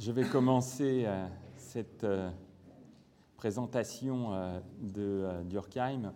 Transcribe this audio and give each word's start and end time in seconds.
Je 0.00 0.12
vais 0.12 0.24
commencer 0.24 1.02
euh, 1.04 1.26
cette 1.58 2.04
euh, 2.04 2.30
présentation 3.36 4.32
euh, 4.32 4.58
de 4.80 5.28
Durkheim, 5.44 6.14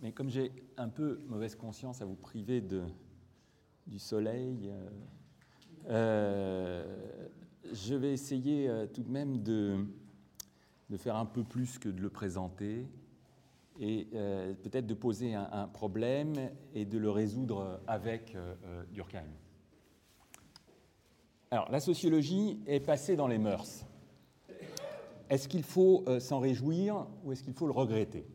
mais 0.00 0.12
comme 0.12 0.30
j'ai 0.30 0.50
un 0.78 0.88
peu 0.88 1.20
mauvaise 1.28 1.54
conscience 1.54 2.00
à 2.00 2.06
vous 2.06 2.14
priver 2.14 2.62
du 3.86 3.98
soleil, 3.98 4.72
je 5.86 6.84
vais 7.94 8.14
essayer 8.14 8.70
tout 8.94 9.02
de 9.02 9.10
même 9.10 9.42
de, 9.42 9.84
faire 10.96 11.16
un 11.16 11.26
peu 11.26 11.44
plus 11.44 11.78
que 11.78 11.90
de 11.90 12.00
le 12.00 12.08
présenter 12.08 12.88
et 13.78 14.08
peut-être 14.62 14.86
de 14.86 14.94
poser 14.94 15.34
un, 15.34 15.68
problème 15.68 16.32
et 16.74 16.86
de 16.86 16.96
le 16.96 17.10
résoudre 17.10 17.78
avec 17.86 18.34
Durkheim. 18.90 19.28
Alors, 21.52 21.70
la 21.70 21.80
sociologie 21.80 22.58
est 22.66 22.80
passée 22.80 23.14
dans 23.14 23.26
les 23.26 23.36
mœurs. 23.36 23.84
Est-ce 25.28 25.48
qu'il 25.48 25.62
faut 25.62 26.02
euh, 26.08 26.18
s'en 26.18 26.40
réjouir 26.40 27.06
ou 27.22 27.32
est-ce 27.32 27.42
qu'il 27.42 27.52
faut 27.52 27.66
le 27.66 27.74
regretter? 27.74 28.26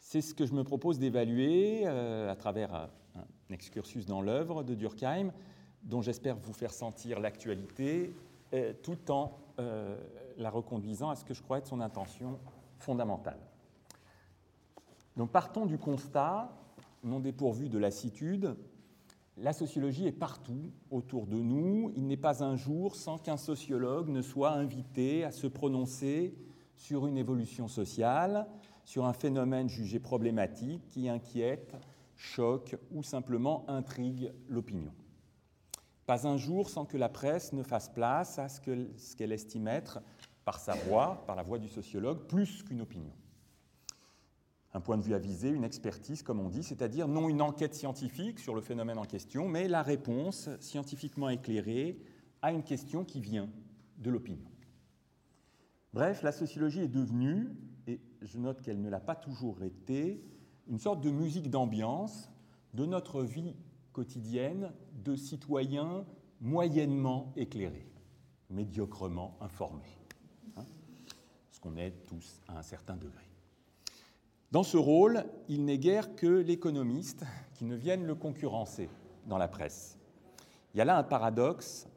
C'est 0.00 0.20
ce 0.20 0.34
que 0.34 0.46
je 0.46 0.52
me 0.52 0.64
propose 0.64 0.98
d'évaluer 0.98 1.82
euh, 1.84 2.28
à 2.28 2.34
travers 2.34 2.74
un, 2.74 2.90
excursus 3.50 4.04
dans 4.04 4.20
l'œuvre 4.20 4.64
de 4.64 4.74
Durkheim, 4.74 5.30
dont 5.84 6.02
j'espère 6.02 6.34
vous 6.34 6.52
faire 6.52 6.72
sentir 6.72 7.20
l'actualité, 7.20 8.12
euh, 8.52 8.72
tout 8.82 9.12
en 9.12 9.38
la 10.36 10.50
reconduisant 10.50 11.10
à 11.10 11.14
ce 11.14 11.24
que 11.24 11.34
je 11.34 11.42
crois 11.42 11.58
être 11.58 11.68
son 11.68 11.80
intention 11.80 12.40
fondamentale. 12.80 13.38
Donc 15.16 15.30
partons 15.30 15.66
du 15.66 15.78
constat, 15.78 16.50
non 17.04 17.20
dépourvu 17.20 17.68
de 17.68 17.78
lassitude, 17.78 18.56
la 19.36 19.52
sociologie 19.52 20.06
est 20.06 20.12
partout 20.12 20.72
autour 20.90 21.26
de 21.26 21.36
nous. 21.36 21.92
Il 21.94 22.06
n'est 22.06 22.16
pas 22.16 22.42
un 22.42 22.56
jour 22.56 22.96
sans 22.96 23.18
qu'un 23.18 23.36
sociologue 23.36 24.08
ne 24.08 24.22
soit 24.22 24.52
invité 24.52 25.24
à 25.24 25.30
se 25.30 25.46
prononcer 25.46 26.34
sur 26.76 27.06
une 27.06 27.18
évolution 27.18 27.68
sociale, 27.68 28.46
sur 28.84 29.04
un 29.04 29.12
phénomène 29.12 29.68
jugé 29.68 29.98
problématique 29.98 30.86
qui 30.88 31.08
inquiète, 31.08 31.74
choque 32.16 32.76
ou 32.90 33.02
simplement 33.02 33.64
intrigue 33.68 34.32
l'opinion. 34.48 34.92
Pas 36.06 36.26
un 36.26 36.36
jour 36.36 36.70
sans 36.70 36.84
que 36.84 36.96
la 36.96 37.08
presse 37.08 37.52
ne 37.52 37.62
fasse 37.62 37.88
place 37.88 38.38
à 38.38 38.48
ce 38.48 38.60
qu'elle 38.60 39.32
estime 39.32 39.68
être, 39.68 40.00
par 40.44 40.60
sa 40.60 40.74
voix, 40.74 41.24
par 41.26 41.34
la 41.34 41.42
voix 41.42 41.58
du 41.58 41.68
sociologue, 41.68 42.26
plus 42.26 42.62
qu'une 42.62 42.80
opinion 42.80 43.12
un 44.76 44.80
point 44.80 44.98
de 44.98 45.02
vue 45.02 45.14
avisé, 45.14 45.48
une 45.48 45.64
expertise, 45.64 46.22
comme 46.22 46.38
on 46.38 46.50
dit, 46.50 46.62
c'est-à-dire 46.62 47.08
non 47.08 47.30
une 47.30 47.40
enquête 47.40 47.74
scientifique 47.74 48.38
sur 48.38 48.54
le 48.54 48.60
phénomène 48.60 48.98
en 48.98 49.06
question, 49.06 49.48
mais 49.48 49.68
la 49.68 49.82
réponse 49.82 50.50
scientifiquement 50.60 51.30
éclairée 51.30 51.98
à 52.42 52.52
une 52.52 52.62
question 52.62 53.02
qui 53.02 53.22
vient 53.22 53.48
de 53.96 54.10
l'opinion. 54.10 54.50
Bref, 55.94 56.22
la 56.22 56.30
sociologie 56.30 56.80
est 56.80 56.88
devenue, 56.88 57.56
et 57.86 58.02
je 58.20 58.36
note 58.36 58.60
qu'elle 58.60 58.82
ne 58.82 58.90
l'a 58.90 59.00
pas 59.00 59.14
toujours 59.14 59.62
été, 59.62 60.22
une 60.68 60.78
sorte 60.78 61.00
de 61.00 61.10
musique 61.10 61.48
d'ambiance 61.48 62.30
de 62.74 62.84
notre 62.84 63.22
vie 63.22 63.56
quotidienne 63.94 64.74
de 64.92 65.16
citoyens 65.16 66.04
moyennement 66.42 67.32
éclairés, 67.34 67.88
médiocrement 68.50 69.38
informés, 69.40 69.98
hein, 70.56 70.66
ce 71.50 71.60
qu'on 71.60 71.78
est 71.78 71.92
tous 72.06 72.42
à 72.46 72.58
un 72.58 72.62
certain 72.62 72.96
degré. 72.96 73.25
Dans 74.52 74.62
ce 74.62 74.76
rôle, 74.76 75.24
il 75.48 75.64
n'est 75.64 75.78
guère 75.78 76.14
que 76.14 76.26
l'économiste 76.26 77.24
qui 77.54 77.64
ne 77.64 77.74
vienne 77.74 78.04
le 78.04 78.14
concurrencer 78.14 78.88
dans 79.26 79.38
la 79.38 79.48
presse. 79.48 79.98
Il 80.72 80.78
y 80.78 80.80
a 80.80 80.84
là 80.84 80.96
un 80.96 81.02
paradoxe 81.02 81.88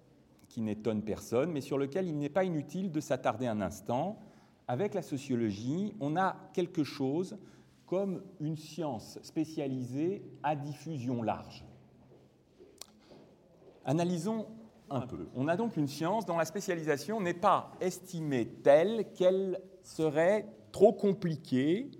qui 0.47 0.61
n'étonne 0.61 1.03
personne, 1.03 1.51
mais 1.51 1.61
sur 1.61 1.77
lequel 1.77 2.07
il 2.07 2.17
n'est 2.17 2.29
pas 2.29 2.43
inutile 2.43 2.91
de 2.91 2.99
s'attarder 2.99 3.45
un 3.45 3.61
instant. 3.61 4.19
Avec 4.67 4.95
la 4.95 5.03
sociologie, 5.03 5.93
on 5.99 6.15
a 6.15 6.35
quelque 6.53 6.83
chose 6.83 7.37
comme 7.85 8.23
une 8.39 8.57
science 8.57 9.19
spécialisée 9.21 10.23
à 10.41 10.55
diffusion 10.55 11.21
large. 11.21 11.65
Analysons 13.85 14.47
un 14.89 15.01
peu. 15.01 15.27
On 15.35 15.47
a 15.47 15.55
donc 15.55 15.77
une 15.77 15.87
science 15.87 16.25
dont 16.25 16.37
la 16.37 16.45
spécialisation 16.45 17.21
n'est 17.21 17.33
pas 17.35 17.71
estimée 17.79 18.47
telle 18.47 19.11
qu'elle 19.13 19.61
serait 19.83 20.47
trop 20.71 20.93
compliquée 20.93 21.91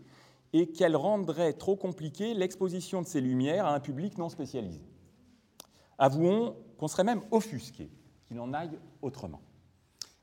et 0.54 0.72
qu'elle 0.72 0.96
rendrait 0.96 1.54
trop 1.54 1.76
compliquée 1.76 2.34
l'exposition 2.34 3.02
de 3.02 3.08
ces 3.08 3.22
lumières 3.22 3.66
à 3.66 3.76
un 3.76 3.80
public 3.80 4.18
non 4.18 4.30
spécialisé. 4.30 4.82
Avouons 5.98 6.56
qu'on 6.78 6.88
serait 6.88 7.04
même 7.04 7.22
offusqué 7.32 7.92
qu'il 8.26 8.40
en 8.40 8.54
aille 8.54 8.80
autrement. 9.02 9.42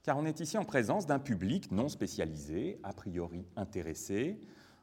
Car 0.03 0.19
on 0.19 0.25
est 0.25 0.41
ici 0.41 0.56
en 0.56 0.64
présence 0.64 1.06
d'un 1.06 1.19
public 1.19 1.70
non 1.72 1.88
spécialisé, 1.88 2.78
a 2.82 2.92
priori 2.92 3.44
intéressé, 3.56 4.41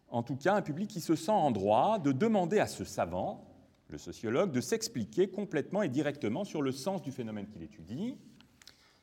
en 0.09 0.21
tout 0.21 0.35
cas 0.35 0.53
un 0.55 0.61
public 0.61 0.89
qui 0.89 1.01
se 1.01 1.15
sent 1.15 1.31
en 1.31 1.51
droit 1.51 1.97
de 1.97 2.11
demander 2.11 2.59
à 2.59 2.67
ce 2.67 2.83
savant, 2.83 3.49
le 3.89 3.97
sociologue, 3.97 4.51
de 4.51 4.61
s'expliquer 4.61 5.29
complètement 5.29 5.81
et 5.81 5.89
directement 5.89 6.43
sur 6.43 6.61
le 6.61 6.71
sens 6.71 7.01
du 7.01 7.11
phénomène 7.11 7.47
qu'il 7.47 7.63
étudie, 7.63 8.17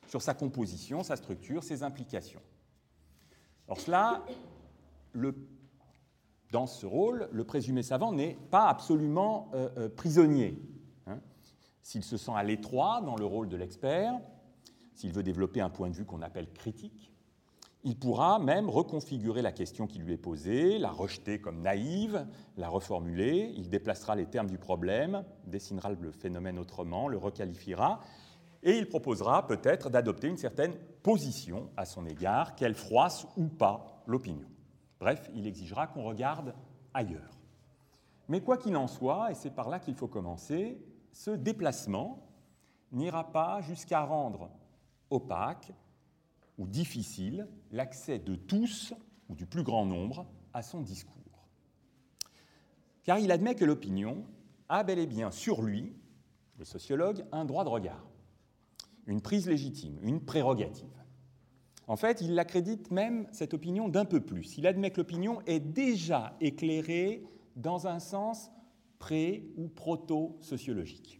sur 0.07 0.21
sa 0.21 0.33
composition, 0.33 1.03
sa 1.03 1.15
structure, 1.15 1.63
ses 1.63 1.83
implications. 1.83 2.41
Alors 3.67 3.79
cela, 3.79 4.25
le 5.13 5.33
dans 6.51 6.67
ce 6.67 6.85
rôle, 6.85 7.29
le 7.31 7.43
présumé 7.43 7.81
savant 7.81 8.11
n'est 8.11 8.37
pas 8.49 8.67
absolument 8.67 9.49
euh, 9.53 9.69
euh, 9.77 9.89
prisonnier. 9.89 10.61
Hein. 11.07 11.19
S'il 11.81 12.03
se 12.03 12.17
sent 12.17 12.33
à 12.35 12.43
l'étroit 12.43 13.01
dans 13.01 13.15
le 13.15 13.25
rôle 13.25 13.47
de 13.47 13.55
l'expert, 13.55 14.19
s'il 14.93 15.13
veut 15.13 15.23
développer 15.23 15.61
un 15.61 15.69
point 15.69 15.89
de 15.89 15.95
vue 15.95 16.05
qu'on 16.05 16.21
appelle 16.21 16.51
critique, 16.51 17.11
il 17.83 17.97
pourra 17.97 18.37
même 18.37 18.69
reconfigurer 18.69 19.41
la 19.41 19.51
question 19.51 19.87
qui 19.87 19.97
lui 19.97 20.13
est 20.13 20.17
posée, 20.17 20.77
la 20.77 20.91
rejeter 20.91 21.39
comme 21.39 21.61
naïve, 21.61 22.27
la 22.57 22.69
reformuler, 22.69 23.53
il 23.55 23.69
déplacera 23.69 24.15
les 24.15 24.27
termes 24.27 24.49
du 24.49 24.59
problème, 24.59 25.23
dessinera 25.47 25.89
le 25.89 26.11
phénomène 26.11 26.59
autrement, 26.59 27.07
le 27.07 27.17
requalifiera, 27.17 28.01
et 28.61 28.77
il 28.77 28.87
proposera 28.87 29.47
peut-être 29.47 29.89
d'adopter 29.89 30.27
une 30.27 30.37
certaine 30.37 30.75
position 31.01 31.71
à 31.75 31.85
son 31.85 32.05
égard, 32.05 32.55
qu'elle 32.55 32.75
froisse 32.75 33.25
ou 33.35 33.47
pas 33.47 34.03
l'opinion. 34.05 34.47
Bref, 35.01 35.31
il 35.33 35.47
exigera 35.47 35.87
qu'on 35.87 36.03
regarde 36.03 36.53
ailleurs. 36.93 37.39
Mais 38.29 38.39
quoi 38.39 38.57
qu'il 38.57 38.77
en 38.77 38.87
soit, 38.87 39.31
et 39.31 39.35
c'est 39.35 39.49
par 39.49 39.67
là 39.67 39.79
qu'il 39.79 39.95
faut 39.95 40.07
commencer, 40.07 40.79
ce 41.11 41.31
déplacement 41.31 42.29
n'ira 42.91 43.31
pas 43.31 43.61
jusqu'à 43.61 44.03
rendre 44.05 44.51
opaque 45.09 45.73
ou 46.59 46.67
difficile 46.67 47.47
l'accès 47.71 48.19
de 48.19 48.35
tous 48.35 48.93
ou 49.27 49.35
du 49.35 49.47
plus 49.47 49.63
grand 49.63 49.87
nombre 49.87 50.27
à 50.53 50.61
son 50.61 50.81
discours. 50.81 51.47
Car 53.03 53.17
il 53.17 53.31
admet 53.31 53.55
que 53.55 53.65
l'opinion 53.65 54.23
a 54.69 54.83
bel 54.83 54.99
et 54.99 55.07
bien 55.07 55.31
sur 55.31 55.63
lui, 55.63 55.95
le 56.59 56.65
sociologue, 56.65 57.25
un 57.31 57.45
droit 57.45 57.63
de 57.63 57.69
regard, 57.69 58.05
une 59.07 59.21
prise 59.21 59.47
légitime, 59.47 59.97
une 60.03 60.23
prérogative. 60.23 61.00
En 61.91 61.97
fait, 61.97 62.21
il 62.21 62.35
l'accrédite 62.35 62.89
même, 62.89 63.27
cette 63.33 63.53
opinion, 63.53 63.89
d'un 63.89 64.05
peu 64.05 64.21
plus. 64.21 64.57
Il 64.57 64.65
admet 64.65 64.91
que 64.91 65.01
l'opinion 65.01 65.41
est 65.45 65.59
déjà 65.59 66.37
éclairée 66.39 67.21
dans 67.57 67.85
un 67.85 67.99
sens 67.99 68.49
pré- 68.97 69.43
ou 69.57 69.67
proto-sociologique. 69.67 71.19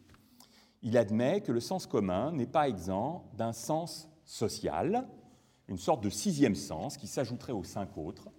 Il 0.82 0.96
admet 0.96 1.42
que 1.42 1.52
le 1.52 1.60
sens 1.60 1.88
commun 1.88 2.32
n'est 2.32 2.48
pas 2.48 2.70
exempt 2.70 3.30
d'un 3.36 3.52
sens 3.52 4.08
social, 4.24 5.10
une 5.68 5.78
sorte 5.78 6.06
de 6.06 6.10
sixième 6.10 6.56
sens 6.56 6.96
qui 6.96 7.08
s'ajouterait 7.08 7.52
aux 7.52 7.66
cinq 7.66 7.98
autres, 7.98 8.30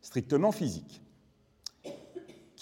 strictement 0.00 0.50
physique, 0.50 1.00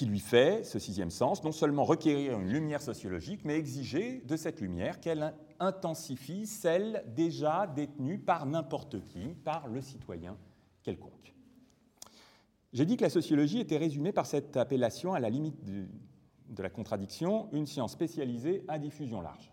qui 0.00 0.06
lui 0.06 0.20
fait, 0.20 0.64
ce 0.64 0.78
sixième 0.78 1.10
sens, 1.10 1.44
non 1.44 1.52
seulement 1.52 1.84
requérir 1.84 2.40
une 2.40 2.48
lumière 2.48 2.80
sociologique, 2.80 3.42
mais 3.44 3.58
exiger 3.58 4.22
de 4.22 4.34
cette 4.34 4.62
lumière 4.62 4.98
qu'elle 4.98 5.34
intensifie 5.58 6.46
celle 6.46 7.04
déjà 7.14 7.66
détenue 7.66 8.18
par 8.18 8.46
n'importe 8.46 9.04
qui, 9.04 9.34
par 9.44 9.68
le 9.68 9.82
citoyen 9.82 10.38
quelconque. 10.82 11.34
J'ai 12.72 12.86
dit 12.86 12.96
que 12.96 13.02
la 13.02 13.10
sociologie 13.10 13.60
était 13.60 13.76
résumée 13.76 14.10
par 14.12 14.24
cette 14.24 14.56
appellation 14.56 15.12
à 15.12 15.20
la 15.20 15.28
limite 15.28 15.62
de, 15.62 16.62
la 16.62 16.70
contradiction, 16.70 17.50
une 17.52 17.66
science 17.66 17.92
spécialisée 17.92 18.64
à 18.68 18.78
diffusion 18.78 19.20
large. 19.20 19.52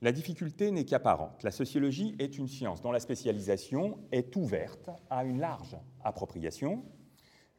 La 0.00 0.12
difficulté 0.12 0.70
n'est 0.70 0.86
qu'apparente. 0.86 1.42
La 1.42 1.50
sociologie 1.50 2.16
est 2.18 2.38
une 2.38 2.48
science 2.48 2.80
dont 2.80 2.90
la 2.90 3.00
spécialisation 3.00 3.98
est 4.12 4.34
ouverte 4.34 4.88
à 5.10 5.24
une 5.24 5.40
large 5.40 5.76
appropriation, 6.02 6.86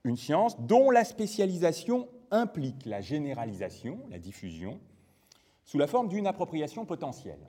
une 0.08 0.18
science 0.18 0.60
dont 0.60 0.90
la 0.90 1.04
spécialisation 1.04 2.08
implique 2.32 2.86
la 2.86 3.02
généralisation, 3.02 4.00
la 4.10 4.20
diffusion, 4.20 4.80
sous 5.64 5.78
la 5.78 5.88
forme 5.88 6.08
d'une 6.08 6.28
appropriation 6.28 6.86
potentielle. 6.86 7.46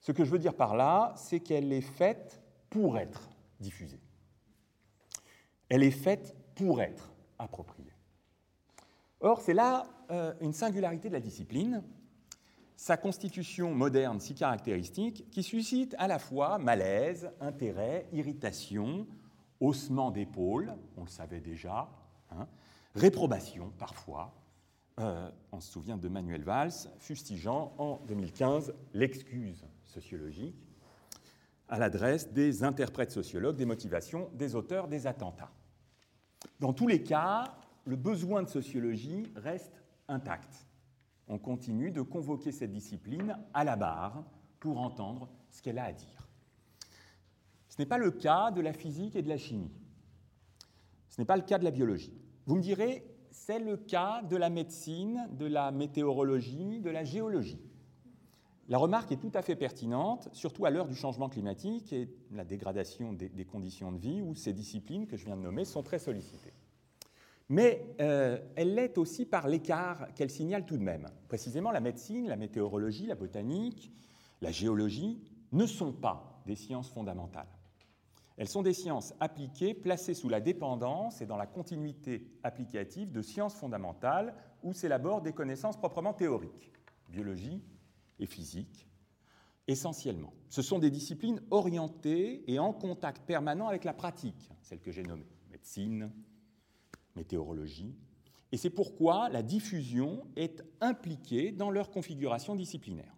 Ce 0.00 0.12
que 0.12 0.24
je 0.24 0.30
veux 0.30 0.38
dire 0.38 0.54
par 0.54 0.76
là, 0.76 1.14
c'est 1.16 1.40
qu'elle 1.40 1.72
est 1.72 1.80
faite 1.80 2.42
pour 2.68 2.98
être 2.98 3.30
diffusée. 3.60 4.00
Elle 5.68 5.82
est 5.82 5.90
faite 5.90 6.36
pour 6.54 6.82
être 6.82 7.12
appropriée. 7.38 7.92
Or, 9.20 9.40
c'est 9.40 9.54
là 9.54 9.86
euh, 10.10 10.34
une 10.40 10.52
singularité 10.52 11.08
de 11.08 11.14
la 11.14 11.20
discipline. 11.20 11.82
sa 12.76 12.96
constitution 12.96 13.72
moderne 13.72 14.18
si 14.18 14.34
caractéristique 14.34 15.30
qui 15.30 15.44
suscite 15.44 15.94
à 15.98 16.08
la 16.08 16.18
fois 16.18 16.58
malaise, 16.58 17.30
intérêt, 17.40 18.08
irritation, 18.12 19.06
haussement 19.62 20.10
d'épaules, 20.10 20.74
on 20.96 21.02
le 21.02 21.08
savait 21.08 21.40
déjà, 21.40 21.88
hein, 22.30 22.46
réprobation 22.94 23.72
parfois. 23.78 24.34
Euh, 25.00 25.30
on 25.52 25.60
se 25.60 25.72
souvient 25.72 25.96
de 25.96 26.08
Manuel 26.08 26.42
Valls 26.42 26.72
fustigeant 26.98 27.72
en 27.78 28.00
2015 28.06 28.74
l'excuse 28.92 29.64
sociologique 29.84 30.68
à 31.68 31.78
l'adresse 31.78 32.30
des 32.30 32.64
interprètes 32.64 33.12
sociologues 33.12 33.56
des 33.56 33.64
motivations 33.64 34.28
des 34.34 34.54
auteurs 34.54 34.88
des 34.88 35.06
attentats. 35.06 35.52
Dans 36.60 36.74
tous 36.74 36.88
les 36.88 37.02
cas, 37.02 37.56
le 37.86 37.96
besoin 37.96 38.42
de 38.42 38.48
sociologie 38.48 39.32
reste 39.36 39.82
intact. 40.08 40.66
On 41.28 41.38
continue 41.38 41.90
de 41.90 42.02
convoquer 42.02 42.52
cette 42.52 42.72
discipline 42.72 43.38
à 43.54 43.64
la 43.64 43.76
barre 43.76 44.24
pour 44.60 44.80
entendre 44.80 45.30
ce 45.50 45.62
qu'elle 45.62 45.78
a 45.78 45.84
à 45.84 45.92
dire. 45.92 46.21
Ce 47.72 47.80
n'est 47.80 47.86
pas 47.86 47.96
le 47.96 48.10
cas 48.10 48.50
de 48.50 48.60
la 48.60 48.74
physique 48.74 49.16
et 49.16 49.22
de 49.22 49.30
la 49.30 49.38
chimie. 49.38 49.70
Ce 51.08 51.18
n'est 51.18 51.24
pas 51.24 51.36
le 51.36 51.42
cas 51.42 51.56
de 51.56 51.64
la 51.64 51.70
biologie. 51.70 52.12
Vous 52.44 52.56
me 52.56 52.60
direz, 52.60 53.02
c'est 53.30 53.60
le 53.60 53.78
cas 53.78 54.20
de 54.20 54.36
la 54.36 54.50
médecine, 54.50 55.26
de 55.38 55.46
la 55.46 55.70
météorologie, 55.70 56.80
de 56.80 56.90
la 56.90 57.02
géologie. 57.02 57.62
La 58.68 58.76
remarque 58.76 59.10
est 59.12 59.16
tout 59.16 59.30
à 59.32 59.40
fait 59.40 59.56
pertinente, 59.56 60.28
surtout 60.34 60.66
à 60.66 60.70
l'heure 60.70 60.86
du 60.86 60.94
changement 60.94 61.30
climatique 61.30 61.94
et 61.94 62.04
de 62.30 62.36
la 62.36 62.44
dégradation 62.44 63.14
des, 63.14 63.46
conditions 63.46 63.90
de 63.90 63.98
vie, 63.98 64.20
où 64.20 64.34
ces 64.34 64.52
disciplines 64.52 65.06
que 65.06 65.16
je 65.16 65.24
viens 65.24 65.38
de 65.38 65.42
nommer 65.42 65.64
sont 65.64 65.82
très 65.82 65.98
sollicitées. 65.98 66.52
Mais 67.48 67.86
euh, 68.02 68.38
elle 68.54 68.74
l'est 68.74 68.98
aussi 68.98 69.24
par 69.24 69.48
l'écart 69.48 70.12
qu'elle 70.14 70.30
signale 70.30 70.66
tout 70.66 70.76
de 70.76 70.82
même. 70.82 71.08
Précisément, 71.26 71.70
la 71.70 71.80
médecine, 71.80 72.28
la 72.28 72.36
météorologie, 72.36 73.06
la 73.06 73.14
botanique, 73.14 73.90
la 74.42 74.50
géologie 74.50 75.22
ne 75.52 75.64
sont 75.64 75.92
pas 75.92 76.42
des 76.44 76.56
sciences 76.56 76.90
fondamentales. 76.90 77.48
Elles 78.36 78.48
sont 78.48 78.62
des 78.62 78.72
sciences 78.72 79.14
appliquées, 79.20 79.74
placées 79.74 80.14
sous 80.14 80.28
la 80.28 80.40
dépendance 80.40 81.20
et 81.20 81.26
dans 81.26 81.36
la 81.36 81.46
continuité 81.46 82.26
applicative 82.42 83.12
de 83.12 83.22
sciences 83.22 83.54
fondamentales 83.54 84.34
où 84.62 84.72
s'élaborent 84.72 85.22
des 85.22 85.32
connaissances 85.32 85.76
proprement 85.76 86.14
théoriques. 86.14 86.72
Biologie, 87.10 87.60
et 88.18 88.26
physique, 88.26 88.88
essentiellement. 89.66 90.32
Ce 90.48 90.62
sont 90.62 90.78
des 90.78 90.90
disciplines 90.90 91.40
orientées 91.50 92.44
et 92.50 92.58
en 92.58 92.72
contact 92.72 93.22
permanent 93.26 93.68
avec 93.68 93.84
la 93.84 93.92
pratique, 93.92 94.50
celles 94.62 94.80
que 94.80 94.92
j'ai 94.92 95.02
nommées, 95.02 95.30
médecine, 95.50 96.10
météorologie, 97.16 97.94
et 98.52 98.56
c'est 98.56 98.70
pourquoi 98.70 99.28
la 99.30 99.42
diffusion 99.42 100.26
est 100.36 100.62
impliquée 100.80 101.52
dans 101.52 101.70
leur 101.70 101.90
configuration 101.90 102.54
disciplinaire. 102.54 103.16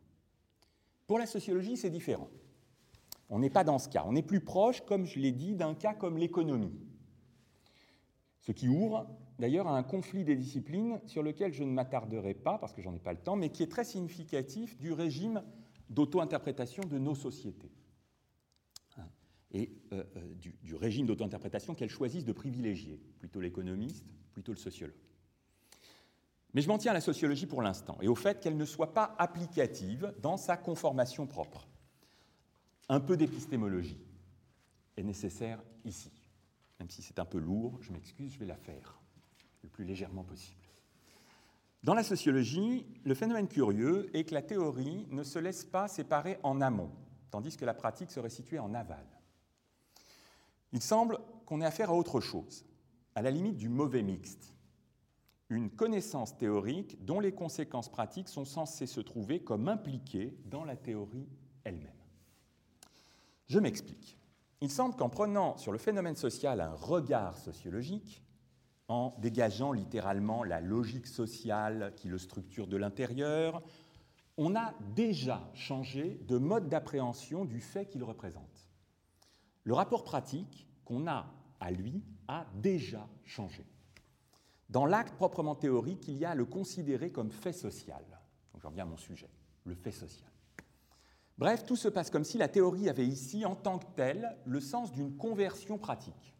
Pour 1.07 1.19
la 1.19 1.27
sociologie, 1.27 1.77
c'est 1.77 1.91
différent. 1.91 2.31
On 3.31 3.39
n'est 3.39 3.51
pas 3.51 3.65
dans 3.65 3.79
ce 3.79 3.89
cas. 3.89 4.05
On 4.07 4.15
est 4.17 4.23
plus 4.23 4.41
proche, 4.41 4.83
comme 4.83 5.07
je 5.07 5.19
l'ai 5.19 5.33
dit, 5.33 5.55
d'un 5.55 5.75
cas 5.75 5.95
comme 5.95 6.19
l'économie. 6.19 6.79
Ce 8.41 8.53
qui 8.53 8.69
ouvre 8.69 9.09
d'ailleurs 9.39 9.67
à 9.67 9.77
un 9.77 9.83
conflit 9.83 10.25
des 10.25 10.37
disciplines 10.37 11.01
sur 11.07 11.23
lequel 11.23 11.53
je 11.53 11.65
ne 11.65 11.73
m'attarderai 11.73 12.35
pas 12.35 12.59
parce 12.59 12.73
que 12.73 12.83
j'en 12.83 12.95
ai 12.95 12.99
pas 12.99 13.13
le 13.13 13.19
temps, 13.19 13.37
mais 13.37 13.51
qui 13.51 13.63
est 13.63 13.71
très 13.71 13.85
significatif 13.85 14.77
du 14.79 14.93
régime 14.93 15.43
d'auto-interprétation 15.91 16.83
de 16.85 16.99
nos 16.99 17.15
sociétés 17.15 17.73
et 19.55 19.71
euh, 19.93 20.03
euh, 20.17 20.35
du, 20.35 20.57
du, 20.63 20.75
régime 20.75 21.07
d'auto-interprétation 21.07 21.75
qu'elles 21.75 21.89
choisissent 21.89 22.25
de 22.25 22.33
privilégier, 22.33 23.01
plutôt 23.21 23.41
l'économiste, 23.41 24.05
plutôt 24.33 24.53
le 24.53 24.59
sociologue. 24.59 24.97
Mais 26.53 26.61
je 26.61 26.69
m'en 26.69 26.77
tiens 26.77 26.91
à 26.91 26.95
la 26.95 27.01
sociologie 27.01 27.47
pour 27.47 27.63
l'instant 27.63 27.97
et 28.01 28.09
au 28.09 28.15
fait 28.15 28.41
qu'elle 28.41 28.57
ne 28.57 28.65
soit 28.65 28.93
pas 28.93 29.15
applicative 29.19 30.13
dans 30.21 30.37
sa 30.37 30.57
conformation 30.57 31.27
propre. 31.27 31.69
Un 32.89 33.01
peu 33.01 33.17
d'épistémologie 33.17 34.01
est 34.97 35.03
nécessaire 35.03 35.63
ici. 35.85 36.11
Même 36.79 36.91
si 36.91 37.03
c'est 37.03 37.19
un 37.19 37.25
peu 37.25 37.39
lourd, 37.39 37.79
je 37.81 37.93
m'excuse, 37.93 38.33
je 38.33 38.39
vais 38.39 38.47
la 38.47 38.57
faire 38.57 39.01
le 39.63 39.69
plus 39.69 39.85
légèrement 39.85 40.25
possible. 40.25 40.61
Dans 41.83 41.95
la 41.95 42.03
sociologie, 42.03 42.87
le 43.05 43.15
phénomène 43.15 43.49
curieux 43.49 44.11
est 44.17 44.25
que 44.25 44.35
la 44.35 44.43
théorie 44.43 45.07
ne 45.11 45.23
se 45.23 45.39
laisse 45.39 45.65
pas 45.65 45.89
séparer 45.89 46.39
en 46.43 46.61
amont, 46.61 46.91
tandis 47.31 47.57
que 47.57 47.65
la 47.65 47.75
pratique 47.75 48.11
serait 48.11 48.31
située 48.31 48.59
en 48.59 48.75
aval. 48.75 49.07
Il 50.73 50.83
semble 50.83 51.19
qu'on 51.47 51.61
ait 51.61 51.67
affaire 51.67 51.91
à 51.91 51.95
autre 51.95 52.21
chose, 52.21 52.65
à 53.15 53.23
la 53.23 53.31
limite 53.31 53.57
du 53.57 53.69
mauvais 53.69 54.03
mixte, 54.03 54.55
une 55.51 55.71
connaissance 55.71 56.37
théorique 56.37 57.05
dont 57.05 57.21
les 57.21 57.33
conséquences 57.33 57.91
pratiques 57.91 58.29
sont 58.29 58.45
censées 58.45 58.87
se 58.87 59.01
trouver 59.01 59.43
comme 59.43 59.69
impliquées 59.69 60.37
dans 60.47 60.65
la 60.65 60.77
théorie 60.77 61.29
elle-même. 61.65 62.04
Je 63.47 63.59
m'explique. 63.59 64.19
Il 64.61 64.71
semble 64.71 64.97
qu'en 64.97 65.09
prenant 65.09 65.57
sur 65.57 65.73
le 65.73 65.79
phénomène 65.79 66.17
social 66.17 66.61
un 66.61 66.75
regard 66.75 67.37
sociologique, 67.37 68.23
en 68.89 69.15
dégageant 69.19 69.73
littéralement 69.73 70.45
la 70.45 70.61
logique 70.61 71.07
sociale 71.07 71.93
qui 71.97 72.09
le 72.09 72.19
structure 72.19 72.67
de 72.67 72.77
l'intérieur, 72.77 73.63
on 74.37 74.57
a 74.57 74.75
déjà 74.95 75.51
changé 75.55 76.21
de 76.27 76.39
mode 76.39 76.69
d'appréhension 76.69 77.45
du 77.45 77.61
fait 77.61 77.87
qu'il 77.87 78.05
représente. 78.05 78.69
Le 79.63 79.75
rapport 79.75 80.05
pratique 80.05 80.67
qu'on 80.85 81.07
a 81.07 81.33
à 81.61 81.71
lui 81.71 82.03
a 82.29 82.47
déjà 82.57 83.09
changé. 83.25 83.65
Dans 84.69 84.87
l'acte 84.87 85.15
proprement 85.15 85.55
théorique, 85.55 86.09
il 86.09 86.17
y 86.17 86.25
a 86.25 86.35
le 86.35 86.45
considérer 86.45 87.11
comme 87.11 87.31
fait 87.31 87.53
social. 87.53 88.05
J'en 88.61 88.71
viens 88.71 88.85
à 88.85 88.89
mon 88.89 88.97
sujet, 88.97 89.31
le 89.65 89.75
fait 89.75 89.93
social. 89.93 90.34
Bref, 91.37 91.65
tout 91.65 91.77
se 91.77 91.89
passe 91.89 92.11
comme 92.11 92.25
si 92.25 92.39
la 92.39 92.49
théorie 92.49 92.89
avait 92.89 93.07
ici, 93.07 93.45
en 93.45 93.57
tant 93.57 93.79
que 93.79 93.87
telle, 93.97 94.37
le 94.45 94.61
sens 94.61 94.93
d'une 94.93 95.17
conversion 95.17 95.79
pratique. 95.79 96.35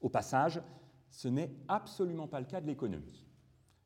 Au 0.00 0.08
passage, 0.08 0.62
ce 1.10 1.28
n'est 1.28 1.52
absolument 1.68 2.26
pas 2.26 2.40
le 2.40 2.46
cas 2.46 2.60
de 2.60 2.66
l'économie. 2.66 3.26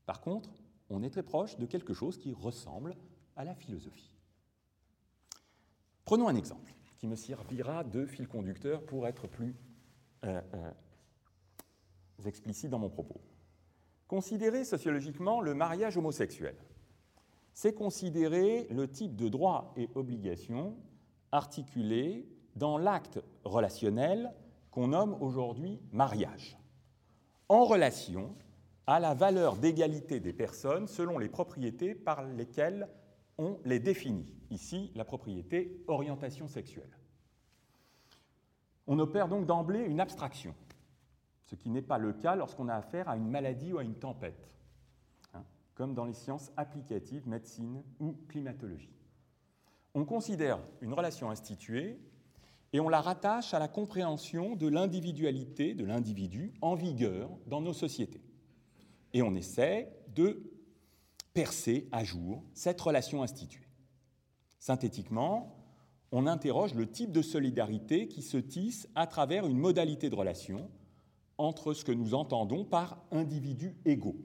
Par 0.07 0.21
contre, 0.21 0.51
on 0.91 1.03
est 1.03 1.11
très 1.11 1.23
proche 1.23 1.57
de 1.59 1.67
quelque 1.67 1.95
chose 1.95 2.19
qui 2.19 2.33
ressemble 2.33 2.95
à 3.37 3.45
la 3.45 3.55
philosophie. 3.55 4.13
Prenons 6.05 6.29
un 6.29 6.37
exemple 6.37 6.73
qui 6.99 7.07
me 7.07 7.17
servira 7.17 7.83
de 7.83 8.07
fil 8.07 8.29
conducteur 8.29 8.85
pour 8.85 9.09
être 9.09 9.27
plus 9.27 9.57
euh, 10.25 10.41
euh, 10.55 12.27
explicite 12.27 12.71
dans 12.71 12.79
mon 12.79 12.91
propos. 12.91 13.21
Considérez 14.07 14.65
sociologiquement 14.65 15.41
le 15.41 15.55
mariage 15.55 15.97
homosexuel 15.97 16.55
c'est 17.55 17.75
considérer 17.75 18.67
le 18.71 18.89
type 18.89 19.17
de 19.17 19.29
droits 19.29 19.73
et 19.77 19.89
obligations 19.95 20.77
articulés 21.33 22.29
dans 22.57 22.79
l'acte 22.79 23.21
relationnel 23.45 24.33
qu'on 24.71 24.89
nomme 24.89 25.17
aujourd'hui 25.21 25.81
mariage, 25.93 26.59
en 27.49 27.65
relation 27.65 28.35
à 28.87 29.01
la 29.01 29.15
valeur 29.15 29.57
d'égalité 29.57 30.21
des 30.21 30.33
personnes 30.33 30.87
selon 30.87 31.19
les 31.19 31.29
propriétés 31.29 31.95
par 31.95 32.25
lesquelles 32.25 32.89
on 33.39 33.59
les 33.65 33.81
définit. 33.81 34.35
Ici, 34.51 34.93
la 34.95 35.05
propriété 35.05 35.83
orientation 35.87 36.49
sexuelle. 36.49 36.99
On 38.87 38.99
opère 38.99 39.29
donc 39.29 39.47
d'emblée 39.47 39.81
une 39.81 40.01
abstraction, 40.01 40.55
ce 41.45 41.55
qui 41.55 41.71
n'est 41.71 41.83
pas 41.83 41.99
le 41.99 42.13
cas 42.13 42.35
lorsqu'on 42.35 42.69
a 42.69 42.75
affaire 42.75 43.09
à 43.09 43.17
une 43.17 43.29
maladie 43.29 43.73
ou 43.73 43.79
à 43.79 43.85
une 43.85 43.95
tempête 43.95 44.51
comme 45.83 45.95
dans 45.95 46.05
les 46.05 46.15
sciences 46.15 46.53
applicatives, 46.57 47.27
médecine 47.27 47.83
ou 47.99 48.15
climatologie. 48.29 48.95
On 49.95 50.05
considère 50.05 50.61
une 50.81 50.93
relation 50.93 51.29
instituée 51.29 51.99
et 52.73 52.79
on 52.79 52.89
la 52.89 53.01
rattache 53.01 53.53
à 53.53 53.59
la 53.59 53.67
compréhension 53.67 54.55
de 54.55 54.69
l'individualité 54.69 55.75
de 55.75 55.85
l'individu 55.85 56.55
en 56.63 56.77
vigueur 56.77 57.31
dans 57.49 57.61
nos 57.61 57.73
sociétés. 57.73 58.23
Et 59.13 59.23
on 59.23 59.35
essaie 59.35 59.93
de 60.15 60.53
percer 61.35 61.89
à 61.91 62.05
jour 62.05 62.45
cette 62.55 62.81
relation 62.81 63.25
instituée. 63.25 63.67
Synthétiquement, 64.61 65.57
on 66.13 66.29
interroge 66.29 66.75
le 66.75 66.89
type 66.89 67.11
de 67.11 67.23
solidarité 67.23 68.07
qui 68.07 68.23
se 68.23 68.37
tisse 68.37 68.89
à 68.95 69.09
travers 69.09 69.49
une 69.49 69.59
modalité 69.59 70.11
de 70.11 70.15
relation 70.15 70.71
entre 71.39 71.73
ce 71.73 71.85
que 71.85 71.91
nous 71.91 72.15
entendons 72.15 72.65
par 72.65 73.03
individus 73.11 73.75
égaux 73.85 74.21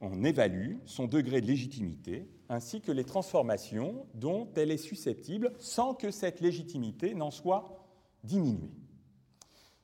on 0.00 0.24
évalue 0.24 0.76
son 0.84 1.06
degré 1.06 1.40
de 1.40 1.46
légitimité 1.46 2.28
ainsi 2.48 2.80
que 2.80 2.92
les 2.92 3.04
transformations 3.04 4.06
dont 4.14 4.48
elle 4.56 4.70
est 4.70 4.76
susceptible 4.76 5.52
sans 5.58 5.94
que 5.94 6.10
cette 6.10 6.40
légitimité 6.40 7.14
n'en 7.14 7.30
soit 7.30 7.86
diminuée. 8.22 8.72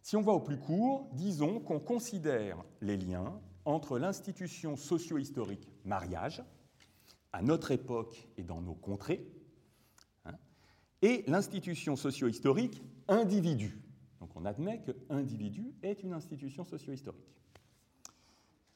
Si 0.03 0.17
on 0.17 0.23
va 0.23 0.33
au 0.33 0.41
plus 0.41 0.59
court, 0.59 1.09
disons 1.13 1.61
qu'on 1.61 1.81
considère 1.81 2.63
les 2.81 2.97
liens 2.97 3.41
entre 3.65 3.99
l'institution 3.99 4.77
socio-historique 4.77 5.69
mariage, 5.85 6.43
à 7.33 7.43
notre 7.43 7.71
époque 7.71 8.29
et 8.37 8.43
dans 8.43 8.61
nos 8.61 8.75
contrées, 8.75 9.27
hein, 10.27 10.35
et 11.01 11.25
l'institution 11.27 11.97
socio-historique 11.97 12.83
individu. 13.09 13.81
Donc 14.21 14.31
on 14.37 14.45
admet 14.45 14.81
que 14.81 14.93
individu 15.09 15.73
est 15.83 16.03
une 16.03 16.13
institution 16.13 16.65
socio-historique. 16.65 17.33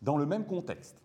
Dans 0.00 0.16
le 0.16 0.26
même 0.26 0.46
contexte, 0.46 1.02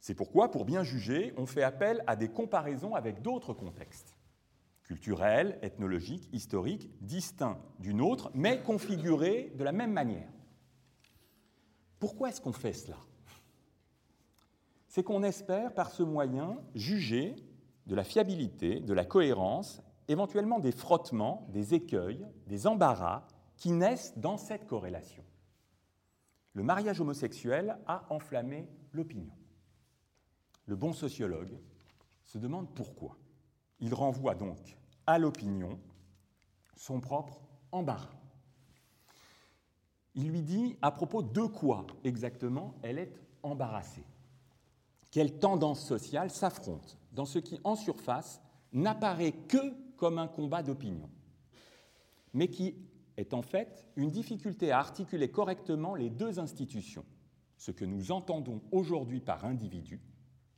C'est 0.00 0.14
pourquoi, 0.14 0.50
pour 0.50 0.64
bien 0.64 0.82
juger, 0.82 1.34
on 1.36 1.46
fait 1.46 1.62
appel 1.62 2.02
à 2.06 2.16
des 2.16 2.28
comparaisons 2.28 2.94
avec 2.94 3.20
d'autres 3.20 3.52
contextes, 3.52 4.16
culturels, 4.82 5.58
ethnologiques, 5.62 6.28
historiques, 6.32 6.90
distincts 7.00 7.58
d'une 7.78 8.00
autre, 8.00 8.30
mais 8.34 8.62
configurés 8.62 9.52
de 9.56 9.62
la 9.62 9.72
même 9.72 9.92
manière. 9.92 10.30
Pourquoi 11.98 12.30
est-ce 12.30 12.40
qu'on 12.40 12.52
fait 12.52 12.72
cela? 12.72 12.96
C'est 14.88 15.02
qu'on 15.02 15.22
espère, 15.22 15.74
par 15.74 15.90
ce 15.90 16.02
moyen, 16.02 16.58
juger 16.74 17.36
de 17.86 17.94
la 17.94 18.02
fiabilité, 18.02 18.80
de 18.80 18.94
la 18.94 19.04
cohérence, 19.04 19.82
éventuellement 20.08 20.58
des 20.58 20.72
frottements, 20.72 21.46
des 21.50 21.74
écueils, 21.74 22.26
des 22.46 22.66
embarras 22.66 23.26
qui 23.56 23.70
naissent 23.70 24.14
dans 24.16 24.38
cette 24.38 24.66
corrélation. 24.66 25.22
Le 26.54 26.62
mariage 26.62 27.00
homosexuel 27.00 27.78
a 27.86 28.06
enflammé 28.10 28.66
l'opinion. 28.92 29.32
Le 30.70 30.76
bon 30.76 30.92
sociologue 30.92 31.58
se 32.24 32.38
demande 32.38 32.72
pourquoi. 32.72 33.16
Il 33.80 33.92
renvoie 33.92 34.36
donc 34.36 34.78
à 35.04 35.18
l'opinion 35.18 35.80
son 36.76 37.00
propre 37.00 37.40
embarras. 37.72 38.14
Il 40.14 40.28
lui 40.28 40.42
dit 40.42 40.76
à 40.80 40.92
propos 40.92 41.24
de 41.24 41.42
quoi 41.42 41.88
exactement 42.04 42.76
elle 42.84 43.00
est 43.00 43.12
embarrassée. 43.42 44.04
Quelles 45.10 45.40
tendances 45.40 45.84
sociales 45.84 46.30
s'affrontent 46.30 46.94
dans 47.10 47.26
ce 47.26 47.40
qui, 47.40 47.58
en 47.64 47.74
surface, 47.74 48.40
n'apparaît 48.72 49.32
que 49.32 49.74
comme 49.96 50.18
un 50.18 50.28
combat 50.28 50.62
d'opinion, 50.62 51.10
mais 52.32 52.46
qui 52.46 52.76
est 53.16 53.34
en 53.34 53.42
fait 53.42 53.88
une 53.96 54.12
difficulté 54.12 54.70
à 54.70 54.78
articuler 54.78 55.32
correctement 55.32 55.96
les 55.96 56.10
deux 56.10 56.38
institutions, 56.38 57.04
ce 57.56 57.72
que 57.72 57.84
nous 57.84 58.12
entendons 58.12 58.62
aujourd'hui 58.70 59.18
par 59.18 59.44
individu, 59.44 60.00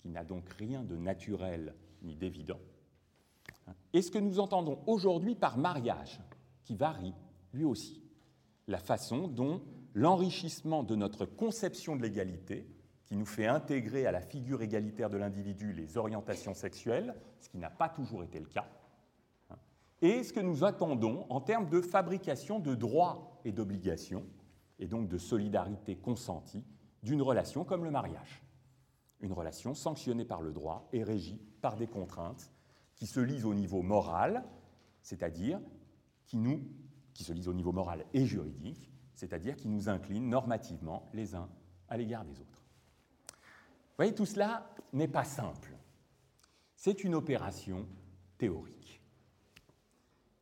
qui 0.03 0.09
n'a 0.09 0.25
donc 0.25 0.49
rien 0.59 0.83
de 0.83 0.97
naturel 0.97 1.75
ni 2.03 2.17
d'évident, 2.17 2.59
et 3.93 4.03
ce 4.03 4.11
que 4.11 4.19
nous 4.19 4.41
entendons 4.41 4.81
aujourd'hui 4.87 5.35
par 5.35 5.57
mariage, 5.57 6.21
qui 6.65 6.75
varie 6.75 7.15
lui 7.53 7.65
aussi, 7.65 8.03
la 8.67 8.79
façon 8.79 9.29
dont 9.29 9.63
l'enrichissement 9.95 10.83
de 10.83 10.97
notre 10.97 11.27
conception 11.27 11.97
de 11.97 12.03
l'égalité, 12.03 12.67
qui 13.05 13.17
nous 13.17 13.27
fait 13.27 13.47
intégrer 13.47 14.07
à 14.07 14.13
la 14.13 14.23
figure 14.23 14.63
égalitaire 14.63 15.11
de 15.11 15.19
l'individu 15.19 15.73
les 15.73 15.99
orientations 15.99 16.55
sexuelles, 16.55 17.15
ce 17.41 17.51
qui 17.51 17.59
n'a 17.59 17.71
pas 17.71 17.89
toujours 17.89 18.25
été 18.25 18.41
le 18.41 18.47
cas, 18.47 18.69
et 20.01 20.25
ce 20.25 20.33
que 20.33 20.41
nous 20.41 20.65
attendons 20.65 21.27
en 21.29 21.41
termes 21.41 21.69
de 21.69 21.81
fabrication 21.81 22.59
de 22.59 22.75
droits 22.75 23.41
et 23.45 23.53
d'obligations, 23.53 24.27
et 24.79 24.87
donc 24.87 25.09
de 25.09 25.19
solidarité 25.19 25.95
consentie, 25.97 26.65
d'une 27.03 27.23
relation 27.23 27.65
comme 27.65 27.85
le 27.85 27.91
mariage. 27.91 28.42
Une 29.23 29.33
relation 29.33 29.75
sanctionnée 29.75 30.25
par 30.25 30.43
le 30.43 30.53
droit 30.53 30.89
et 30.93 31.03
régie 31.03 31.41
par 31.61 31.77
des 31.77 31.87
contraintes 31.87 32.51
qui 32.97 33.07
se 33.07 33.21
lisent 33.21 33.47
au 33.47 33.55
niveau 33.55 33.83
moral, 33.83 34.45
c'est-à-dire 35.01 35.61
qui, 36.27 36.37
nous, 36.37 36.61
qui 37.15 37.25
se 37.25 37.33
lisent 37.33 37.49
au 37.49 37.55
niveau 37.55 37.73
moral 37.73 38.05
et 38.13 38.27
juridique, 38.27 38.91
c'est-à-dire 39.15 39.57
qui 39.57 39.69
nous 39.69 39.89
inclinent 39.89 40.29
normativement 40.29 41.09
les 41.15 41.35
uns 41.35 41.49
à 41.89 41.97
l'égard 41.97 42.25
des 42.25 42.41
autres. 42.41 42.67
Vous 43.93 43.97
voyez, 43.97 44.15
tout 44.15 44.27
cela 44.27 44.69
n'est 44.93 45.09
pas 45.09 45.25
simple. 45.25 45.77
C'est 46.75 47.05
une 47.05 47.15
opération 47.15 47.87
théorique. 48.39 49.01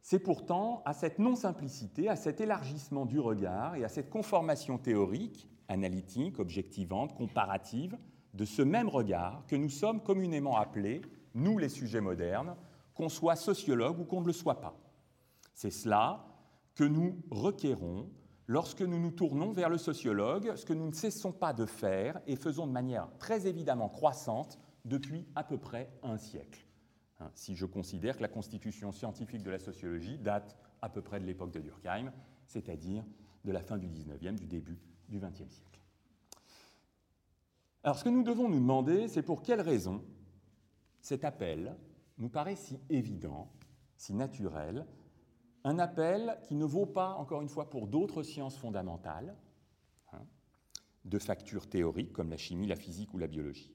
C'est 0.01 0.19
pourtant 0.19 0.83
à 0.87 0.95
cette 0.95 1.19
non-simplicité, 1.19 2.09
à 2.09 2.17
cet 2.17 2.41
élargissement 2.41 3.05
du 3.05 3.21
regard 3.21 3.77
et 3.77 3.85
à 3.85 3.89
cette 3.89 4.11
conformation 4.11 4.79
théorique, 4.79 5.49
analytique, 5.69 6.39
objectivante, 6.39 7.15
comparative, 7.15 7.97
de 8.35 8.45
ce 8.45 8.63
même 8.63 8.89
regard 8.89 9.45
que 9.47 9.57
nous 9.57 9.69
sommes 9.69 10.03
communément 10.03 10.57
appelés, 10.57 11.03
nous 11.35 11.59
les 11.59 11.69
sujets 11.69 12.01
modernes, 12.01 12.57
qu'on 12.95 13.09
soit 13.09 13.37
sociologue 13.37 13.99
ou 14.01 14.05
qu'on 14.05 14.21
ne 14.21 14.27
le 14.27 14.33
soit 14.33 14.61
pas. 14.61 14.77
C'est 15.55 15.71
cela 15.71 16.27
que 16.75 16.85
nous 16.85 17.23
requérons 17.31 18.11
lorsque 18.47 18.83
nous 18.83 18.99
nous 18.99 19.11
tournons 19.11 19.53
vers 19.53 19.69
le 19.69 19.79
sociologue, 19.79 20.55
ce 20.57 20.65
que 20.65 20.73
nous 20.73 20.89
ne 20.89 20.95
cessons 20.95 21.33
pas 21.33 21.53
de 21.53 21.67
faire 21.67 22.21
et 22.27 22.37
faisons 22.37 22.67
de 22.67 22.73
manière 22.73 23.09
très 23.19 23.47
évidemment 23.47 23.89
croissante 23.89 24.59
depuis 24.85 25.27
à 25.35 25.45
peu 25.45 25.59
près 25.59 25.91
un 26.03 26.17
siècle. 26.17 26.67
Hein, 27.21 27.31
si 27.35 27.55
je 27.55 27.67
considère 27.67 28.17
que 28.17 28.23
la 28.23 28.29
constitution 28.29 28.93
scientifique 28.93 29.43
de 29.43 29.51
la 29.51 29.59
sociologie 29.59 30.19
date 30.19 30.57
à 30.83 30.89
peu 30.89 31.03
près 31.03 31.21
de 31.21 31.27
l'époque 31.27 31.53
de 31.53 31.61
Durkheim, 31.61 32.13
c'est-à-dire 32.47 33.05
de 33.45 33.53
la 33.53 33.61
fin 33.61 33.79
du 33.79 33.89
19e, 33.89 34.35
du 34.35 34.47
début 34.47 34.81
du 35.09 35.21
20e 35.21 35.49
siècle. 35.49 35.70
Alors 37.83 37.97
ce 37.97 38.05
que 38.05 38.11
nous 38.11 38.23
devons 38.23 38.49
nous 38.49 38.61
demander, 38.61 39.09
c'est 39.09 39.23
pour 39.23 39.43
quelle 39.43 39.63
raison 39.63 40.05
cet 41.01 41.25
appel 41.25 41.77
nous 42.19 42.29
paraît 42.29 42.57
si 42.57 42.79
évident, 42.91 43.51
si 43.97 44.13
naturel, 44.13 44.87
un 45.65 45.79
appel 45.79 46.39
qui 46.43 46.55
ne 46.55 46.65
vaut 46.65 46.87
pas, 46.87 47.15
encore 47.15 47.41
une 47.41 47.49
fois, 47.49 47.71
pour 47.71 47.87
d'autres 47.87 48.23
sciences 48.23 48.57
fondamentales, 48.57 49.35
hein, 50.13 50.27
de 51.07 51.19
factures 51.19 51.69
théoriques 51.69 52.13
comme 52.13 52.31
la 52.31 52.37
chimie, 52.37 52.67
la 52.67 52.77
physique 52.77 53.15
ou 53.15 53.19
la 53.19 53.27
biologie? 53.27 53.73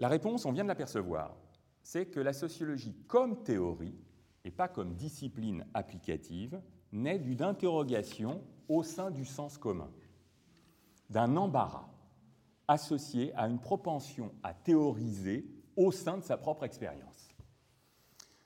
La 0.00 0.08
réponse, 0.08 0.44
on 0.44 0.52
vient 0.52 0.64
de 0.64 0.68
l'apercevoir, 0.68 1.36
c'est 1.82 2.06
que 2.06 2.18
la 2.20 2.32
sociologie 2.32 2.96
comme 3.06 3.44
théorie, 3.44 3.96
et 4.44 4.50
pas 4.50 4.66
comme 4.66 4.96
discipline 4.96 5.64
applicative, 5.74 6.60
naît 6.90 7.20
d'une 7.20 7.42
interrogation 7.42 8.42
au 8.68 8.82
sein 8.82 9.12
du 9.12 9.24
sens 9.24 9.56
commun, 9.56 9.90
d'un 11.10 11.36
embarras 11.36 11.91
associé 12.68 13.34
à 13.34 13.46
une 13.46 13.58
propension 13.58 14.32
à 14.42 14.54
théoriser 14.54 15.46
au 15.76 15.92
sein 15.92 16.18
de 16.18 16.22
sa 16.22 16.36
propre 16.36 16.64
expérience. 16.64 17.28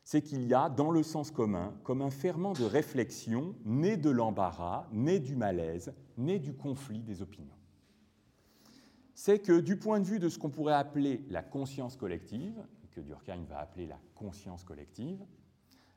C'est 0.05 0.23
qu'il 0.23 0.47
y 0.47 0.55
a 0.55 0.69
dans 0.69 0.91
le 0.91 1.03
sens 1.03 1.31
commun 1.31 1.75
comme 1.83 2.01
un 2.01 2.11
ferment 2.11 2.53
de 2.53 2.65
réflexion 2.65 3.57
né 3.65 3.97
de 3.97 4.11
l'embarras, 4.11 4.87
né 4.93 5.19
du 5.19 5.35
malaise, 5.35 5.93
né 6.17 6.39
du 6.39 6.55
conflit 6.55 7.03
des 7.03 7.23
opinions. 7.23 7.51
C'est 9.15 9.41
que 9.41 9.61
du 9.61 9.77
point 9.77 9.99
de 9.99 10.05
vue 10.05 10.19
de 10.19 10.29
ce 10.29 10.39
qu'on 10.39 10.51
pourrait 10.51 10.75
appeler 10.75 11.25
la 11.31 11.43
conscience 11.43 11.97
collective, 11.97 12.63
que 12.93 13.01
Durkheim 13.01 13.45
va 13.49 13.59
appeler 13.59 13.87
la 13.87 13.99
conscience 14.15 14.63
collective, 14.63 15.25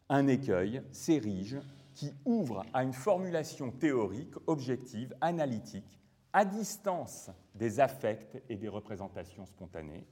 un 0.10 0.28
écueil 0.28 0.82
s'érige 0.92 1.58
qui 1.94 2.14
ouvre 2.26 2.66
à 2.74 2.84
une 2.84 2.94
formulation 2.94 3.72
théorique, 3.72 4.34
objective, 4.48 5.16
analytique, 5.22 5.99
à 6.34 6.46
distance 6.46 7.30
des 7.56 7.80
affects 7.80 8.42
et 8.50 8.58
des 8.58 8.68
représentations 8.68 9.46
spontanées, 9.46 10.06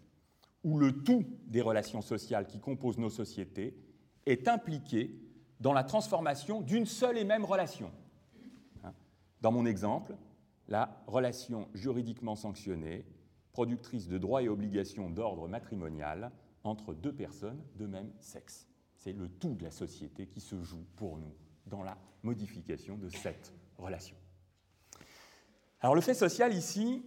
où 0.64 0.78
le 0.78 1.04
tout 1.04 1.26
des 1.46 1.62
relations 1.62 2.02
sociales 2.02 2.48
qui 2.48 2.60
composent 2.60 2.98
nos 2.98 3.10
sociétés 3.10 3.78
est 4.26 4.48
impliqué 4.48 5.20
dans 5.60 5.74
la 5.74 5.84
transformation 5.84 6.62
d'une 6.62 6.86
seule 6.86 7.18
et 7.18 7.24
même 7.24 7.46
relation. 7.46 7.92
Hein? 8.84 8.94
Dans 9.42 9.52
mon 9.52 9.66
exemple, 9.66 10.16
la 10.68 11.04
relation 11.08 11.70
juridiquement 11.74 12.36
sanctionnée, 12.36 13.06
productrice 13.54 14.08
de 14.08 14.18
droits 14.18 14.44
et 14.44 14.50
obligations 14.50 15.10
d'ordre 15.10 15.48
matrimonial, 15.48 16.32
entre 16.64 16.94
deux 16.94 17.14
personnes 17.14 17.64
de 17.76 17.86
même 17.86 18.12
sexe. 18.20 18.68
C'est 18.96 19.14
le 19.14 19.30
tout 19.30 19.56
de 19.56 19.64
la 19.64 19.72
société 19.72 20.28
qui 20.28 20.42
se 20.42 20.62
joue 20.62 20.86
pour 20.96 21.18
nous 21.18 21.34
dans 21.66 21.84
la 21.84 21.98
modification 22.24 22.98
de 22.98 23.10
cette 23.10 23.54
relation. 23.78 24.16
Alors 25.82 25.96
le 25.96 26.02
fait 26.02 26.14
social 26.14 26.54
ici 26.54 27.04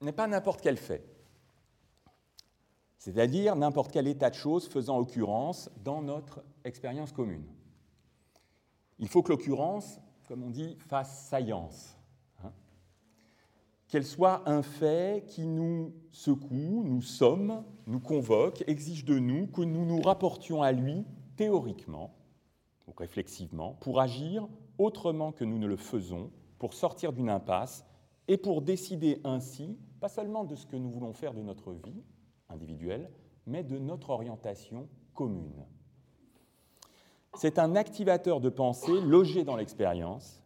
n'est 0.00 0.12
pas 0.12 0.26
n'importe 0.26 0.60
quel 0.60 0.76
fait, 0.76 1.04
c'est-à-dire 2.98 3.56
n'importe 3.56 3.92
quel 3.92 4.06
état 4.08 4.30
de 4.30 4.34
choses 4.34 4.68
faisant 4.68 4.98
occurrence 4.98 5.70
dans 5.84 6.02
notre 6.02 6.44
expérience 6.64 7.12
commune. 7.12 7.46
Il 8.98 9.08
faut 9.08 9.22
que 9.22 9.30
l'occurrence, 9.30 10.00
comme 10.28 10.42
on 10.42 10.50
dit, 10.50 10.76
fasse 10.88 11.26
saillance 11.28 11.96
qu'elle 13.88 14.04
soit 14.04 14.48
un 14.48 14.62
fait 14.62 15.24
qui 15.26 15.46
nous 15.46 15.94
secoue, 16.10 16.82
nous 16.84 17.02
sommes, 17.02 17.64
nous 17.86 18.00
convoque, 18.00 18.64
exige 18.66 19.04
de 19.04 19.18
nous 19.18 19.46
que 19.46 19.62
nous 19.62 19.84
nous 19.84 20.00
rapportions 20.00 20.62
à 20.62 20.72
lui 20.72 21.04
théoriquement, 21.36 22.14
ou 22.88 22.92
réflexivement, 22.96 23.74
pour 23.74 24.00
agir 24.00 24.48
autrement 24.78 25.32
que 25.32 25.44
nous 25.44 25.58
ne 25.58 25.66
le 25.66 25.76
faisons, 25.76 26.30
pour 26.58 26.74
sortir 26.74 27.12
d'une 27.12 27.30
impasse 27.30 27.84
et 28.28 28.36
pour 28.36 28.62
décider 28.62 29.20
ainsi, 29.24 29.78
pas 30.00 30.08
seulement 30.08 30.44
de 30.44 30.54
ce 30.54 30.66
que 30.66 30.76
nous 30.76 30.90
voulons 30.90 31.12
faire 31.12 31.34
de 31.34 31.42
notre 31.42 31.72
vie 31.72 32.02
individuelle, 32.48 33.10
mais 33.46 33.62
de 33.62 33.78
notre 33.78 34.10
orientation 34.10 34.88
commune. 35.14 35.64
C'est 37.34 37.58
un 37.58 37.76
activateur 37.76 38.40
de 38.40 38.48
pensée 38.48 39.00
logé 39.00 39.44
dans 39.44 39.56
l'expérience 39.56 40.42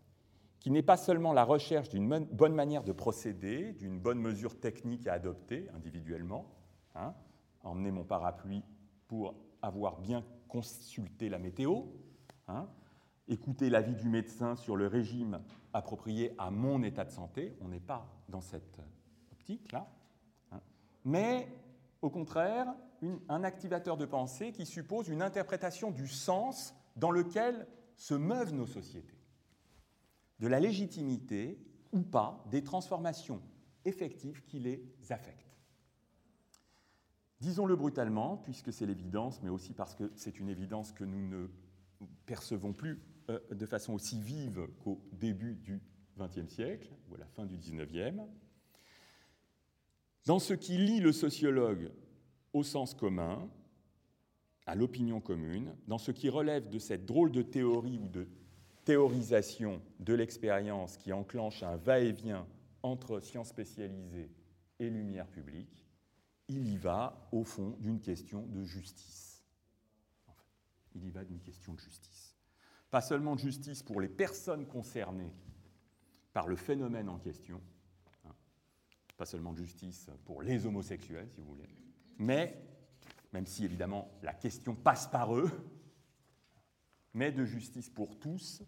qui 0.58 0.70
n'est 0.70 0.82
pas 0.82 0.96
seulement 0.96 1.32
la 1.32 1.44
recherche 1.44 1.88
d'une 1.88 2.06
bonne 2.06 2.54
manière 2.54 2.84
de 2.84 2.92
procéder, 2.92 3.72
d'une 3.72 3.99
bonne 3.99 4.18
mesure 4.18 4.58
technique 4.58 5.06
à 5.06 5.14
adopter 5.14 5.68
individuellement, 5.75 6.50
hein, 6.94 7.14
emmener 7.62 7.90
mon 7.90 8.04
parapluie 8.04 8.62
pour 9.08 9.34
avoir 9.62 9.99
bien 9.99 10.22
consulté 10.49 11.28
la 11.28 11.38
météo, 11.38 11.84
hein, 12.49 12.68
écouter 13.30 13.70
l'avis 13.70 13.94
du 13.94 14.08
médecin 14.08 14.56
sur 14.56 14.76
le 14.76 14.87
régime 14.87 15.40
approprié 15.72 16.34
à 16.37 16.50
mon 16.50 16.82
état 16.82 17.04
de 17.04 17.10
santé, 17.10 17.56
on 17.60 17.68
n'est 17.68 17.80
pas 17.80 18.06
dans 18.28 18.40
cette 18.40 18.80
optique-là, 19.32 19.88
hein, 20.52 20.60
mais 21.04 21.49
au 22.02 22.10
contraire 22.10 22.75
un 23.28 23.44
activateur 23.44 23.96
de 23.96 24.04
pensée 24.04 24.52
qui 24.52 24.66
suppose 24.66 25.08
une 25.08 25.22
interprétation 25.22 25.90
du 25.90 26.06
sens 26.06 26.75
dans 26.96 27.10
lequel 27.10 27.66
se 27.96 28.14
meuvent 28.14 28.52
nos 28.52 28.66
sociétés, 28.66 29.18
de 30.38 30.49
la 30.49 30.60
légitimité 30.60 31.58
ou 31.92 32.02
pas 32.02 32.44
des 32.50 32.62
transformations 32.62 33.40
effectives 33.84 34.42
qui 34.44 34.58
les 34.58 34.82
affectent. 35.10 35.56
Disons-le 37.40 37.75
brutalement, 37.75 38.37
puisque 38.37 38.72
c'est 38.72 38.84
l'évidence, 38.84 39.40
mais 39.42 39.49
aussi 39.49 39.72
parce 39.72 39.94
que 39.94 40.12
c'est 40.14 40.38
une 40.38 40.50
évidence 40.50 40.92
que 40.92 41.04
nous 41.04 41.26
ne 41.26 41.46
percevons 42.26 42.75
plus 42.75 43.00
de 43.50 43.66
façon 43.66 43.94
aussi 43.94 44.20
vive 44.20 44.66
qu'au 44.82 45.00
début 45.12 45.54
du 45.54 45.80
XXe 46.18 46.52
siècle 46.52 46.88
ou 47.08 47.14
à 47.14 47.18
la 47.18 47.26
fin 47.26 47.46
du 47.46 47.56
XIXe. 47.56 48.16
Dans 50.26 50.38
ce 50.38 50.54
qui 50.54 50.76
lie 50.76 51.00
le 51.00 51.12
sociologue 51.12 51.90
au 52.52 52.62
sens 52.62 52.94
commun, 52.94 53.49
à 54.66 54.75
l'opinion 54.75 55.20
commune, 55.20 55.75
dans 55.88 55.99
ce 55.99 56.10
qui 56.10 56.28
relève 56.28 56.68
de 56.68 56.78
cette 56.78 57.06
drôle 57.06 57.32
de 57.32 57.42
théorie 57.42 57.99
ou 57.99 58.08
de 58.08 58.28
théorisation 58.84 59.82
de 59.99 60.14
l'expérience 60.14 60.96
qui 60.96 61.12
enclenche 61.12 61.62
un 61.62 61.76
va-et-vient 61.76 62.46
entre 62.82 63.20
sciences 63.20 63.49
spécialisées 63.49 64.30
et 64.78 64.90
lumière 64.90 65.26
publique, 65.28 65.87
il 66.49 66.68
y 66.68 66.76
va 66.76 67.28
au 67.32 67.44
fond 67.44 67.76
d'une 67.80 68.00
question 68.00 68.46
de 68.46 68.64
justice. 68.64 69.44
il 70.94 71.04
y 71.04 71.10
va 71.10 71.25
d'une 71.25 71.40
question 71.40 71.75
de 71.75 71.80
justice. 71.80 72.29
Pas 72.90 73.00
seulement 73.00 73.35
de 73.35 73.40
justice 73.40 73.82
pour 73.82 74.00
les 74.00 74.09
personnes 74.09 74.66
concernées 74.66 75.32
par 76.32 76.47
le 76.47 76.56
phénomène 76.56 77.09
en 77.09 77.18
question, 77.18 77.61
hein, 78.25 78.35
pas 79.16 79.26
seulement 79.26 79.52
de 79.52 79.59
justice 79.59 80.11
pour 80.25 80.42
les 80.42 80.66
homosexuels, 80.66 81.28
si 81.30 81.40
vous 81.40 81.47
voulez, 81.47 81.68
mais, 82.18 82.62
même 83.32 83.47
si 83.47 83.64
évidemment 83.64 84.11
la 84.23 84.35
question 84.35 84.75
passe 84.75 85.06
par 85.06 85.35
eux, 85.35 85.50
mais 87.14 87.32
de 87.32 87.44
justice 87.44 87.90
pour 87.90 88.18
tous 88.18 88.62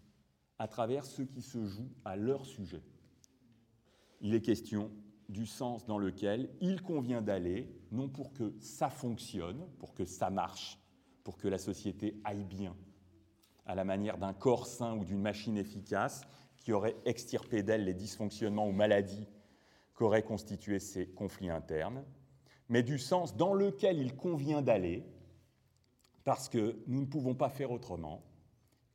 à 0.59 0.67
travers 0.67 1.05
ce 1.05 1.21
qui 1.21 1.41
se 1.41 1.65
joue 1.65 1.89
à 2.05 2.15
leur 2.15 2.45
sujet. 2.45 2.83
Il 4.21 4.33
est 4.33 4.41
question 4.41 4.91
du 5.29 5.45
sens 5.45 5.85
dans 5.85 5.97
lequel 5.97 6.49
il 6.61 6.81
convient 6.81 7.21
d'aller, 7.21 7.73
non 7.91 8.09
pour 8.09 8.33
que 8.33 8.53
ça 8.59 8.89
fonctionne, 8.89 9.65
pour 9.79 9.93
que 9.93 10.05
ça 10.05 10.29
marche, 10.29 10.79
pour 11.23 11.37
que 11.37 11.47
la 11.47 11.57
société 11.57 12.19
aille 12.23 12.43
bien, 12.43 12.75
à 13.65 13.75
la 13.75 13.83
manière 13.83 14.17
d'un 14.17 14.33
corps 14.33 14.67
sain 14.67 14.95
ou 14.97 15.05
d'une 15.05 15.21
machine 15.21 15.57
efficace 15.57 16.21
qui 16.57 16.71
aurait 16.71 16.95
extirpé 17.05 17.63
d'elle 17.63 17.85
les 17.85 17.93
dysfonctionnements 17.93 18.67
ou 18.67 18.71
maladies 18.71 19.27
qu'auraient 19.93 20.23
constitué 20.23 20.79
ces 20.79 21.07
conflits 21.07 21.49
internes, 21.49 22.03
mais 22.69 22.83
du 22.83 22.97
sens 22.97 23.35
dans 23.35 23.53
lequel 23.53 23.99
il 23.99 24.15
convient 24.15 24.61
d'aller, 24.61 25.03
parce 26.23 26.49
que 26.49 26.81
nous 26.87 27.01
ne 27.01 27.05
pouvons 27.05 27.35
pas 27.35 27.49
faire 27.49 27.71
autrement, 27.71 28.23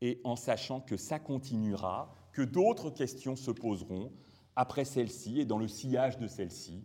et 0.01 0.21
en 0.25 0.37
sachant 0.37 0.81
que 0.81 0.97
ça 0.97 1.19
continuera, 1.19 2.15
que 2.33 2.43
d'autres 2.43 2.91
questions 2.91 3.37
se 3.37 3.51
poseront 3.51 4.13
après 4.57 4.85
celle-ci 4.85 5.41
et 5.41 5.45
dans 5.45 5.59
le 5.59 5.69
sillage 5.69 6.19
de 6.19 6.27
celle-ci, 6.27 6.85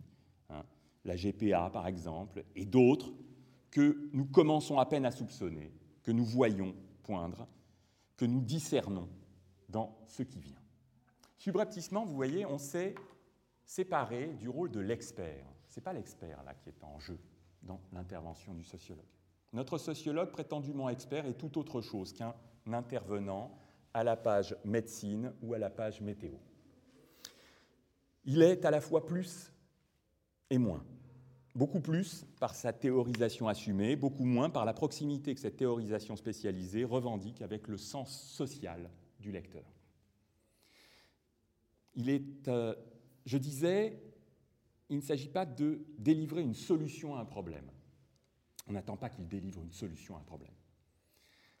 hein, 0.50 0.64
la 1.04 1.16
GPA 1.16 1.70
par 1.70 1.86
exemple, 1.86 2.44
et 2.54 2.64
d'autres 2.64 3.12
que 3.70 4.08
nous 4.12 4.26
commençons 4.26 4.78
à 4.78 4.86
peine 4.86 5.06
à 5.06 5.10
soupçonner, 5.10 5.72
que 6.02 6.12
nous 6.12 6.24
voyons 6.24 6.74
poindre, 7.02 7.48
que 8.16 8.24
nous 8.24 8.40
discernons 8.40 9.08
dans 9.68 9.96
ce 10.06 10.22
qui 10.22 10.40
vient. 10.40 10.60
Subrepticement, 11.36 12.04
vous 12.04 12.14
voyez, 12.14 12.46
on 12.46 12.58
s'est 12.58 12.94
séparé 13.64 14.28
du 14.34 14.48
rôle 14.48 14.70
de 14.70 14.80
l'expert. 14.80 15.44
Ce 15.68 15.80
n'est 15.80 15.84
pas 15.84 15.92
l'expert 15.92 16.42
là 16.44 16.54
qui 16.54 16.68
est 16.68 16.84
en 16.84 16.98
jeu 16.98 17.18
dans 17.62 17.80
l'intervention 17.92 18.54
du 18.54 18.64
sociologue. 18.64 19.04
Notre 19.52 19.78
sociologue 19.78 20.30
prétendument 20.30 20.88
expert 20.88 21.26
est 21.26 21.34
tout 21.34 21.58
autre 21.58 21.80
chose 21.80 22.12
qu'un 22.12 22.34
intervenant 22.66 23.56
à 23.92 24.02
la 24.02 24.16
page 24.16 24.56
médecine 24.64 25.32
ou 25.42 25.54
à 25.54 25.58
la 25.58 25.70
page 25.70 26.00
météo. 26.00 26.34
Il 28.24 28.42
est 28.42 28.64
à 28.64 28.70
la 28.70 28.80
fois 28.80 29.06
plus 29.06 29.52
et 30.50 30.58
moins. 30.58 30.84
Beaucoup 31.54 31.80
plus 31.80 32.26
par 32.40 32.54
sa 32.54 32.72
théorisation 32.72 33.46
assumée, 33.46 33.94
beaucoup 33.94 34.24
moins 34.24 34.50
par 34.50 34.64
la 34.64 34.72
proximité 34.72 35.34
que 35.34 35.40
cette 35.40 35.56
théorisation 35.56 36.16
spécialisée 36.16 36.84
revendique 36.84 37.42
avec 37.42 37.68
le 37.68 37.76
sens 37.76 38.10
social 38.22 38.90
du 39.20 39.30
lecteur. 39.30 39.64
Il 41.94 42.10
est, 42.10 42.48
euh, 42.48 42.74
je 43.24 43.38
disais, 43.38 44.02
il 44.88 44.96
ne 44.96 45.02
s'agit 45.02 45.28
pas 45.28 45.46
de 45.46 45.84
délivrer 45.96 46.42
une 46.42 46.54
solution 46.54 47.14
à 47.14 47.20
un 47.20 47.24
problème. 47.24 47.70
On 48.66 48.72
n'attend 48.72 48.96
pas 48.96 49.08
qu'il 49.08 49.28
délivre 49.28 49.62
une 49.62 49.72
solution 49.72 50.16
à 50.16 50.20
un 50.20 50.24
problème. 50.24 50.50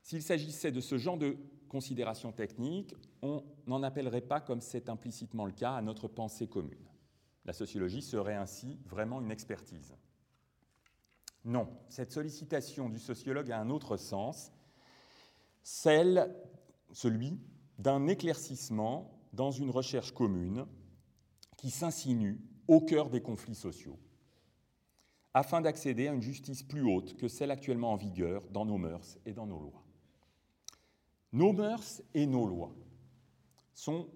S'il 0.02 0.22
s'agissait 0.22 0.72
de 0.72 0.80
ce 0.80 0.98
genre 0.98 1.18
de 1.18 1.36
considération 1.68 2.32
technique, 2.32 2.94
on 3.22 3.44
n'en 3.66 3.82
appellerait 3.84 4.20
pas, 4.22 4.40
comme 4.40 4.60
c'est 4.60 4.88
implicitement 4.88 5.46
le 5.46 5.52
cas, 5.52 5.74
à 5.74 5.82
notre 5.82 6.08
pensée 6.08 6.48
commune. 6.48 6.88
La 7.44 7.52
sociologie 7.52 8.02
serait 8.02 8.34
ainsi 8.34 8.78
vraiment 8.86 9.20
une 9.20 9.30
expertise. 9.30 9.94
Non, 11.44 11.68
cette 11.88 12.12
sollicitation 12.12 12.88
du 12.88 12.98
sociologue 12.98 13.50
a 13.52 13.60
un 13.60 13.68
autre 13.68 13.96
sens, 13.98 14.50
celui 15.62 17.38
d'un 17.78 18.06
éclaircissement 18.06 19.10
dans 19.32 19.50
une 19.50 19.70
recherche 19.70 20.12
commune 20.12 20.66
qui 21.56 21.70
s'insinue 21.70 22.40
au 22.66 22.80
cœur 22.80 23.10
des 23.10 23.20
conflits 23.20 23.54
sociaux, 23.54 23.98
afin 25.34 25.60
d'accéder 25.60 26.08
à 26.08 26.12
une 26.12 26.22
justice 26.22 26.62
plus 26.62 26.82
haute 26.82 27.16
que 27.16 27.28
celle 27.28 27.50
actuellement 27.50 27.92
en 27.92 27.96
vigueur 27.96 28.42
dans 28.50 28.64
nos 28.64 28.78
mœurs 28.78 29.18
et 29.26 29.34
dans 29.34 29.46
nos 29.46 29.60
lois. 29.60 29.82
Nos 31.32 31.52
mœurs 31.52 32.00
et 32.14 32.26
nos 32.26 32.46
lois 32.46 32.74
sont 33.74 34.08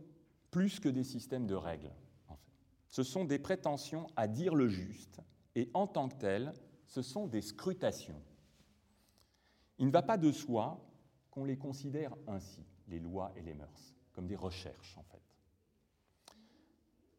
plus 0.51 0.81
que 0.81 0.89
des 0.89 1.05
systèmes 1.05 1.47
de 1.47 1.57
règles. 1.57 1.93
Ce 2.91 3.03
sont 3.03 3.25
des 3.25 3.39
prétentions 3.39 4.07
à 4.17 4.29
dire 4.29 4.55
le 4.55 4.69
juste, 4.69 5.21
et 5.55 5.71
en 5.75 5.87
tant 5.87 6.09
que 6.09 6.17
telles, 6.17 6.53
ce 6.87 7.03
sont 7.03 7.27
des 7.27 7.43
scrutations. 7.43 8.23
Il 9.79 9.87
ne 9.87 9.93
va 9.93 10.03
pas 10.03 10.17
de 10.17 10.33
soi 10.33 10.85
qu'on 11.31 11.45
les 11.45 11.57
considère 11.57 12.15
ainsi, 12.27 12.65
les 12.89 12.99
lois 12.99 13.33
et 13.37 13.43
les 13.43 13.55
mœurs, 13.55 13.95
comme 14.13 14.27
des 14.27 14.37
recherches 14.37 14.97
en 14.97 15.03
fait. 15.05 15.23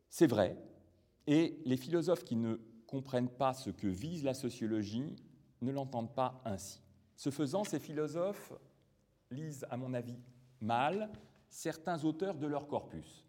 C'est 0.09 0.27
vrai, 0.27 0.57
et 1.27 1.61
les 1.65 1.77
philosophes 1.77 2.23
qui 2.23 2.35
ne 2.35 2.55
comprennent 2.87 3.29
pas 3.29 3.53
ce 3.53 3.69
que 3.69 3.87
vise 3.87 4.23
la 4.23 4.33
sociologie 4.33 5.15
ne 5.61 5.71
l'entendent 5.71 6.15
pas 6.15 6.41
ainsi. 6.45 6.81
Ce 7.15 7.29
faisant, 7.29 7.63
ces 7.63 7.79
philosophes 7.79 8.53
lisent, 9.29 9.65
à 9.69 9.77
mon 9.77 9.93
avis, 9.93 10.17
mal 10.59 11.11
certains 11.49 12.03
auteurs 12.03 12.37
de 12.37 12.47
leur 12.47 12.67
corpus. 12.67 13.28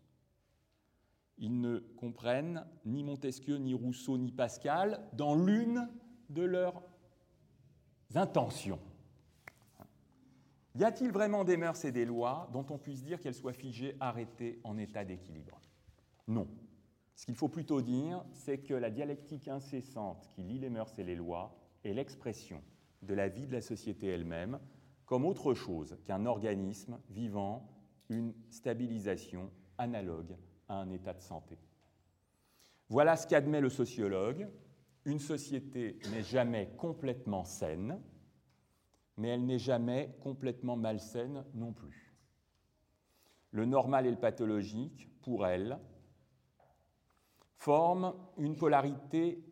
Ils 1.41 1.59
ne 1.61 1.79
comprennent 1.97 2.67
ni 2.85 3.03
Montesquieu, 3.03 3.57
ni 3.57 3.75
Rousseau, 3.75 4.19
ni 4.19 4.31
Pascal 4.31 5.01
dans 5.15 5.35
l'une 5.35 5.89
de 6.29 6.43
leurs 6.43 6.83
intentions. 8.15 8.79
Y 10.77 10.85
a-t-il 10.85 11.11
vraiment 11.11 11.45
des 11.45 11.57
mœurs 11.57 11.85
et 11.85 11.93
des 11.93 12.05
lois 12.05 12.49
dont 12.53 12.67
on 12.71 12.79
puisse 12.79 13.03
dire 13.03 13.21
qu'elles 13.21 13.35
soient 13.35 13.55
figées, 13.55 13.97
arrêtées 14.01 14.61
en 14.65 14.77
état 14.77 15.05
d'équilibre? 15.05 15.61
Non. 16.29 16.47
Ce 17.17 17.25
qu'il 17.27 17.35
faut 17.35 17.49
plutôt 17.49 17.83
dire, 17.83 18.25
c'est 18.33 18.59
que 18.59 18.75
la 18.75 18.91
dialectique 18.91 19.49
incessante 19.49 20.29
qui 20.35 20.43
lie 20.43 20.59
les 20.59 20.71
mœurs 20.71 20.97
et 20.99 21.05
les 21.05 21.17
lois 21.17 21.59
est 21.85 21.93
l'expression 21.93 22.63
de 23.03 23.15
la 23.15 23.29
vie 23.29 23.47
de 23.47 23.53
la 23.53 23.63
société 23.63 24.07
elle-même 24.07 24.61
comme 25.07 25.25
autre 25.25 25.55
chose 25.55 25.97
qu'un 26.05 26.27
organisme 26.27 27.01
vivant 27.09 27.69
une 28.11 28.33
stabilisation 28.51 29.51
analogue 29.79 30.37
un 30.79 30.91
état 30.91 31.13
de 31.13 31.21
santé. 31.21 31.59
Voilà 32.89 33.17
ce 33.17 33.27
qu'admet 33.27 33.61
le 33.61 33.69
sociologue. 33.69 34.49
Une 35.05 35.19
société 35.19 35.99
n'est 36.13 36.23
jamais 36.23 36.75
complètement 36.77 37.45
saine, 37.45 38.01
mais 39.17 39.29
elle 39.29 39.47
n'est 39.47 39.59
jamais 39.59 40.17
complètement 40.21 40.77
malsaine 40.77 41.45
non 41.55 41.73
plus. 41.73 42.15
Le 43.53 43.65
normal 43.65 44.07
et 44.07 44.11
le 44.11 44.19
pathologique, 44.19 45.09
pour 45.23 45.47
elle, 45.47 45.79
forment 47.57 48.15
une 48.37 48.57
polarité 48.57 49.45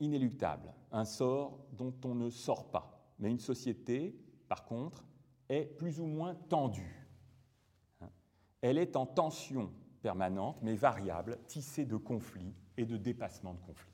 inéluctable, 0.00 0.74
un 0.92 1.04
sort 1.04 1.66
dont 1.72 1.94
on 2.04 2.14
ne 2.14 2.30
sort 2.30 2.70
pas. 2.70 3.14
Mais 3.18 3.30
une 3.30 3.38
société, 3.38 4.18
par 4.48 4.64
contre, 4.64 5.04
est 5.48 5.64
plus 5.64 6.00
ou 6.00 6.06
moins 6.06 6.34
tendue. 6.34 7.06
Elle 8.60 8.78
est 8.78 8.96
en 8.96 9.06
tension 9.06 9.72
permanente, 9.98 10.58
mais 10.62 10.74
variable, 10.74 11.38
tissée 11.46 11.84
de 11.84 11.96
conflits 11.96 12.54
et 12.76 12.86
de 12.86 12.96
dépassements 12.96 13.54
de 13.54 13.60
conflits. 13.60 13.92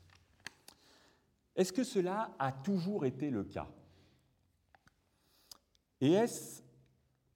Est-ce 1.57 1.73
que 1.73 1.85
cela 1.85 2.35
a 2.39 2.53
toujours 2.53 3.07
été 3.07 3.31
le 3.31 3.45
cas? 3.45 3.69
Et 6.01 6.13
est-ce 6.13 6.63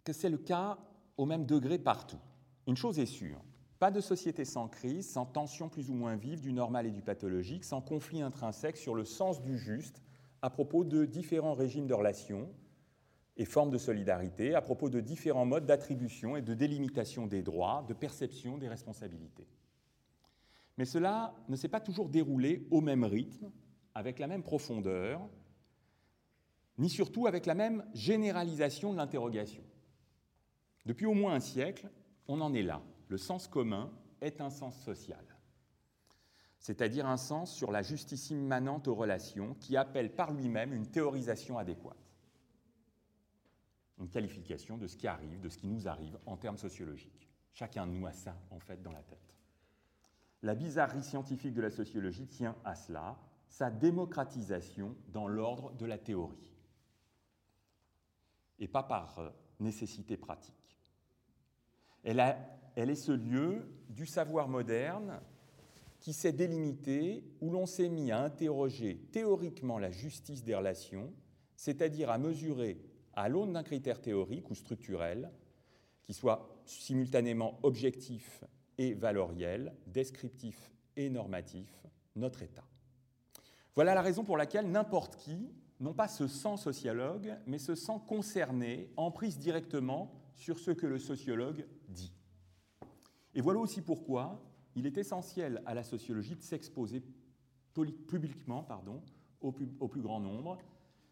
que 0.04 0.12
c'est 0.12 0.30
le 0.30 0.38
cas 0.38 0.78
au 1.16 1.24
même 1.24 1.46
degré 1.46 1.78
partout? 1.78 2.18
Une 2.66 2.76
chose 2.76 2.98
est 2.98 3.06
sûre, 3.06 3.40
Pas 3.78 3.90
de 3.92 4.00
société 4.00 4.44
sans 4.44 4.66
crise, 4.66 5.08
sans 5.08 5.24
tension 5.24 5.68
plus 5.68 5.88
ou 5.88 5.94
moins 5.94 6.16
vive 6.16 6.40
du 6.40 6.52
normal 6.52 6.86
et 6.86 6.90
du 6.90 7.00
pathologique, 7.00 7.64
sans 7.64 7.80
conflit 7.80 8.22
intrinsèque 8.22 8.76
sur 8.76 8.94
le 8.94 9.04
sens 9.04 9.40
du 9.40 9.56
juste 9.56 10.02
à 10.42 10.50
propos 10.50 10.82
de 10.82 11.04
différents 11.04 11.54
régimes 11.54 11.86
de 11.86 11.94
relations 11.94 12.50
et 13.38 13.44
formes 13.44 13.70
de 13.70 13.78
solidarité, 13.78 14.54
à 14.56 14.60
propos 14.60 14.90
de 14.90 15.00
différents 15.00 15.46
modes 15.46 15.64
d'attribution 15.64 16.36
et 16.36 16.42
de 16.42 16.54
délimitation 16.54 17.28
des 17.28 17.42
droits, 17.42 17.84
de 17.88 17.94
perception 17.94 18.58
des 18.58 18.68
responsabilités. 18.68 19.46
Mais 20.76 20.84
cela 20.84 21.34
ne 21.48 21.56
s'est 21.56 21.68
pas 21.68 21.80
toujours 21.80 22.08
déroulé 22.08 22.66
au 22.70 22.80
même 22.80 23.04
rythme, 23.04 23.50
avec 23.94 24.18
la 24.18 24.26
même 24.26 24.42
profondeur, 24.42 25.20
ni 26.78 26.90
surtout 26.90 27.26
avec 27.26 27.46
la 27.46 27.54
même 27.54 27.84
généralisation 27.94 28.92
de 28.92 28.96
l'interrogation. 28.96 29.62
Depuis 30.84 31.06
au 31.06 31.14
moins 31.14 31.34
un 31.34 31.40
siècle, 31.40 31.88
on 32.26 32.40
en 32.40 32.54
est 32.54 32.62
là. 32.62 32.82
Le 33.08 33.18
sens 33.18 33.46
commun 33.46 33.90
est 34.20 34.40
un 34.40 34.50
sens 34.50 34.80
social, 34.82 35.24
c'est-à-dire 36.58 37.06
un 37.06 37.16
sens 37.16 37.54
sur 37.54 37.70
la 37.70 37.82
justice 37.82 38.30
immanente 38.30 38.88
aux 38.88 38.94
relations 38.94 39.54
qui 39.54 39.76
appelle 39.76 40.14
par 40.14 40.32
lui-même 40.32 40.72
une 40.72 40.86
théorisation 40.86 41.56
adéquate, 41.56 42.07
une 43.98 44.08
qualification 44.08 44.76
de 44.76 44.86
ce 44.86 44.96
qui 44.96 45.06
arrive, 45.06 45.40
de 45.40 45.48
ce 45.48 45.58
qui 45.58 45.66
nous 45.66 45.88
arrive 45.88 46.18
en 46.26 46.36
termes 46.36 46.58
sociologiques. 46.58 47.28
Chacun 47.52 47.86
de 47.86 47.92
nous 47.92 48.06
a 48.06 48.12
ça, 48.12 48.36
en 48.50 48.60
fait, 48.60 48.82
dans 48.82 48.92
la 48.92 49.02
tête. 49.02 49.34
La 50.42 50.54
bizarrerie 50.54 51.02
scientifique 51.02 51.54
de 51.54 51.62
la 51.62 51.70
sociologie 51.70 52.26
tient 52.26 52.56
à 52.64 52.74
cela, 52.74 53.18
sa 53.48 53.70
démocratisation 53.70 54.94
dans 55.08 55.26
l'ordre 55.26 55.72
de 55.72 55.86
la 55.86 55.98
théorie, 55.98 56.54
et 58.58 58.68
pas 58.68 58.82
par 58.82 59.18
euh, 59.18 59.30
nécessité 59.58 60.16
pratique. 60.16 60.78
Elle, 62.04 62.22
elle 62.76 62.90
est 62.90 62.94
ce 62.94 63.12
lieu 63.12 63.68
du 63.88 64.06
savoir 64.06 64.48
moderne 64.48 65.20
qui 66.00 66.12
s'est 66.12 66.32
délimité, 66.32 67.24
où 67.40 67.50
l'on 67.50 67.66
s'est 67.66 67.88
mis 67.88 68.12
à 68.12 68.22
interroger 68.22 68.98
théoriquement 69.10 69.78
la 69.78 69.90
justice 69.90 70.44
des 70.44 70.54
relations, 70.54 71.12
c'est-à-dire 71.56 72.10
à 72.10 72.18
mesurer, 72.18 72.80
à 73.18 73.28
l'aune 73.28 73.54
d'un 73.54 73.64
critère 73.64 74.00
théorique 74.00 74.48
ou 74.48 74.54
structurel, 74.54 75.32
qui 76.04 76.14
soit 76.14 76.62
simultanément 76.64 77.58
objectif 77.64 78.44
et 78.78 78.94
valoriel, 78.94 79.74
descriptif 79.88 80.70
et 80.96 81.10
normatif, 81.10 81.84
notre 82.14 82.42
état. 82.42 82.64
Voilà 83.74 83.94
la 83.94 84.02
raison 84.02 84.22
pour 84.22 84.36
laquelle 84.36 84.70
n'importe 84.70 85.16
qui, 85.16 85.50
non 85.80 85.94
pas 85.94 86.06
se 86.06 86.28
sent 86.28 86.56
sociologue, 86.58 87.36
mais 87.46 87.58
se 87.58 87.74
sent 87.74 88.00
concerné, 88.06 88.88
en 88.96 89.10
prise 89.10 89.38
directement 89.38 90.12
sur 90.36 90.60
ce 90.60 90.70
que 90.70 90.86
le 90.86 91.00
sociologue 91.00 91.66
dit. 91.88 92.12
Et 93.34 93.40
voilà 93.40 93.58
aussi 93.58 93.82
pourquoi 93.82 94.40
il 94.76 94.86
est 94.86 94.96
essentiel 94.96 95.60
à 95.66 95.74
la 95.74 95.82
sociologie 95.82 96.36
de 96.36 96.42
s'exposer 96.42 97.02
publiquement 98.06 98.62
pardon, 98.62 99.02
au 99.40 99.50
plus 99.52 100.02
grand 100.02 100.20
nombre, 100.20 100.58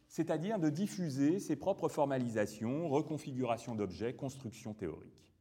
c'est-à-dire 0.09 0.59
de 0.59 0.71
diffuser 0.71 1.41
ses 1.41 1.57
propres 1.57 1.89
formalisations, 1.89 2.89
reconfigurations 2.89 3.75
d'objets, 3.75 4.15
constructions 4.15 4.75
théoriques. 4.75 5.35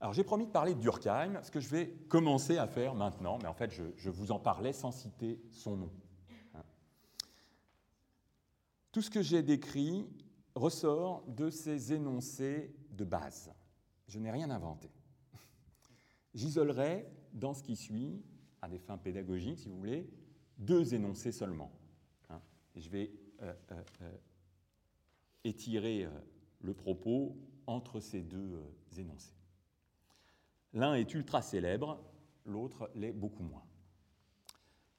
Alors 0.00 0.14
j'ai 0.14 0.24
promis 0.24 0.46
de 0.46 0.50
parler 0.50 0.74
de 0.74 0.80
Durkheim, 0.80 1.42
ce 1.42 1.50
que 1.50 1.60
je 1.60 1.68
vais 1.68 1.90
commencer 2.08 2.56
à 2.56 2.66
faire 2.66 2.94
maintenant, 2.94 3.38
mais 3.42 3.48
en 3.48 3.54
fait 3.54 3.70
je, 3.70 4.08
vous 4.08 4.32
en 4.32 4.38
parlais 4.38 4.72
sans 4.72 4.92
citer 4.92 5.42
son 5.50 5.76
nom. 5.76 5.92
Hein. 6.54 6.62
Tout 8.92 9.02
ce 9.02 9.10
que 9.10 9.20
j'ai 9.20 9.42
décrit 9.42 10.08
ressort 10.54 11.22
de 11.28 11.50
ces 11.50 11.92
énoncés 11.92 12.74
de 12.92 13.04
base. 13.04 13.52
Je 14.08 14.18
n'ai 14.18 14.30
rien 14.30 14.50
inventé. 14.50 14.90
J'isolerai 16.34 17.06
dans 17.32 17.52
ce 17.52 17.62
qui 17.62 17.76
suit, 17.76 18.22
à 18.62 18.68
des 18.68 18.78
fins 18.78 18.98
pédagogiques 18.98 19.58
si 19.58 19.68
vous 19.68 19.76
voulez, 19.76 20.08
deux 20.58 20.94
énoncés 20.94 21.32
seulement. 21.32 21.70
Je 22.80 22.88
vais 22.88 23.12
euh, 23.42 23.52
euh, 23.72 23.82
euh, 24.02 24.16
étirer 25.44 26.08
le 26.60 26.74
propos 26.74 27.36
entre 27.66 28.00
ces 28.00 28.22
deux 28.22 28.60
énoncés. 28.96 29.36
L'un 30.72 30.94
est 30.94 31.14
ultra 31.14 31.42
célèbre, 31.42 32.02
l'autre 32.44 32.90
l'est 32.94 33.12
beaucoup 33.12 33.42
moins. 33.42 33.64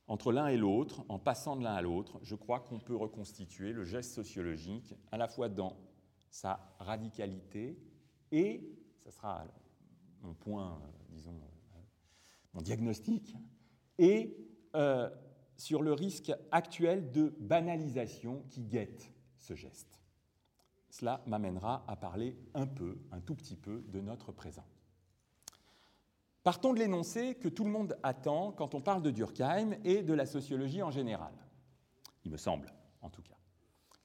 Entre 0.08 0.32
l'un 0.32 0.48
et 0.48 0.58
l'autre, 0.58 1.06
en 1.10 1.20
passant 1.20 1.56
de 1.56 1.64
l'un 1.64 1.74
à 1.74 1.82
l'autre, 1.82 2.20
je 2.24 2.36
crois 2.36 2.60
qu'on 2.60 2.80
peut 2.80 2.96
reconstituer 2.96 3.72
le 3.72 3.86
geste 3.86 4.14
sociologique 4.14 4.94
à 5.12 5.18
la 5.18 5.28
fois 5.28 5.48
dans 5.48 5.78
sa 6.30 6.76
radicalité 6.80 7.78
et, 8.32 8.78
ça 9.04 9.12
sera 9.12 9.46
mon 10.22 10.34
point, 10.34 10.82
disons, 11.10 11.40
mon 12.54 12.62
diagnostic, 12.62 13.36
et 13.98 14.36
sur 15.62 15.84
le 15.84 15.94
risque 15.94 16.34
actuel 16.52 17.12
de 17.12 17.36
banalisation 17.40 18.44
qui 18.50 18.64
guette 18.64 19.12
ce 19.38 19.54
geste. 19.54 20.02
Cela 20.90 21.22
m'amènera 21.28 21.86
à 21.88 21.96
parler 21.96 22.36
un 22.56 22.66
peu, 22.66 22.98
un 23.12 23.20
tout 23.20 23.36
petit 23.36 23.56
peu, 23.56 23.84
de 23.90 24.02
notre 24.02 24.32
présent. 24.32 24.66
Partons 26.42 26.74
de 26.74 26.80
l'énoncé 26.80 27.36
que 27.36 27.48
tout 27.48 27.64
le 27.64 27.70
monde 27.70 27.96
attend 28.02 28.52
quand 28.52 28.74
on 28.74 28.82
parle 28.82 29.04
de 29.04 29.12
Durkheim 29.12 29.76
et 29.84 30.02
de 30.02 30.14
la 30.16 30.26
sociologie 30.26 30.82
en 30.82 30.90
général. 30.90 31.34
Il 32.26 32.32
me 32.32 32.38
semble, 32.38 32.74
en 33.04 33.12
tout 33.12 33.22
cas. 33.22 33.38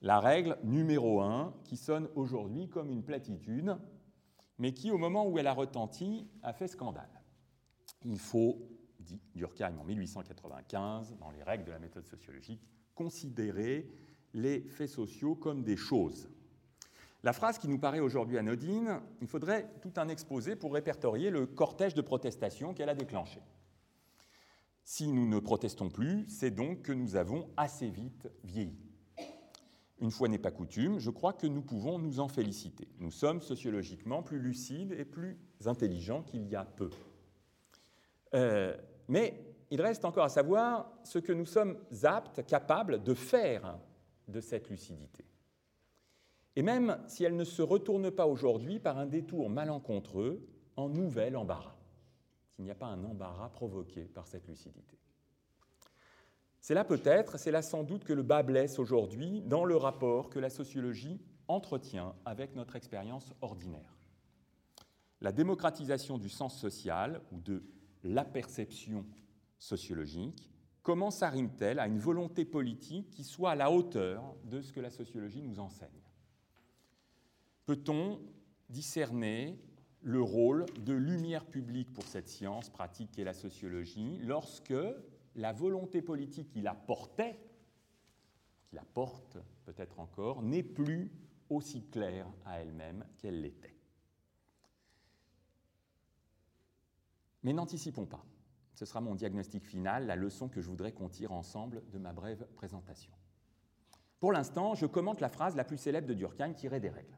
La 0.03 0.21
règle 0.21 0.59
numéro 0.63 1.23
un, 1.23 1.55
qui 1.65 1.79
sonne 1.79 2.11
aujourd'hui 2.17 2.69
comme 2.69 2.91
une 2.91 3.03
platitude, 3.03 3.79
mais 4.59 4.75
qui, 4.75 4.91
au 4.91 4.99
moment 4.99 5.27
où 5.27 5.39
elle 5.39 5.47
a 5.47 5.55
retenti, 5.55 6.29
a 6.43 6.53
fait 6.53 6.69
scandale. 6.69 7.23
Il 8.05 8.19
faut, 8.19 8.59
dit 9.07 9.21
Durkheim 9.35 9.79
en 9.79 9.85
1895, 9.85 11.17
dans 11.19 11.31
les 11.31 11.43
règles 11.43 11.65
de 11.65 11.73
la 11.73 11.79
méthode 11.79 12.07
sociologique, 12.07 12.61
considérer 12.95 13.89
les 14.35 14.61
faits 14.61 14.91
sociaux 14.91 15.35
comme 15.35 15.63
des 15.63 15.77
choses. 15.77 16.29
La 17.23 17.33
phrase 17.33 17.59
qui 17.59 17.69
nous 17.69 17.79
paraît 17.79 18.01
aujourd'hui 18.01 18.39
anodine, 18.39 19.01
il 19.21 19.27
faudrait 19.27 19.69
tout 19.81 19.93
un 19.97 20.09
exposé 20.09 20.55
pour 20.55 20.75
répertorier 20.75 21.31
le 21.31 21.47
cortège 21.47 21.95
de 21.95 22.03
protestations 22.03 22.75
qu'elle 22.75 22.89
a 22.89 22.95
déclenché. 22.95 23.41
Si 24.85 25.09
nous 25.09 25.27
ne 25.27 25.41
protestons 25.41 25.89
plus, 25.89 26.25
c'est 26.29 26.53
donc 26.53 26.83
que 26.83 26.93
nous 26.93 27.17
avons 27.17 27.51
assez 27.57 27.89
vite 27.91 28.29
vieilli. 28.45 28.79
Une 30.01 30.11
fois 30.11 30.29
n'est 30.29 30.39
pas 30.39 30.51
coutume, 30.51 30.99
je 30.99 31.11
crois 31.11 31.33
que 31.33 31.47
nous 31.47 31.63
pouvons 31.63 31.99
nous 31.99 32.21
en 32.21 32.29
féliciter. 32.29 32.87
Nous 33.01 33.11
sommes 33.11 33.41
sociologiquement 33.41 34.23
plus 34.23 34.39
lucides 34.39 34.93
et 34.93 35.05
plus 35.05 35.39
intelligents 35.65 36.23
qu'il 36.23 36.47
y 36.47 36.55
a 36.55 36.65
peu. 36.65 36.91
Euh, 38.35 38.77
mais 39.09 39.43
il 39.71 39.81
reste 39.81 40.05
encore 40.05 40.25
à 40.25 40.29
savoir 40.29 40.93
ce 41.03 41.19
que 41.19 41.33
nous 41.33 41.47
sommes 41.47 41.79
aptes, 42.05 42.45
capables 42.47 43.03
de 43.03 43.15
faire 43.15 43.79
de 44.29 44.41
cette 44.41 44.69
lucidité. 44.69 45.25
Et 46.55 46.63
même 46.63 46.99
si 47.07 47.25
elle 47.25 47.37
ne 47.37 47.45
se 47.45 47.63
retourne 47.63 48.11
pas 48.11 48.27
aujourd'hui 48.27 48.79
par 48.79 48.99
un 48.99 49.07
détour 49.07 49.51
malencontreux 49.51 50.47
en 50.77 50.89
nouvel 50.89 51.37
embarras, 51.37 51.77
s'il 52.51 52.65
n'y 52.65 52.71
a 52.71 52.77
pas 52.77 52.87
un 52.87 53.05
embarras 53.05 53.51
provoqué 53.51 54.05
par 54.05 54.27
cette 54.27 54.49
lucidité. 54.49 54.97
C'est 56.61 56.75
là 56.75 56.85
peut-être, 56.85 57.39
c'est 57.39 57.51
là 57.51 57.63
sans 57.63 57.85
doute 57.85 58.05
que 58.05 58.13
le 58.13 58.23
bas 58.23 58.43
blesse 58.43 58.79
aujourd'hui 58.79 59.43
dans 59.43 59.65
le 59.65 59.77
rapport 59.77 60.31
que 60.31 60.39
la 60.39 60.51
sociologie 60.51 61.21
entretient 61.47 62.17
avec 62.25 62.57
notre 62.57 62.75
expérience 62.75 63.33
ordinaire. 63.41 63.97
La 65.21 65.33
démocratisation 65.33 66.19
du 66.19 66.29
sens 66.29 66.59
social 66.59 67.21
ou 67.31 67.41
de 67.41 67.63
la 68.07 68.25
perception 68.25 69.05
sociologique, 69.59 70.51
comment 70.83 71.11
s'arrime-t-elle 71.11 71.79
à 71.79 71.87
une 71.87 71.99
volonté 71.99 72.45
politique 72.45 73.11
qui 73.11 73.25
soit 73.25 73.53
à 73.53 73.57
la 73.57 73.71
hauteur 73.71 74.37
de 74.45 74.61
ce 74.61 74.73
que 74.73 74.81
la 74.81 74.91
sociologie 74.91 75.43
nous 75.43 75.59
enseigne? 75.59 75.91
Peut-on 77.65 78.21
discerner 78.69 79.59
le 80.03 80.23
rôle 80.23 80.67
de 80.85 80.93
lumière 80.93 81.47
publique 81.47 81.93
pour 81.93 82.05
cette 82.05 82.29
science 82.29 82.71
pratique 82.71 83.11
qu'est 83.13 83.25
la 83.25 83.35
sociologie 83.35 84.19
lorsque 84.19 84.75
la 85.35 85.53
volonté 85.53 86.03
politique 86.03 86.49
qui 86.49 86.61
la 86.61 86.75
portait, 86.75 87.41
qui 88.69 88.77
la 88.77 88.85
porte 88.85 89.39
peut-être 89.65 89.99
encore, 89.99 90.43
n'est 90.43 90.63
plus 90.63 91.11
aussi 91.51 91.87
claire 91.89 92.29
à 92.45 92.61
elle-même 92.61 93.05
qu'elle 93.19 93.41
l'était? 93.41 93.76
Mais 97.47 97.53
n'anticipons 97.53 98.07
pas. 98.07 98.27
Ce 98.75 98.85
sera 98.85 99.01
mon 99.01 99.15
diagnostic 99.15 99.65
final, 99.65 100.07
la 100.07 100.17
leçon 100.17 100.49
que 100.49 100.61
je 100.61 100.69
voudrais 100.69 100.91
qu'on 100.91 101.09
tire 101.09 101.31
ensemble 101.33 101.83
de 101.93 101.99
ma 101.99 102.13
brève 102.13 102.45
présentation. 102.57 103.13
Pour 104.19 104.33
l'instant, 104.33 104.75
je 104.75 104.85
commente 104.85 105.21
la 105.21 105.29
phrase 105.29 105.55
la 105.55 105.63
plus 105.63 105.79
célèbre 105.79 106.09
de 106.09 106.15
Durkheim 106.15 106.55
tirée 106.55 106.81
des 106.81 106.91
règles 106.91 107.17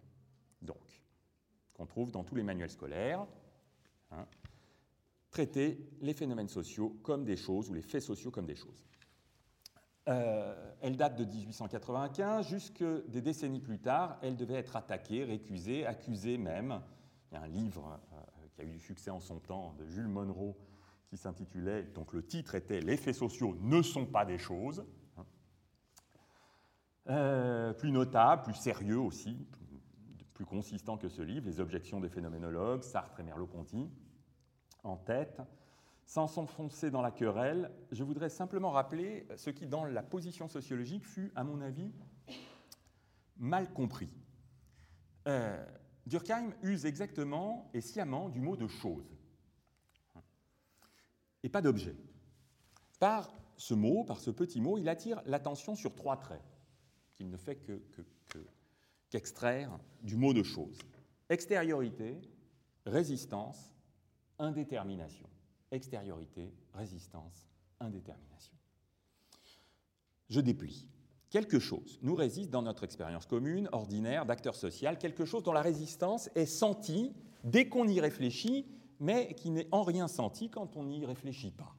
donc, 0.61 1.03
qu'on 1.73 1.87
trouve 1.87 2.12
dans 2.12 2.25
tous 2.25 2.35
les 2.35 2.43
manuels 2.43 2.69
scolaires. 2.69 3.27
Hein, 4.11 4.27
traiter 5.31 5.88
les 6.03 6.12
phénomènes 6.12 6.49
sociaux 6.49 6.99
comme 7.03 7.25
des 7.25 7.37
choses, 7.37 7.71
ou 7.71 7.75
les 7.75 7.83
faits 7.83 8.03
sociaux 8.03 8.31
comme 8.31 8.47
des 8.47 8.55
choses. 8.55 8.85
Euh, 10.09 10.75
elle 10.83 10.99
date 10.99 11.17
de 11.17 11.25
1895, 11.25 12.47
jusque 12.47 12.85
des 13.09 13.23
décennies 13.23 13.61
plus 13.61 13.79
tard, 13.79 14.19
elle 14.21 14.37
devait 14.37 14.55
être 14.55 14.77
attaquée, 14.77 15.25
récusée, 15.25 15.87
accusée 15.87 16.37
même. 16.37 16.83
Il 17.31 17.35
y 17.35 17.38
a 17.38 17.43
un 17.43 17.49
livre 17.49 17.99
euh, 18.12 18.38
qui 18.59 18.62
a 18.62 18.64
eu 18.68 18.73
du 18.73 18.81
succès 18.81 19.11
en 19.11 19.21
son 19.21 19.38
temps, 19.38 19.75
de 19.79 19.87
Jules 19.87 20.09
Monroe, 20.09 20.57
qui 21.07 21.16
s'intitulait, 21.16 21.85
donc 21.85 22.12
le 22.12 22.27
titre 22.27 22.57
était 22.57 22.81
Les 22.81 22.97
faits 22.97 23.14
sociaux 23.14 23.57
ne 23.61 23.83
sont 23.83 24.05
pas 24.05 24.25
des 24.25 24.38
choses. 24.38 24.85
Euh, 27.09 27.73
plus 27.73 27.92
notable, 27.92 28.42
plus 28.42 28.55
sérieux 28.55 28.99
aussi, 28.99 29.47
plus 30.35 30.44
consistant 30.44 30.99
que 30.99 31.09
ce 31.09 31.23
livre, 31.23 31.47
Les 31.47 31.61
objections 31.61 32.01
des 32.01 32.09
phénoménologues, 32.09 32.83
Sartre 32.83 33.21
et 33.21 33.23
Merleau-Ponty, 33.23 33.88
en 34.83 34.97
tête. 34.97 35.40
Sans 36.05 36.27
s'enfoncer 36.27 36.90
dans 36.90 37.03
la 37.03 37.11
querelle, 37.11 37.71
je 37.92 38.03
voudrais 38.03 38.31
simplement 38.31 38.71
rappeler 38.71 39.29
ce 39.37 39.51
qui, 39.51 39.66
dans 39.66 39.85
la 39.85 40.03
position 40.03 40.49
sociologique, 40.49 41.07
fut, 41.07 41.31
à 41.37 41.44
mon 41.44 41.61
avis, 41.61 41.92
mal 43.37 43.73
compris. 43.73 44.12
Euh, 45.29 45.64
Durkheim 46.09 46.55
use 46.62 46.87
exactement 46.87 47.71
et 47.75 47.81
sciemment 47.81 48.29
du 48.29 48.40
mot 48.40 48.57
de 48.57 48.66
chose 48.66 49.18
et 51.42 51.49
pas 51.49 51.62
d'objet. 51.62 51.97
Par 52.99 53.33
ce 53.57 53.75
mot, 53.75 54.05
par 54.05 54.21
ce 54.21 54.31
petit 54.31 54.61
mot, 54.61 54.79
il 54.79 54.88
attire 54.88 55.23
l'attention 55.27 55.75
sur 55.75 55.94
trois 55.94 56.16
traits 56.16 56.42
qu'il 57.14 57.29
ne 57.29 57.37
fait 57.37 57.57
que, 57.57 57.81
qu'extraire 59.11 59.79
du 60.03 60.16
mot 60.16 60.33
de 60.33 60.42
chose. 60.42 60.79
Extériorité, 61.29 62.21
résistance, 62.87 63.75
indétermination. 64.38 65.29
Extériorité, 65.71 66.53
résistance, 66.75 67.49
indétermination. 67.81 68.55
Je 70.31 70.40
déplie. 70.40 70.87
Quelque 71.31 71.59
chose 71.59 71.99
nous 72.03 72.14
résiste 72.14 72.51
dans 72.51 72.62
notre 72.62 72.85
expérience 72.85 73.27
commune, 73.27 73.69
ordinaire, 73.73 74.25
d'acteur 74.25 74.55
social, 74.55 74.99
quelque 74.99 75.27
chose 75.27 75.43
dont 75.43 75.53
la 75.53 75.61
résistance 75.61 76.31
est 76.35 76.47
sentie 76.47 77.12
dès 77.45 77.69
qu'on 77.69 77.87
y 77.87 78.01
réfléchit, 78.01 78.67
mais 78.99 79.35
qui 79.35 79.51
n'est 79.51 79.69
en 79.71 79.83
rien 79.83 80.09
senti 80.09 80.49
quand 80.49 80.77
on 80.77 80.85
n'y 80.85 81.05
réfléchit 81.05 81.51
pas. 81.51 81.75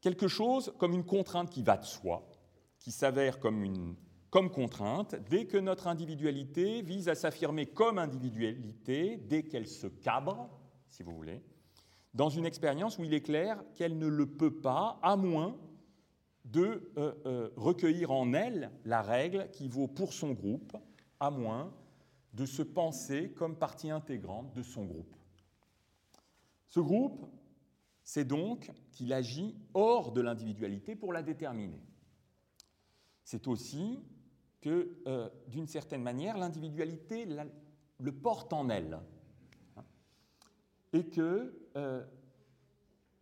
Quelque 0.00 0.28
chose 0.28 0.72
comme 0.78 0.92
une 0.92 1.04
contrainte 1.04 1.50
qui 1.50 1.62
va 1.62 1.76
de 1.76 1.84
soi, 1.84 2.30
qui 2.78 2.92
s'avère 2.92 3.40
comme 3.40 3.64
une 3.64 3.96
comme 4.30 4.50
contrainte 4.50 5.14
dès 5.30 5.46
que 5.46 5.56
notre 5.56 5.86
individualité 5.86 6.82
vise 6.82 7.08
à 7.08 7.14
s'affirmer 7.14 7.66
comme 7.66 7.98
individualité, 7.98 9.16
dès 9.16 9.44
qu'elle 9.44 9.68
se 9.68 9.86
cabre, 9.86 10.50
si 10.88 11.04
vous 11.04 11.14
voulez, 11.14 11.40
dans 12.14 12.30
une 12.30 12.44
expérience 12.44 12.98
où 12.98 13.04
il 13.04 13.14
est 13.14 13.20
clair 13.20 13.62
qu'elle 13.76 13.96
ne 13.96 14.08
le 14.08 14.26
peut 14.26 14.60
pas, 14.60 14.98
à 15.02 15.14
moins 15.16 15.56
de 16.44 16.92
euh, 16.96 17.12
euh, 17.26 17.50
recueillir 17.56 18.10
en 18.10 18.32
elle 18.34 18.70
la 18.84 19.02
règle 19.02 19.50
qui 19.50 19.68
vaut 19.68 19.88
pour 19.88 20.12
son 20.12 20.32
groupe, 20.32 20.76
à 21.20 21.30
moins 21.30 21.72
de 22.34 22.44
se 22.46 22.62
penser 22.62 23.30
comme 23.30 23.56
partie 23.56 23.90
intégrante 23.90 24.52
de 24.54 24.62
son 24.62 24.84
groupe. 24.84 25.16
Ce 26.68 26.80
groupe, 26.80 27.26
c'est 28.02 28.24
donc 28.24 28.70
qu'il 28.90 29.12
agit 29.12 29.56
hors 29.72 30.12
de 30.12 30.20
l'individualité 30.20 30.96
pour 30.96 31.12
la 31.12 31.22
déterminer. 31.22 31.80
C'est 33.22 33.46
aussi 33.46 34.00
que, 34.60 34.96
euh, 35.06 35.30
d'une 35.48 35.66
certaine 35.66 36.02
manière, 36.02 36.36
l'individualité 36.36 37.26
le 37.98 38.12
porte 38.12 38.52
en 38.52 38.68
elle 38.68 38.98
et 40.92 41.06
que 41.06 41.54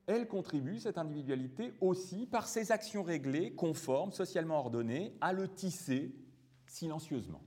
elle 0.06 0.26
contribue, 0.26 0.78
cette 0.78 0.98
individualité, 0.98 1.72
aussi 1.80 2.26
par 2.26 2.48
ses 2.48 2.72
actions 2.72 3.02
réglées, 3.02 3.54
conformes, 3.54 4.12
socialement 4.12 4.58
ordonnées, 4.58 5.16
à 5.20 5.32
le 5.32 5.48
tisser 5.48 6.14
silencieusement. 6.66 7.42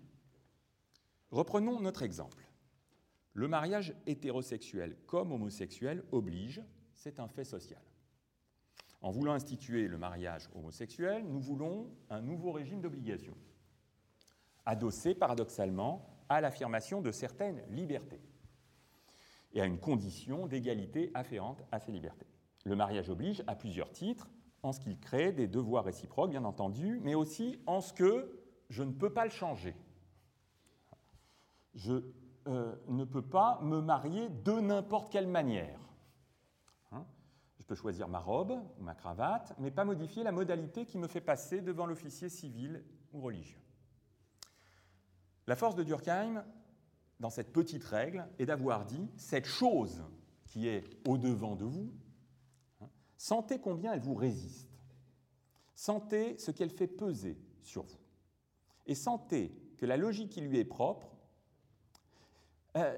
Reprenons 1.31 1.79
notre 1.81 2.03
exemple. 2.03 2.43
Le 3.33 3.47
mariage 3.47 3.93
hétérosexuel 4.07 4.95
comme 5.05 5.33
homosexuel 5.33 6.03
oblige, 6.11 6.61
c'est 6.93 7.19
un 7.19 7.27
fait 7.27 7.43
social. 7.43 7.81
En 9.01 9.11
voulant 9.11 9.33
instituer 9.33 9.87
le 9.87 9.97
mariage 9.97 10.49
homosexuel, 10.55 11.25
nous 11.27 11.41
voulons 11.41 11.91
un 12.09 12.21
nouveau 12.21 12.51
régime 12.51 12.81
d'obligation 12.81 13.35
adossé 14.65 15.13
paradoxalement 15.13 16.09
à 16.29 16.41
l'affirmation 16.41 17.01
de 17.01 17.11
certaines 17.11 17.61
libertés 17.69 18.21
et 19.53 19.61
à 19.61 19.65
une 19.65 19.79
condition 19.79 20.47
d'égalité 20.47 21.11
afférente 21.13 21.63
à 21.71 21.79
ces 21.79 21.91
libertés. 21.91 22.25
Le 22.65 22.75
mariage 22.75 23.09
oblige 23.09 23.43
à 23.47 23.55
plusieurs 23.55 23.91
titres, 23.91 24.27
en 24.63 24.73
ce 24.73 24.79
qu'il 24.79 24.99
crée 24.99 25.31
des 25.31 25.47
devoirs 25.47 25.85
réciproques, 25.85 26.31
bien 26.31 26.43
entendu, 26.43 26.99
mais 27.03 27.13
aussi 27.13 27.59
en 27.67 27.81
ce 27.81 27.93
que 27.93 28.41
je 28.69 28.81
ne 28.81 28.91
peux 28.91 29.13
pas 29.13 29.25
le 29.25 29.31
changer. 29.31 29.75
Je 31.75 32.01
euh, 32.47 32.75
ne 32.87 33.03
peux 33.03 33.21
pas 33.21 33.59
me 33.61 33.79
marier 33.81 34.29
de 34.29 34.53
n'importe 34.53 35.11
quelle 35.11 35.27
manière. 35.27 35.79
Hein? 36.91 37.05
Je 37.57 37.63
peux 37.63 37.75
choisir 37.75 38.07
ma 38.07 38.19
robe 38.19 38.59
ou 38.79 38.83
ma 38.83 38.95
cravate, 38.95 39.53
mais 39.59 39.69
pas 39.69 39.85
modifier 39.85 40.23
la 40.23 40.31
modalité 40.31 40.85
qui 40.85 40.97
me 40.97 41.07
fait 41.07 41.21
passer 41.21 41.61
devant 41.61 41.85
l'officier 41.85 42.29
civil 42.29 42.83
ou 43.13 43.21
religieux. 43.21 43.61
La 45.45 45.55
force 45.55 45.75
de 45.75 45.83
Durkheim, 45.83 46.43
dans 47.19 47.29
cette 47.29 47.53
petite 47.53 47.83
règle, 47.83 48.27
est 48.39 48.47
d'avoir 48.47 48.85
dit 48.85 49.11
cette 49.17 49.45
chose 49.45 50.03
qui 50.45 50.67
est 50.67 50.83
au-devant 51.07 51.55
de 51.55 51.65
vous, 51.65 51.91
sentez 53.25 53.57
combien 53.57 53.93
elle 53.93 54.01
vous 54.01 54.13
résiste. 54.13 54.69
Sentez 55.73 56.37
ce 56.37 56.51
qu'elle 56.51 56.69
fait 56.69 56.87
peser 56.87 57.39
sur 57.63 57.81
vous. 57.81 57.97
Et 58.85 58.93
sentez 58.93 59.51
que 59.77 59.87
la 59.87 59.97
logique 59.97 60.29
qui 60.29 60.41
lui 60.41 60.59
est 60.59 60.63
propre, 60.65 61.17
euh, 62.77 62.95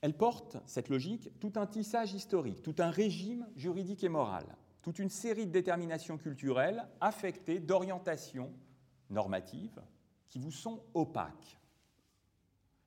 elle 0.00 0.16
porte, 0.16 0.58
cette 0.64 0.88
logique, 0.88 1.28
tout 1.40 1.52
un 1.56 1.66
tissage 1.66 2.14
historique, 2.14 2.62
tout 2.62 2.76
un 2.78 2.90
régime 2.90 3.48
juridique 3.56 4.04
et 4.04 4.08
moral, 4.08 4.46
toute 4.80 5.00
une 5.00 5.10
série 5.10 5.46
de 5.46 5.52
déterminations 5.52 6.18
culturelles 6.18 6.86
affectées 7.00 7.58
d'orientations 7.58 8.52
normatives, 9.10 9.82
qui 10.28 10.38
vous 10.38 10.52
sont 10.52 10.84
opaques. 10.94 11.58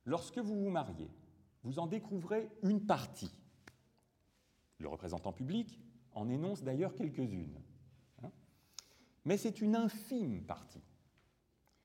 Lorsque 0.05 0.37
vous 0.37 0.55
vous 0.55 0.69
mariez, 0.69 1.11
vous 1.63 1.79
en 1.79 1.87
découvrez 1.87 2.49
une 2.63 2.85
partie. 2.85 3.31
Le 4.77 4.87
représentant 4.87 5.33
public 5.33 5.79
en 6.13 6.29
énonce 6.29 6.63
d'ailleurs 6.63 6.95
quelques-unes. 6.95 7.61
Hein. 8.23 8.31
Mais 9.25 9.37
c'est 9.37 9.61
une 9.61 9.75
infime 9.75 10.43
partie, 10.43 10.83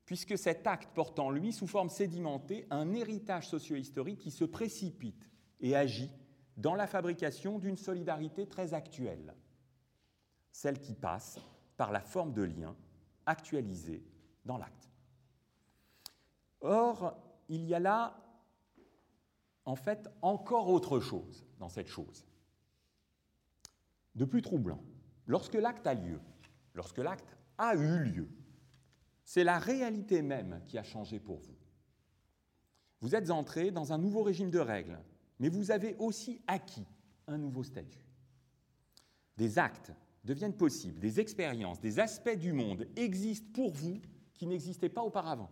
puisque 0.05 0.39
cet 0.39 0.67
acte 0.67 0.95
porte 0.95 1.19
en 1.19 1.31
lui, 1.31 1.53
sous 1.53 1.67
forme 1.67 1.89
sédimentée, 1.89 2.67
un 2.71 2.93
héritage 2.93 3.49
socio-historique 3.49 4.21
qui 4.21 4.31
se 4.31 4.45
précipite 4.45 5.31
et 5.61 5.77
agit 5.77 6.11
dans 6.57 6.75
la 6.75 6.87
fabrication 6.87 7.59
d'une 7.59 7.77
solidarité 7.77 8.47
très 8.47 8.75
actuelle, 8.75 9.35
celle 10.53 10.81
qui 10.81 10.95
passe 10.95 11.39
par 11.77 11.91
la 11.91 12.01
forme 12.01 12.33
de 12.33 12.43
lien 12.43 12.77
actualisée 13.27 14.05
dans 14.45 14.59
l'acte. 14.59 14.91
Or, 16.61 17.17
il 17.49 17.65
y 17.65 17.75
a 17.75 17.81
là, 17.81 18.17
en 19.65 19.77
fait, 19.77 20.09
encore 20.23 20.69
autre 20.69 21.01
chose 21.01 21.45
dans 21.59 21.69
cette 21.69 21.89
chose, 21.89 22.25
de 24.15 24.25
plus 24.25 24.43
troublant. 24.43 24.83
Lorsque 25.27 25.55
l'acte 25.55 25.87
a 25.87 25.95
lieu, 25.95 26.21
lorsque 26.75 26.99
l'acte 26.99 27.37
a 27.59 27.75
eu 27.75 28.05
lieu, 28.05 28.29
c'est 29.25 29.45
la 29.45 29.59
réalité 29.59 30.23
même 30.23 30.61
qui 30.67 30.79
a 30.79 30.83
changé 30.83 31.19
pour 31.19 31.39
vous. 31.39 31.57
Vous 33.01 33.15
êtes 33.15 33.31
entré 33.31 33.71
dans 33.71 33.93
un 33.93 33.99
nouveau 33.99 34.23
régime 34.23 34.51
de 34.51 34.59
règles, 34.59 34.99
mais 35.39 35.49
vous 35.49 35.71
avez 35.71 35.97
aussi 35.99 36.41
acquis 36.47 36.87
un 37.27 37.39
nouveau 37.39 37.63
statut. 37.63 38.05
Des 39.37 39.59
actes 39.59 39.93
deviennent 40.25 40.57
possibles, 40.57 41.01
des 41.01 41.21
expériences, 41.21 41.81
des 41.81 41.99
aspects 41.99 42.37
du 42.37 42.53
monde 42.53 42.87
existent 42.97 43.51
pour 43.53 43.73
vous 43.73 44.01
qui 44.33 44.47
n'existaient 44.47 44.89
pas 44.89 45.03
auparavant. 45.03 45.51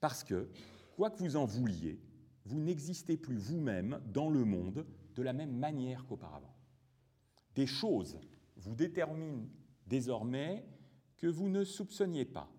Parce 0.00 0.24
que, 0.24 0.48
quoi 0.96 1.10
que 1.10 1.18
vous 1.18 1.36
en 1.36 1.44
vouliez, 1.44 2.00
vous 2.44 2.58
n'existez 2.58 3.16
plus 3.16 3.36
vous-même 3.36 4.00
dans 4.06 4.28
le 4.28 4.44
monde 4.44 4.84
de 5.14 5.22
la 5.22 5.32
même 5.32 5.56
manière 5.56 6.04
qu'auparavant. 6.06 6.51
Des 7.54 7.66
choses 7.66 8.18
vous 8.56 8.74
déterminent 8.74 9.46
désormais 9.86 10.64
que 11.16 11.26
vous 11.26 11.48
ne 11.48 11.64
soupçonniez 11.64 12.24
pas. 12.24 12.50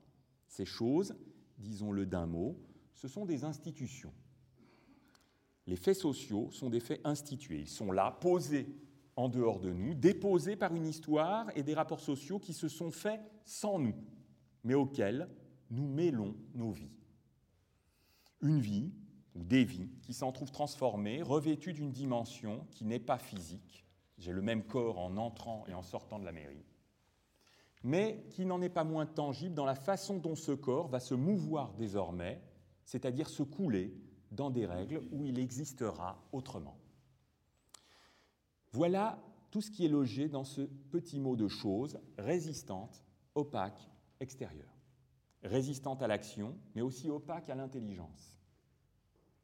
Ces 0.48 0.66
choses, 0.66 1.16
disons-le 1.58 2.06
d'un 2.06 2.26
mot, 2.26 2.58
ce 2.94 3.08
sont 3.08 3.26
des 3.26 3.44
institutions. 3.44 4.14
Les 5.66 5.76
faits 5.76 5.98
sociaux 5.98 6.50
sont 6.52 6.70
des 6.70 6.80
faits 6.80 7.02
institués. 7.04 7.62
Ils 7.62 7.70
sont 7.70 7.92
là, 7.92 8.18
posés 8.20 8.68
en 9.16 9.30
dehors 9.30 9.60
de 9.60 9.72
nous, 9.72 9.94
déposés 9.94 10.56
par 10.56 10.76
une 10.76 10.86
histoire 10.86 11.50
et 11.56 11.64
des 11.64 11.74
rapports 11.74 12.02
sociaux 12.02 12.40
qui 12.40 12.54
se 12.54 12.68
sont 12.68 12.92
faits 12.92 13.22
sans 13.46 13.80
nous, 13.80 13.96
mais 14.64 14.74
auxquels 14.74 15.30
nous 15.70 15.88
mêlons 15.88 16.36
nos 16.54 16.72
vies 16.72 16.92
une 18.44 18.60
vie 18.60 18.92
ou 19.36 19.44
des 19.44 19.64
vies 19.64 19.90
qui 20.04 20.14
s'en 20.14 20.32
trouvent 20.32 20.52
transformées, 20.52 21.24
revêtues 21.24 21.74
d'une 21.74 21.92
dimension 21.92 22.68
qui 22.72 22.86
n'est 22.86 23.00
pas 23.00 23.18
physique. 23.18 23.83
J'ai 24.24 24.32
le 24.32 24.42
même 24.42 24.64
corps 24.64 25.00
en 25.00 25.18
entrant 25.18 25.66
et 25.68 25.74
en 25.74 25.84
sortant 25.84 26.18
de 26.18 26.24
la 26.24 26.32
mairie, 26.32 26.64
mais 27.84 28.26
qui 28.30 28.46
n'en 28.46 28.62
est 28.62 28.70
pas 28.70 28.86
moins 28.86 29.06
tangible 29.06 29.54
dans 29.54 29.66
la 29.66 29.76
façon 29.76 30.18
dont 30.18 30.38
ce 30.38 30.54
corps 30.54 30.88
va 30.88 31.02
se 31.02 31.14
mouvoir 31.14 31.74
désormais, 31.74 32.42
c'est-à-dire 32.86 33.28
se 33.28 33.44
couler 33.44 33.94
dans 34.32 34.50
des 34.50 34.66
règles 34.66 35.02
où 35.12 35.26
il 35.26 35.40
existera 35.40 36.26
autrement. 36.32 36.78
Voilà 38.72 39.22
tout 39.52 39.60
ce 39.60 39.70
qui 39.70 39.84
est 39.86 39.90
logé 39.90 40.30
dans 40.30 40.46
ce 40.46 40.62
petit 40.62 41.20
mot 41.20 41.36
de 41.36 41.50
chose, 41.50 42.00
résistante, 42.18 43.04
opaque, 43.36 43.90
extérieure. 44.22 44.74
Résistante 45.44 46.02
à 46.02 46.08
l'action, 46.08 46.58
mais 46.76 46.82
aussi 46.82 47.10
opaque 47.10 47.50
à 47.50 47.56
l'intelligence. 47.56 48.40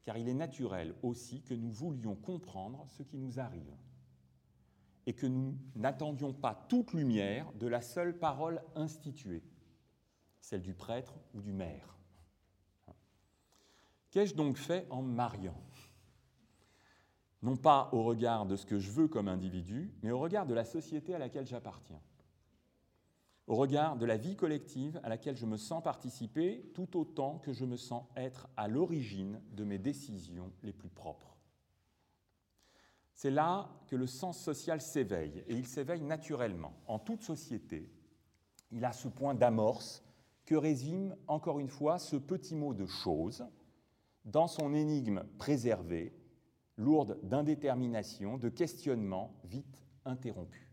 Car 0.04 0.16
il 0.16 0.26
est 0.26 0.32
naturel 0.32 0.94
aussi 1.02 1.42
que 1.42 1.52
nous 1.52 1.70
voulions 1.70 2.16
comprendre 2.16 2.86
ce 2.88 3.02
qui 3.02 3.18
nous 3.18 3.38
arrive 3.38 3.76
et 5.06 5.14
que 5.14 5.26
nous 5.26 5.56
n'attendions 5.76 6.32
pas 6.32 6.66
toute 6.68 6.92
lumière 6.92 7.52
de 7.54 7.66
la 7.66 7.80
seule 7.80 8.18
parole 8.18 8.62
instituée, 8.74 9.42
celle 10.40 10.62
du 10.62 10.74
prêtre 10.74 11.14
ou 11.34 11.40
du 11.40 11.52
maire. 11.52 11.96
Qu'ai-je 14.10 14.34
donc 14.34 14.56
fait 14.56 14.86
en 14.90 15.02
mariant? 15.02 15.60
Non 17.42 17.56
pas 17.56 17.88
au 17.92 18.02
regard 18.02 18.44
de 18.44 18.56
ce 18.56 18.66
que 18.66 18.78
je 18.78 18.90
veux 18.90 19.08
comme 19.08 19.28
individu, 19.28 19.94
mais 20.02 20.10
au 20.10 20.18
regard 20.18 20.46
de 20.46 20.54
la 20.54 20.64
société 20.64 21.14
à 21.14 21.18
laquelle 21.18 21.46
j'appartiens, 21.46 22.00
au 23.46 23.56
regard 23.56 23.96
de 23.96 24.06
la 24.06 24.16
vie 24.16 24.36
collective 24.36 25.00
à 25.02 25.08
laquelle 25.08 25.36
je 25.36 25.46
me 25.46 25.56
sens 25.56 25.82
participer, 25.82 26.70
tout 26.74 26.96
autant 26.96 27.38
que 27.38 27.52
je 27.52 27.64
me 27.64 27.76
sens 27.76 28.04
être 28.14 28.48
à 28.56 28.68
l'origine 28.68 29.40
de 29.52 29.64
mes 29.64 29.78
décisions 29.78 30.52
les 30.62 30.72
plus 30.72 30.88
propres. 30.88 31.39
C'est 33.20 33.30
là 33.30 33.68
que 33.86 33.96
le 33.96 34.06
sens 34.06 34.42
social 34.42 34.80
s'éveille, 34.80 35.44
et 35.46 35.54
il 35.54 35.66
s'éveille 35.66 36.00
naturellement. 36.00 36.72
En 36.86 36.98
toute 36.98 37.22
société, 37.22 37.92
il 38.70 38.82
a 38.82 38.92
ce 38.92 39.08
point 39.08 39.34
d'amorce 39.34 40.02
que 40.46 40.54
résume 40.54 41.14
encore 41.26 41.60
une 41.60 41.68
fois 41.68 41.98
ce 41.98 42.16
petit 42.16 42.54
mot 42.54 42.72
de 42.72 42.86
chose, 42.86 43.44
dans 44.24 44.46
son 44.46 44.72
énigme 44.72 45.24
préservée, 45.36 46.14
lourde 46.78 47.20
d'indétermination, 47.22 48.38
de 48.38 48.48
questionnement 48.48 49.34
vite 49.44 49.84
interrompu. 50.06 50.72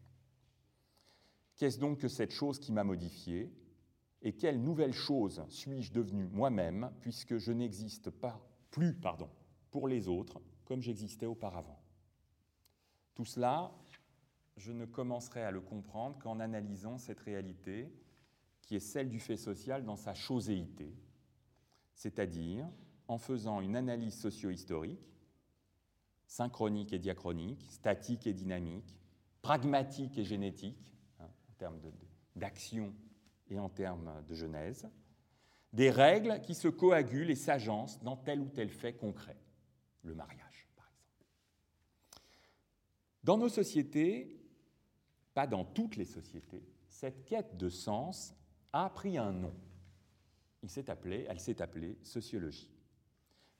Qu'est-ce 1.58 1.80
donc 1.80 1.98
que 1.98 2.08
cette 2.08 2.32
chose 2.32 2.60
qui 2.60 2.72
m'a 2.72 2.86
modifié 2.86 3.52
Et 4.22 4.32
quelle 4.32 4.64
nouvelle 4.64 4.94
chose 4.94 5.44
suis-je 5.50 5.92
devenu 5.92 6.28
moi-même, 6.28 6.94
puisque 7.02 7.40
je 7.40 7.52
n'existe 7.52 8.10
pas 8.10 8.40
plus 8.72 8.94
pardon, 8.94 9.30
pour 9.70 9.90
les 9.90 10.08
autres 10.08 10.40
comme 10.64 10.82
j'existais 10.82 11.26
auparavant? 11.26 11.82
Tout 13.18 13.26
cela, 13.26 13.72
je 14.58 14.72
ne 14.72 14.86
commencerai 14.86 15.42
à 15.42 15.50
le 15.50 15.60
comprendre 15.60 16.20
qu'en 16.20 16.40
analysant 16.40 17.00
cette 17.00 17.20
réalité 17.22 17.92
qui 18.62 18.76
est 18.76 18.80
celle 18.80 19.10
du 19.10 19.20
fait 19.20 19.38
social 19.38 19.84
dans 19.84 19.96
sa 19.96 20.14
choséité, 20.14 20.94
c'est-à-dire 21.96 22.70
en 23.08 23.18
faisant 23.18 23.60
une 23.60 23.76
analyse 23.76 24.14
socio-historique, 24.14 25.18
synchronique 26.28 26.94
et 26.94 27.00
diachronique, 27.00 27.66
statique 27.72 28.28
et 28.28 28.34
dynamique, 28.34 28.96
pragmatique 29.42 30.16
et 30.20 30.24
génétique, 30.24 30.94
hein, 31.20 31.26
en 31.50 31.54
termes 31.54 31.80
d'action 32.36 32.94
et 33.50 33.58
en 33.58 33.70
termes 33.70 34.24
de 34.28 34.36
genèse, 34.36 34.88
des 35.74 35.90
règles 35.90 36.40
qui 36.42 36.54
se 36.54 36.68
coagulent 36.68 37.32
et 37.32 37.36
s'agencent 37.36 38.00
dans 38.04 38.16
tel 38.16 38.42
ou 38.42 38.50
tel 38.50 38.70
fait 38.70 38.94
concret, 38.94 39.38
le 40.04 40.14
mariage. 40.14 40.47
Dans 43.28 43.38
nos 43.38 43.50
sociétés, 43.50 44.40
pas 45.34 45.48
dans 45.48 45.66
toutes 45.66 45.98
les 45.98 46.06
sociétés, 46.06 46.64
cette 46.88 47.26
quête 47.26 47.58
de 47.58 47.68
sens 47.68 48.34
a 48.72 48.90
pris 48.90 49.18
un 49.18 49.34
nom. 49.34 49.54
Il 50.64 50.70
s'est 50.70 50.90
appelé, 50.90 51.26
elle 51.28 51.42
s'est 51.42 51.62
appelée 51.62 51.98
sociologie. 52.04 52.70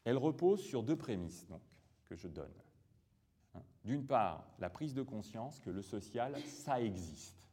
Elle 0.06 0.16
repose 0.16 0.62
sur 0.62 0.84
deux 0.84 0.96
prémices 0.96 1.46
que 2.06 2.16
je 2.16 2.30
donne. 2.30 2.54
Hein. 3.56 3.62
D'une 3.84 4.08
part, 4.08 4.48
la 4.58 4.70
prise 4.70 4.94
de 4.94 5.02
conscience 5.02 5.60
que 5.60 5.70
le 5.70 5.82
social, 5.82 6.42
ça 6.46 6.82
existe, 6.82 7.46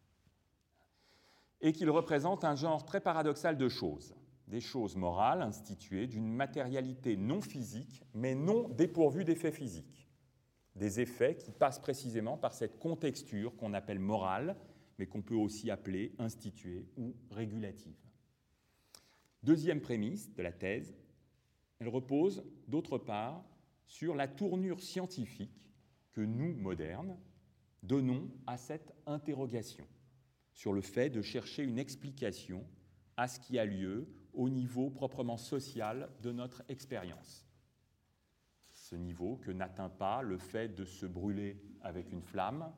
et 1.61 1.73
qu'il 1.73 1.91
représente 1.91 2.45
un 2.45 2.55
genre 2.55 2.85
très 2.85 3.01
paradoxal 3.01 3.59
de 3.59 3.69
choses, 3.69 4.15
des 4.47 4.61
choses 4.61 4.95
morales 4.95 5.43
instituées 5.43 6.07
d'une 6.07 6.33
matérialité 6.33 7.17
non 7.17 7.41
physique, 7.41 8.05
mais 8.15 8.37
non 8.37 8.69
dépourvue 8.69 9.25
d'effets 9.25 9.51
physiques, 9.51 10.04
des 10.75 11.01
effets 11.01 11.37
qui 11.37 11.53
passent 11.53 11.79
précisément 11.79 12.37
par 12.37 12.53
cette 12.53 12.79
contexture 12.79 13.57
qu'on 13.57 13.75
appelle 13.75 14.01
morale, 14.01 14.57
mais 14.99 15.07
qu'on 15.07 15.23
peut 15.23 15.35
aussi 15.35 15.71
appeler 15.71 16.15
instituée 16.19 16.87
ou 16.97 17.15
régulative. 17.31 17.97
Deuxième 19.43 19.81
prémisse 19.81 20.33
de 20.35 20.43
la 20.43 20.53
thèse, 20.53 20.95
elle 21.79 21.89
repose, 21.89 22.45
d'autre 22.67 22.99
part, 22.99 23.45
sur 23.87 24.15
la 24.15 24.29
tournure 24.29 24.81
scientifique 24.81 25.71
que 26.13 26.21
nous, 26.21 26.55
modernes, 26.55 27.19
donnons 27.83 28.31
à 28.47 28.57
cette 28.57 28.95
interrogation, 29.07 29.87
sur 30.53 30.73
le 30.73 30.81
fait 30.81 31.11
de 31.11 31.23
chercher 31.23 31.63
une 31.63 31.79
explication 31.79 32.65
à 33.17 33.29
ce 33.29 33.39
qui 33.39 33.59
a 33.59 33.65
lieu 33.65 34.09
au 34.33 34.49
niveau 34.49 34.91
proprement 34.91 35.37
social 35.37 36.09
de 36.23 36.33
notre 36.33 36.63
expérience. 36.69 37.47
Niveau 38.97 39.37
que 39.37 39.51
n'atteint 39.51 39.89
pas 39.89 40.23
le 40.23 40.39
fait 40.39 40.69
de 40.69 40.85
se 40.85 41.07
brûler 41.07 41.61
avec 41.83 42.13
une 42.13 42.23
flamme, 42.23 42.73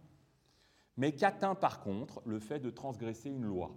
mais 0.97 1.15
qu'atteint 1.15 1.55
par 1.55 1.81
contre 1.81 2.23
le 2.25 2.39
fait 2.39 2.59
de 2.59 2.71
transgresser 2.71 3.31
une 3.31 3.45
loi, 3.45 3.77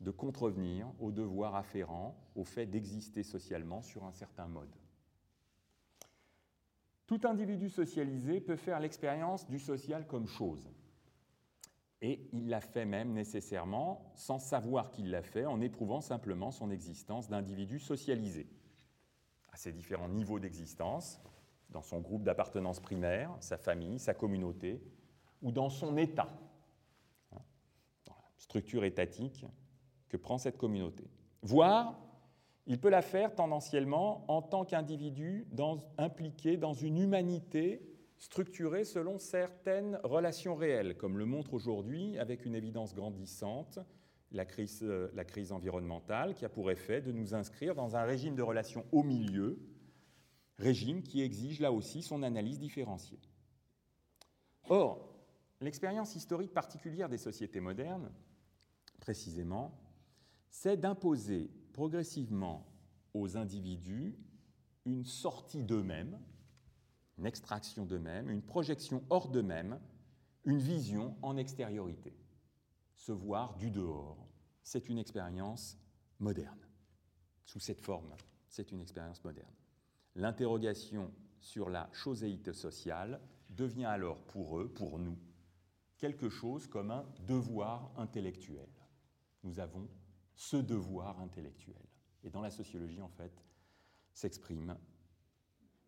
de 0.00 0.10
contrevenir 0.10 0.90
au 1.00 1.12
devoir 1.12 1.54
afférent 1.54 2.16
au 2.34 2.44
fait 2.44 2.66
d'exister 2.66 3.22
socialement 3.22 3.82
sur 3.82 4.04
un 4.04 4.12
certain 4.12 4.46
mode. 4.46 4.74
Tout 7.06 7.20
individu 7.24 7.68
socialisé 7.68 8.40
peut 8.40 8.56
faire 8.56 8.80
l'expérience 8.80 9.48
du 9.48 9.58
social 9.58 10.06
comme 10.06 10.26
chose. 10.26 10.70
Et 12.00 12.28
il 12.32 12.48
l'a 12.48 12.60
fait 12.60 12.84
même 12.84 13.12
nécessairement 13.12 14.12
sans 14.14 14.38
savoir 14.38 14.90
qu'il 14.90 15.10
l'a 15.10 15.22
fait, 15.22 15.46
en 15.46 15.60
éprouvant 15.60 16.00
simplement 16.00 16.50
son 16.50 16.70
existence 16.70 17.28
d'individu 17.28 17.78
socialisé, 17.78 18.46
à 19.54 19.56
ses 19.56 19.72
différents 19.72 20.08
niveaux 20.08 20.40
d'existence, 20.40 21.20
dans 21.70 21.82
son 21.82 22.00
groupe 22.00 22.24
d'appartenance 22.24 22.80
primaire, 22.80 23.30
sa 23.38 23.56
famille, 23.56 24.00
sa 24.00 24.12
communauté, 24.12 24.82
ou 25.42 25.52
dans 25.52 25.70
son 25.70 25.96
état, 25.96 26.28
hein, 27.32 27.40
dans 28.04 28.14
la 28.14 28.38
structure 28.38 28.84
étatique 28.84 29.46
que 30.08 30.16
prend 30.16 30.38
cette 30.38 30.58
communauté. 30.58 31.04
Voire, 31.42 32.00
il 32.66 32.80
peut 32.80 32.88
la 32.88 33.00
faire 33.00 33.32
tendanciellement 33.32 34.24
en 34.26 34.42
tant 34.42 34.64
qu'individu 34.64 35.46
impliqué 35.98 36.56
dans 36.56 36.72
une 36.72 36.98
humanité 36.98 37.88
structurée 38.18 38.84
selon 38.84 39.18
certaines 39.18 40.00
relations 40.02 40.56
réelles, 40.56 40.96
comme 40.96 41.16
le 41.16 41.26
montre 41.26 41.54
aujourd'hui, 41.54 42.18
avec 42.18 42.44
une 42.44 42.56
évidence 42.56 42.92
grandissante, 42.92 43.78
la 44.34 44.44
crise, 44.44 44.80
euh, 44.82 45.10
la 45.14 45.24
crise 45.24 45.52
environnementale, 45.52 46.34
qui 46.34 46.44
a 46.44 46.48
pour 46.48 46.70
effet 46.70 47.00
de 47.00 47.12
nous 47.12 47.34
inscrire 47.34 47.74
dans 47.74 47.96
un 47.96 48.02
régime 48.02 48.34
de 48.34 48.42
relations 48.42 48.84
au 48.92 49.02
milieu, 49.02 49.58
régime 50.58 51.02
qui 51.02 51.22
exige 51.22 51.60
là 51.60 51.72
aussi 51.72 52.02
son 52.02 52.22
analyse 52.22 52.58
différenciée. 52.58 53.20
Or, 54.68 55.14
l'expérience 55.60 56.16
historique 56.16 56.52
particulière 56.52 57.08
des 57.08 57.18
sociétés 57.18 57.60
modernes, 57.60 58.10
précisément, 59.00 59.78
c'est 60.50 60.76
d'imposer 60.76 61.50
progressivement 61.72 62.66
aux 63.12 63.36
individus 63.36 64.16
une 64.84 65.04
sortie 65.04 65.62
d'eux-mêmes, 65.62 66.18
une 67.18 67.26
extraction 67.26 67.84
d'eux-mêmes, 67.84 68.30
une 68.30 68.42
projection 68.42 69.04
hors 69.10 69.28
d'eux-mêmes, 69.28 69.78
une 70.44 70.58
vision 70.58 71.16
en 71.22 71.36
extériorité. 71.36 72.12
Se 72.96 73.12
voir 73.12 73.56
du 73.56 73.70
dehors, 73.70 74.28
c'est 74.62 74.88
une 74.88 74.98
expérience 74.98 75.78
moderne. 76.18 76.66
Sous 77.44 77.60
cette 77.60 77.80
forme, 77.80 78.14
c'est 78.48 78.72
une 78.72 78.80
expérience 78.80 79.22
moderne. 79.24 79.54
L'interrogation 80.14 81.12
sur 81.40 81.68
la 81.68 81.88
choséité 81.92 82.52
sociale 82.52 83.20
devient 83.50 83.84
alors 83.84 84.18
pour 84.24 84.58
eux, 84.58 84.68
pour 84.68 84.98
nous, 84.98 85.18
quelque 85.98 86.28
chose 86.28 86.66
comme 86.66 86.90
un 86.90 87.04
devoir 87.26 87.92
intellectuel. 87.96 88.68
Nous 89.42 89.60
avons 89.60 89.88
ce 90.34 90.56
devoir 90.56 91.20
intellectuel. 91.20 91.82
Et 92.22 92.30
dans 92.30 92.40
la 92.40 92.50
sociologie, 92.50 93.02
en 93.02 93.08
fait, 93.08 93.44
s'exprime 94.12 94.76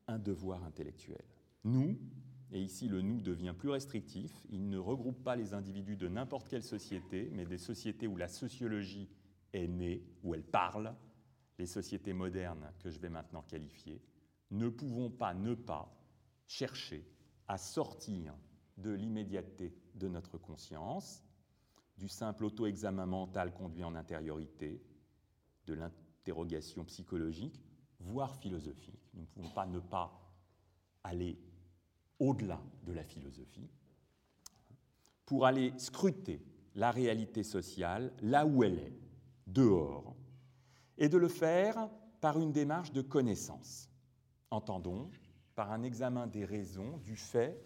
un 0.06 0.18
devoir 0.18 0.62
intellectuel. 0.64 1.24
Nous, 1.64 1.98
et 2.52 2.62
ici 2.62 2.88
le 2.88 3.02
nous 3.02 3.20
devient 3.20 3.54
plus 3.56 3.70
restrictif, 3.70 4.32
il 4.50 4.68
ne 4.68 4.78
regroupe 4.78 5.22
pas 5.22 5.36
les 5.36 5.54
individus 5.54 5.96
de 5.96 6.08
n'importe 6.08 6.48
quelle 6.48 6.62
société, 6.62 7.30
mais 7.32 7.44
des 7.44 7.58
sociétés 7.58 8.06
où 8.06 8.16
la 8.16 8.28
sociologie 8.28 9.08
est 9.52 9.66
née, 9.66 10.04
où 10.22 10.34
elle 10.34 10.44
parle, 10.44 10.94
les 11.58 11.66
sociétés 11.66 12.12
modernes 12.12 12.72
que 12.80 12.90
je 12.90 12.98
vais 12.98 13.08
maintenant 13.08 13.42
qualifier, 13.42 14.00
ne 14.50 14.68
pouvons 14.68 15.10
pas 15.10 15.34
ne 15.34 15.54
pas 15.54 15.92
chercher 16.46 17.04
à 17.48 17.58
sortir 17.58 18.34
de 18.76 18.90
l'immédiateté 18.90 19.74
de 19.94 20.08
notre 20.08 20.38
conscience 20.38 21.22
du 21.96 22.08
simple 22.08 22.44
auto-examen 22.44 23.06
mental 23.06 23.52
conduit 23.52 23.84
en 23.84 23.94
intériorité, 23.94 24.82
de 25.66 25.74
l'interrogation 25.74 26.84
psychologique, 26.84 27.60
voire 27.98 28.36
philosophique. 28.36 29.08
Nous 29.14 29.22
ne 29.22 29.26
pouvons 29.26 29.50
pas 29.50 29.66
ne 29.66 29.80
pas 29.80 30.20
aller 31.02 31.38
au-delà 32.18 32.60
de 32.84 32.92
la 32.92 33.04
philosophie 33.04 33.68
pour 35.24 35.44
aller 35.44 35.72
scruter 35.76 36.40
la 36.74 36.90
réalité 36.90 37.42
sociale 37.42 38.12
là 38.22 38.46
où 38.46 38.62
elle 38.62 38.78
est, 38.78 38.98
dehors, 39.46 40.14
et 40.98 41.08
de 41.08 41.18
le 41.18 41.28
faire 41.28 41.90
par 42.20 42.38
une 42.38 42.52
démarche 42.52 42.92
de 42.92 43.02
connaissance. 43.02 43.90
Entendons, 44.50 45.10
par 45.54 45.72
un 45.72 45.82
examen 45.82 46.26
des 46.26 46.44
raisons, 46.44 46.98
du 46.98 47.16
fait, 47.16 47.60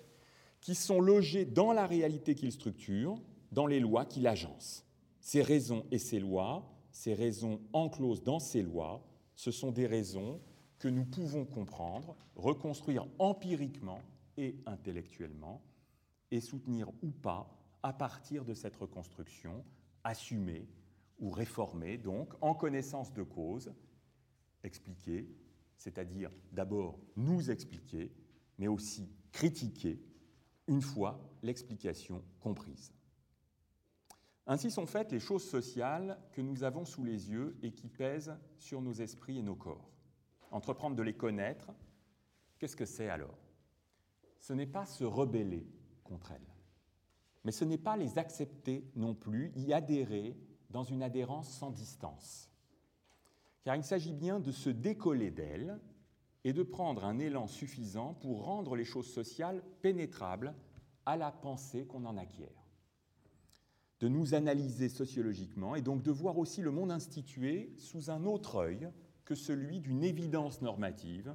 qui 0.61 0.75
sont 0.75 1.01
logées 1.01 1.45
dans 1.45 1.73
la 1.73 1.87
réalité 1.87 2.35
qu'il 2.35 2.53
structure, 2.53 3.21
dans 3.53 3.67
les 3.67 3.81
lois 3.81 4.05
qu'il 4.05 4.27
agence. 4.27 4.85
Ces 5.21 5.43
raisons 5.43 5.85
et 5.91 5.99
ces 5.99 6.21
lois, 6.21 6.71
ces 6.93 7.15
raisons 7.15 7.61
encloses 7.73 8.23
dans 8.23 8.39
ces 8.39 8.63
lois, 8.63 9.05
ce 9.35 9.51
sont 9.51 9.73
des 9.73 9.87
raisons 9.87 10.41
que 10.79 10.89
nous 10.89 11.05
pouvons 11.05 11.45
comprendre, 11.45 12.17
reconstruire 12.37 13.07
empiriquement 13.19 14.01
et 14.41 14.57
intellectuellement, 14.65 15.63
et 16.31 16.41
soutenir 16.41 16.89
ou 17.03 17.11
pas 17.11 17.55
à 17.83 17.93
partir 17.93 18.45
de 18.45 18.55
cette 18.55 18.75
reconstruction, 18.77 19.65
assumer 20.03 20.67
ou 21.19 21.31
réformer, 21.31 21.99
donc 21.99 22.33
en 22.41 22.55
connaissance 22.55 23.13
de 23.13 23.23
cause, 23.23 23.73
expliquer, 24.65 25.29
c'est-à-dire 25.77 26.31
d'abord 26.53 26.99
nous 27.17 27.51
expliquer, 27.51 28.11
mais 28.59 28.67
aussi 28.67 29.11
critiquer 29.31 30.01
une 30.67 30.83
fois 30.83 31.21
l'explication 31.43 32.25
comprise. 32.41 32.95
Ainsi 34.47 34.71
sont 34.71 34.87
faites 34.87 35.13
les 35.13 35.21
choses 35.21 35.49
sociales 35.49 36.19
que 36.33 36.41
nous 36.41 36.65
avons 36.65 36.87
sous 36.87 37.05
les 37.05 37.31
yeux 37.31 37.59
et 37.63 37.73
qui 37.73 37.89
pèsent 37.89 38.35
sur 38.57 38.81
nos 38.81 38.95
esprits 38.95 39.39
et 39.39 39.43
nos 39.43 39.55
corps. 39.55 39.91
Entreprendre 40.51 40.97
de 40.97 41.03
les 41.03 41.15
connaître, 41.15 41.71
qu'est-ce 42.59 42.77
que 42.77 42.87
c'est 42.87 43.11
alors? 43.11 43.40
Ce 44.41 44.53
n'est 44.53 44.67
pas 44.67 44.87
se 44.87 45.05
rebeller 45.05 45.67
contre 46.03 46.33
elles, 46.33 46.55
mais 47.45 47.53
ce 47.53 47.65
n'est 47.65 47.79
pas 47.79 47.97
les 47.97 48.19
accepter 48.19 48.91
non 48.97 49.15
plus, 49.15 49.53
y 49.55 49.73
adhérer 49.73 50.37
dans 50.71 50.85
une 50.85 51.03
adhérence 51.03 51.49
sans 51.49 51.71
distance. 51.71 52.51
Car 53.65 53.77
il 53.77 53.85
s'agit 53.85 54.15
bien 54.15 54.41
de 54.41 54.53
se 54.53 54.71
décoller 54.71 55.31
d'elles 55.31 55.79
et 56.45 56.53
de 56.53 56.63
prendre 56.63 57.05
un 57.05 57.19
élan 57.19 57.47
suffisant 57.47 58.15
pour 58.15 58.45
rendre 58.45 58.77
les 58.77 58.85
choses 58.85 59.13
sociales 59.13 59.63
pénétrables 59.83 60.55
à 61.05 61.17
la 61.17 61.31
pensée 61.31 61.85
qu'on 61.85 62.05
en 62.07 62.17
acquiert. 62.17 62.49
De 64.01 64.09
nous 64.09 64.33
analyser 64.33 64.89
sociologiquement 64.89 65.75
et 65.77 65.83
donc 65.83 66.03
de 66.03 66.11
voir 66.11 66.39
aussi 66.39 66.63
le 66.63 66.71
monde 66.71 66.91
institué 66.91 67.75
sous 67.77 68.11
un 68.11 68.25
autre 68.25 68.57
œil 68.57 68.89
que 69.27 69.35
celui 69.35 69.81
d'une 69.81 70.03
évidence 70.03 70.63
normative 70.63 71.35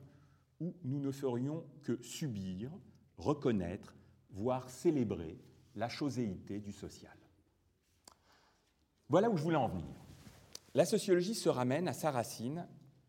où 0.60 0.74
nous 0.84 1.00
ne 1.00 1.12
ferions 1.12 1.64
que 1.84 2.02
subir, 2.02 2.72
reconnaître, 3.18 3.96
voire 4.32 4.70
célébrer 4.70 5.38
la 5.76 5.90
choséité 5.90 6.60
du 6.60 6.72
social. 6.72 7.16
Voilà 9.10 9.30
où 9.30 9.38
je 9.38 9.44
voulais 9.44 9.56
en 9.56 9.68
venir. 9.68 9.86
La 10.74 10.86
sociologie 10.86 11.36
se 11.36 11.50
ramène 11.50 11.88
à 11.88 11.94
sa 11.94 12.12
racine, 12.12 12.68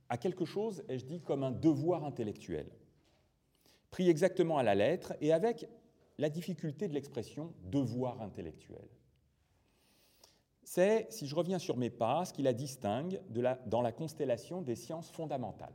à 0.08 0.18
quelque 0.18 0.44
chose, 0.44 0.84
ai-je 0.88 1.04
dit, 1.04 1.20
comme 1.20 1.42
un 1.42 1.50
devoir 1.50 2.04
intellectuel, 2.04 2.70
pris 3.90 4.08
exactement 4.08 4.58
à 4.58 4.62
la 4.62 4.74
lettre 4.74 5.14
et 5.20 5.32
avec 5.32 5.66
la 6.18 6.30
difficulté 6.30 6.86
de 6.88 6.94
l'expression 6.94 7.52
devoir 7.64 8.20
intellectuel. 8.22 8.88
C'est, 10.62 11.06
si 11.10 11.26
je 11.26 11.34
reviens 11.34 11.58
sur 11.58 11.76
mes 11.76 11.90
pas, 11.90 12.24
ce 12.24 12.32
qui 12.32 12.42
la 12.42 12.52
distingue 12.52 13.20
dans 13.66 13.82
la 13.82 13.92
constellation 13.92 14.62
des 14.62 14.74
sciences 14.74 15.10
fondamentales. 15.10 15.74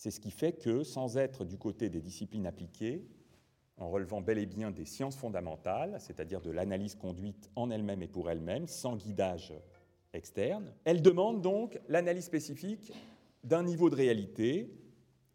C'est 0.00 0.10
ce 0.10 0.18
qui 0.18 0.30
fait 0.30 0.54
que, 0.54 0.82
sans 0.82 1.18
être 1.18 1.44
du 1.44 1.58
côté 1.58 1.90
des 1.90 2.00
disciplines 2.00 2.46
appliquées, 2.46 3.06
en 3.76 3.90
relevant 3.90 4.22
bel 4.22 4.38
et 4.38 4.46
bien 4.46 4.70
des 4.70 4.86
sciences 4.86 5.14
fondamentales, 5.14 6.00
c'est-à-dire 6.00 6.40
de 6.40 6.50
l'analyse 6.50 6.94
conduite 6.94 7.50
en 7.54 7.70
elle-même 7.70 8.02
et 8.02 8.08
pour 8.08 8.30
elle-même, 8.30 8.66
sans 8.66 8.96
guidage 8.96 9.52
externe. 10.14 10.72
Elle 10.84 11.02
demande 11.02 11.42
donc 11.42 11.78
l'analyse 11.86 12.24
spécifique 12.24 12.90
d'un 13.44 13.62
niveau 13.62 13.90
de 13.90 13.94
réalité 13.94 14.74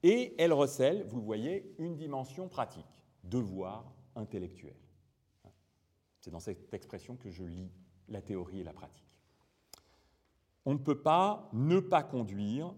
et 0.02 0.34
elle 0.40 0.52
recèle, 0.52 1.04
vous 1.04 1.18
le 1.18 1.24
voyez, 1.24 1.76
une 1.78 1.96
dimension 1.96 2.48
pratique, 2.48 3.06
devoir 3.24 3.94
intellectuel. 4.16 4.78
C'est 6.22 6.32
dans 6.32 6.40
cette 6.40 6.74
expression 6.74 7.18
que 7.18 7.30
je 7.30 7.44
lis 7.44 7.70
la 8.10 8.24
théorie 8.24 8.62
et 8.62 8.64
la 8.64 8.74
pratique. 8.74 9.06
On 10.66 10.74
ne 10.74 10.80
peut 10.80 11.04
pas 11.04 11.52
ne 11.54 11.80
pas 11.80 12.02
conduire, 12.02 12.74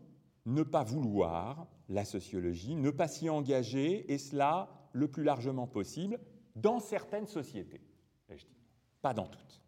ne 0.45 0.63
pas 0.63 0.83
vouloir 0.83 1.65
la 1.89 2.05
sociologie, 2.05 2.75
ne 2.75 2.91
pas 2.91 3.07
s'y 3.07 3.29
engager, 3.29 4.11
et 4.11 4.17
cela 4.17 4.69
le 4.93 5.07
plus 5.07 5.23
largement 5.23 5.67
possible 5.67 6.19
dans 6.55 6.79
certaines 6.79 7.27
sociétés, 7.27 7.81
je 8.29 8.35
dis, 8.35 8.57
pas 9.01 9.13
dans 9.13 9.27
toutes. 9.27 9.61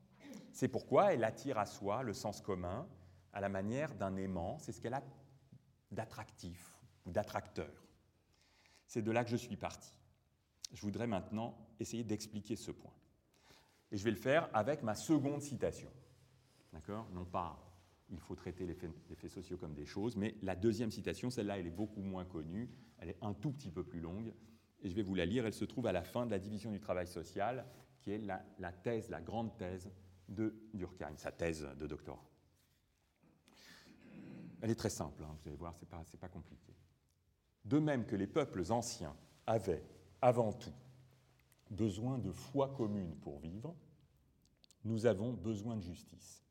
C'est 0.52 0.68
pourquoi 0.68 1.14
elle 1.14 1.24
attire 1.24 1.58
à 1.58 1.66
soi 1.66 2.04
le 2.04 2.14
sens 2.14 2.42
commun 2.42 2.88
à 3.32 3.40
la 3.40 3.50
manière 3.50 3.94
d'un 3.96 4.16
aimant, 4.16 4.58
c'est 4.60 4.72
ce 4.72 4.82
qu'elle 4.82 4.96
a 4.96 5.04
d'attractif 5.92 6.76
ou 7.06 7.12
d'attracteur. 7.12 7.86
C'est 8.88 9.02
de 9.02 9.12
là 9.12 9.24
que 9.24 9.30
je 9.30 9.38
suis 9.38 9.56
parti. 9.56 9.94
Je 10.74 10.82
voudrais 10.82 11.08
maintenant 11.08 11.56
essayer 11.80 12.04
d'expliquer 12.04 12.56
ce 12.56 12.72
point. 12.72 12.94
Et 13.92 13.98
je 13.98 14.04
vais 14.04 14.12
le 14.12 14.18
faire 14.18 14.50
avec 14.54 14.84
ma 14.84 14.96
seconde 14.96 15.42
citation. 15.42 15.90
D'accord? 16.74 17.08
Non 17.14 17.26
pas 17.26 17.58
il 18.12 18.20
faut 18.20 18.36
traiter 18.36 18.66
les 18.66 18.74
faits, 18.74 19.30
sociaux 19.30 19.58
comme 19.58 19.74
des 19.74 19.86
choses, 19.86 20.16
mais 20.16 20.36
la 20.42 20.56
deuxième 20.56 20.92
citation, 20.92 21.30
celle-là, 21.30 21.60
elle 21.60 21.68
est 21.68 21.72
beaucoup 21.72 22.02
moins 22.02 22.26
connue, 22.26 22.70
elle 22.98 23.10
est 23.10 23.18
un 23.22 23.34
tout 23.34 23.52
petit 23.52 23.72
peu 23.72 23.84
plus 23.84 24.00
longue, 24.00 24.34
et 24.82 24.90
je 24.90 24.96
vais 24.96 25.04
vous 25.04 25.16
la 25.16 25.26
lire. 25.26 25.46
Elle 25.46 25.54
se 25.54 25.66
trouve 25.66 25.88
à 25.88 25.92
la 25.92 26.04
fin 26.04 26.26
de 26.26 26.32
la 26.32 26.40
division 26.40 26.72
du 26.72 26.80
travail 26.80 27.08
social, 27.08 27.66
qui 28.00 28.12
est 28.12 28.18
la, 28.18 28.72
thèse, 28.72 29.10
la 29.10 29.22
grande 29.22 29.56
thèse 29.58 29.92
de 30.28 30.56
Durkheim, 30.74 31.18
sa 31.18 31.32
thèse 31.32 31.68
de 31.78 31.88
doctorat. 31.88 32.24
Elle 34.62 34.72
est 34.72 34.76
très 34.76 34.90
simple, 34.90 35.24
hein, 35.24 35.38
vous 35.42 35.48
allez 35.48 35.58
voir, 35.58 35.76
ce 35.78 35.86
n'est 35.86 36.20
pas 36.20 36.28
compliqué. 36.28 36.74
De 37.66 37.80
même 37.80 38.06
que 38.06 38.16
les 38.16 38.28
peuples 38.28 38.64
anciens 38.72 39.16
avaient, 39.46 39.84
avant 40.22 40.52
tout, 40.54 40.74
besoin 41.70 42.18
de 42.18 42.32
foi 42.32 42.70
commune 42.70 43.16
pour 43.18 43.40
vivre, 43.40 43.76
nous 44.84 45.06
avons 45.06 45.34
besoin 45.34 45.76
de 45.76 45.82
justice. 45.82 46.44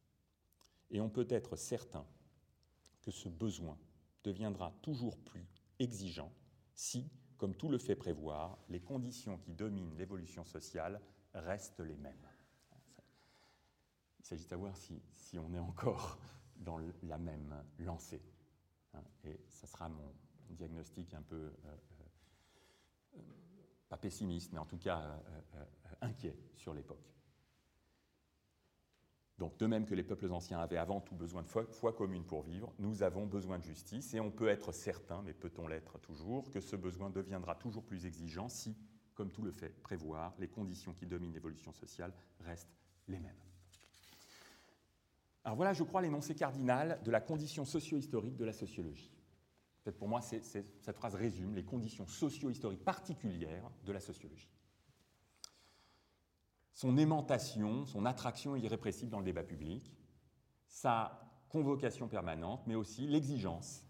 Et 0.90 1.00
on 1.00 1.10
peut 1.10 1.26
être 1.28 1.56
certain 1.56 2.06
que 3.02 3.10
ce 3.10 3.28
besoin 3.28 3.78
deviendra 4.24 4.72
toujours 4.82 5.18
plus 5.18 5.46
exigeant 5.78 6.32
si, 6.74 7.10
comme 7.36 7.54
tout 7.54 7.68
le 7.68 7.78
fait 7.78 7.96
prévoir, 7.96 8.58
les 8.68 8.80
conditions 8.80 9.38
qui 9.38 9.52
dominent 9.52 9.96
l'évolution 9.96 10.44
sociale 10.44 11.00
restent 11.34 11.80
les 11.80 11.96
mêmes. 11.96 12.28
Il 14.20 14.26
s'agit 14.26 14.44
de 14.44 14.48
savoir 14.48 14.76
si, 14.76 15.00
on 15.38 15.52
est 15.54 15.58
encore 15.58 16.18
dans 16.56 16.78
la 17.02 17.18
même 17.18 17.54
lancée. 17.78 18.22
Hein, 18.94 19.02
et 19.24 19.40
ça 19.48 19.66
sera 19.66 19.88
mon 19.88 20.14
diagnostic 20.50 21.14
un 21.14 21.22
peu, 21.22 21.36
euh, 21.36 21.76
euh, 23.16 23.20
pas 23.88 23.96
pessimiste, 23.96 24.52
mais 24.52 24.58
en 24.58 24.66
tout 24.66 24.78
cas 24.78 25.00
euh, 25.56 25.64
inquiet 26.00 26.36
sur 26.56 26.74
l'époque. 26.74 27.17
Donc, 29.38 29.56
de 29.58 29.66
même 29.66 29.86
que 29.86 29.94
les 29.94 30.02
peuples 30.02 30.32
anciens 30.32 30.58
avaient 30.58 30.78
avant 30.78 31.00
tout 31.00 31.14
besoin 31.14 31.42
de 31.42 31.48
foi, 31.48 31.92
commune 31.92 32.24
pour 32.24 32.42
vivre, 32.42 32.72
nous 32.80 33.04
avons 33.04 33.24
besoin 33.24 33.58
de 33.58 33.62
justice 33.62 34.12
et 34.14 34.20
on 34.20 34.32
peut 34.32 34.48
être 34.48 34.72
certain, 34.72 35.22
mais 35.22 35.32
peut-on 35.32 35.68
l'être 35.68 35.98
toujours, 36.00 36.50
que 36.50 36.60
ce 36.60 36.74
besoin 36.74 37.08
deviendra 37.08 37.54
toujours 37.54 37.84
plus 37.84 38.04
exigeant 38.04 38.48
si, 38.48 38.76
comme 39.14 39.30
tout 39.30 39.42
le 39.42 39.52
fait 39.52 39.80
prévoir, 39.80 40.34
les 40.40 40.48
conditions 40.48 40.92
qui 40.92 41.06
dominent 41.06 41.32
l'évolution 41.32 41.72
sociale 41.72 42.12
restent 42.40 42.76
les 43.06 43.20
mêmes. 43.20 43.38
Alors 45.44 45.56
voilà, 45.56 45.72
je 45.72 45.84
crois, 45.84 46.02
l'énoncé 46.02 46.34
cardinal 46.34 47.00
de 47.04 47.10
la 47.10 47.20
condition 47.20 47.64
socio-historique 47.64 48.36
de 48.36 48.44
la 48.44 48.52
sociologie. 48.52 49.12
Pour 49.98 50.08
moi, 50.08 50.20
cette 50.20 50.96
phrase 50.96 51.14
résume 51.14 51.54
les 51.54 51.64
conditions 51.64 52.06
socio-historiques 52.06 52.84
particulières 52.84 53.70
de 53.84 53.92
la 53.92 54.00
sociologie 54.00 54.50
son 56.78 56.96
aimantation, 56.96 57.86
son 57.86 58.06
attraction 58.06 58.54
irrépressible 58.54 59.10
dans 59.10 59.18
le 59.18 59.24
débat 59.24 59.42
public, 59.42 59.92
sa 60.68 61.20
convocation 61.48 62.06
permanente, 62.06 62.62
mais 62.68 62.76
aussi 62.76 63.08
l'exigence 63.08 63.84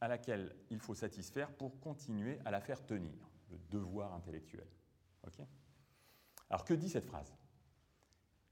à 0.00 0.08
laquelle 0.08 0.56
il 0.70 0.78
faut 0.78 0.94
satisfaire 0.94 1.50
pour 1.52 1.78
continuer 1.78 2.38
à 2.46 2.50
la 2.50 2.62
faire 2.62 2.86
tenir, 2.86 3.12
le 3.50 3.58
devoir 3.70 4.14
intellectuel. 4.14 4.66
Alors 6.48 6.64
que 6.64 6.72
dit 6.72 6.88
cette 6.88 7.04
phrase? 7.04 7.34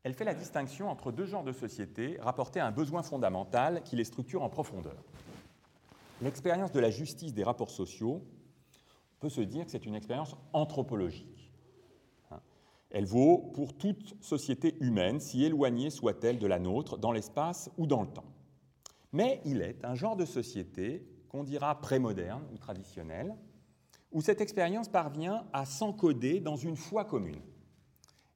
Elle 0.02 0.12
fait 0.12 0.26
la 0.26 0.34
distinction 0.34 0.90
entre 0.90 1.10
deux 1.10 1.24
genres 1.24 1.44
de 1.44 1.52
sociétés 1.52 2.18
rapportés 2.20 2.60
à 2.60 2.66
un 2.66 2.72
besoin 2.72 3.02
fondamental 3.02 3.82
qui 3.82 3.96
les 3.96 4.04
structure 4.04 4.42
en 4.42 4.50
profondeur. 4.50 5.02
L'expérience 6.20 6.70
de 6.70 6.80
la 6.80 6.90
justice 6.90 7.32
des 7.32 7.44
rapports 7.44 7.70
sociaux 7.70 8.26
peut 9.20 9.30
se 9.30 9.40
dire 9.40 9.64
que 9.64 9.70
c'est 9.70 9.86
une 9.86 9.94
expérience 9.94 10.36
anthropologique. 10.52 11.39
Elle 12.91 13.07
vaut 13.07 13.51
pour 13.55 13.76
toute 13.76 14.16
société 14.22 14.76
humaine, 14.80 15.20
si 15.20 15.45
éloignée 15.45 15.91
soit-elle 15.91 16.38
de 16.38 16.47
la 16.47 16.59
nôtre, 16.59 16.99
dans 16.99 17.12
l'espace 17.12 17.70
ou 17.76 17.86
dans 17.86 18.03
le 18.03 18.09
temps. 18.09 18.32
Mais 19.12 19.41
il 19.45 19.62
est 19.62 19.84
un 19.84 19.95
genre 19.95 20.16
de 20.16 20.24
société 20.24 21.07
qu'on 21.28 21.45
dira 21.45 21.80
prémoderne 21.80 22.45
ou 22.53 22.59
traditionnelle, 22.59 23.36
où 24.11 24.20
cette 24.20 24.41
expérience 24.41 24.88
parvient 24.88 25.47
à 25.53 25.64
s'encoder 25.64 26.41
dans 26.41 26.57
une 26.57 26.76
foi 26.76 27.05
commune 27.05 27.41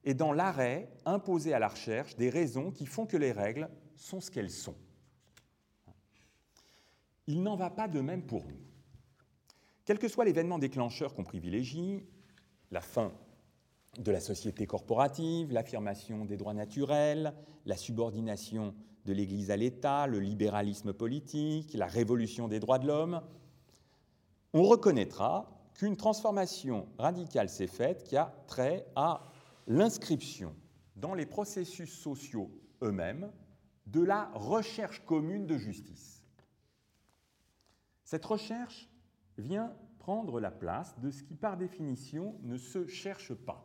et 0.05 0.13
dans 0.13 0.31
l'arrêt 0.31 0.89
imposé 1.05 1.53
à 1.53 1.59
la 1.59 1.67
recherche 1.67 2.15
des 2.15 2.29
raisons 2.29 2.71
qui 2.71 2.85
font 2.85 3.05
que 3.05 3.17
les 3.17 3.33
règles 3.33 3.69
sont 3.97 4.21
ce 4.21 4.31
qu'elles 4.31 4.51
sont. 4.51 4.75
Il 7.27 7.43
n'en 7.43 7.55
va 7.55 7.69
pas 7.69 7.87
de 7.87 7.99
même 7.99 8.25
pour 8.25 8.45
nous. 8.45 8.59
Quel 9.83 9.99
que 9.99 10.07
soit 10.07 10.25
l'événement 10.25 10.59
déclencheur 10.59 11.13
qu'on 11.13 11.23
privilégie, 11.23 12.05
la 12.71 12.81
fin 12.81 13.11
de 13.97 14.11
la 14.11 14.19
société 14.19 14.65
corporative, 14.67 15.51
l'affirmation 15.51 16.25
des 16.25 16.37
droits 16.37 16.53
naturels, 16.53 17.33
la 17.65 17.77
subordination 17.77 18.73
de 19.05 19.13
l'Église 19.13 19.51
à 19.51 19.57
l'État, 19.57 20.07
le 20.07 20.19
libéralisme 20.19 20.93
politique, 20.93 21.73
la 21.73 21.87
révolution 21.87 22.47
des 22.47 22.59
droits 22.59 22.79
de 22.79 22.87
l'homme, 22.87 23.21
on 24.53 24.63
reconnaîtra 24.63 25.49
qu'une 25.75 25.97
transformation 25.97 26.87
radicale 26.97 27.49
s'est 27.49 27.67
faite 27.67 28.03
qui 28.03 28.17
a 28.17 28.33
trait 28.47 28.85
à 28.95 29.21
l'inscription 29.67 30.55
dans 30.95 31.13
les 31.13 31.25
processus 31.25 31.91
sociaux 31.91 32.49
eux-mêmes 32.81 33.31
de 33.85 34.01
la 34.01 34.31
recherche 34.33 35.03
commune 35.05 35.45
de 35.45 35.57
justice. 35.57 36.23
Cette 38.03 38.25
recherche 38.25 38.89
vient 39.37 39.73
prendre 40.05 40.39
la 40.39 40.51
place 40.51 40.99
de 40.99 41.09
ce 41.09 41.23
qui, 41.23 41.33
par 41.33 41.57
définition, 41.57 42.37
ne 42.43 42.57
se 42.57 42.85
cherche 42.85 43.33
pas, 43.33 43.63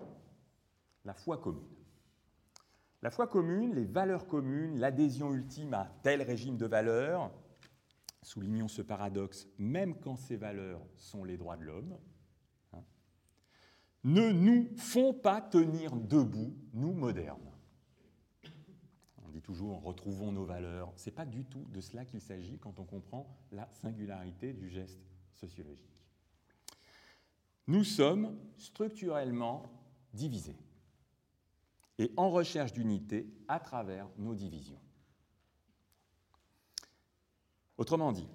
la 1.05 1.13
foi 1.13 1.37
commune. 1.37 1.69
La 3.03 3.11
foi 3.11 3.27
commune, 3.27 3.75
les 3.75 3.85
valeurs 3.85 4.27
communes, 4.27 4.79
l'adhésion 4.79 5.35
ultime 5.35 5.75
à 5.75 5.93
tel 6.03 6.23
régime 6.23 6.57
de 6.57 6.65
valeurs, 6.65 7.31
soulignons 8.23 8.69
ce 8.69 8.81
paradoxe, 8.81 9.49
même 9.59 10.01
quand 10.01 10.17
ces 10.17 10.39
valeurs 10.39 10.81
sont 10.97 11.25
les 11.25 11.37
droits 11.37 11.59
de 11.59 11.65
l'homme, 11.65 11.99
hein, 12.73 12.85
ne 14.05 14.31
nous 14.31 14.75
font 14.79 15.13
pas 15.13 15.43
tenir 15.43 15.95
debout, 15.95 16.57
nous 16.73 16.95
modernes. 16.95 17.53
On 19.27 19.29
dit 19.29 19.43
toujours 19.43 19.83
retrouvons 19.83 20.33
nos 20.33 20.47
valeurs. 20.47 20.91
Ce 20.97 21.11
n'est 21.11 21.15
pas 21.15 21.27
du 21.27 21.45
tout 21.45 21.67
de 21.69 21.83
cela 21.83 22.07
qu'il 22.07 22.23
s'agit 22.23 22.57
quand 22.57 22.79
on 22.79 22.85
comprend 22.87 23.39
la 23.53 23.69
singularité 23.69 24.55
du 24.55 24.71
geste 24.71 25.03
sociologique. 25.35 25.90
Nous 27.71 27.85
sommes 27.85 28.37
structurellement 28.57 29.71
divisés 30.13 30.59
et 31.99 32.11
en 32.17 32.29
recherche 32.29 32.73
d'unité 32.73 33.33
à 33.47 33.61
travers 33.61 34.09
nos 34.19 34.35
divisions. 34.35 34.81
Autrement 37.79 38.11
dit, 38.11 38.27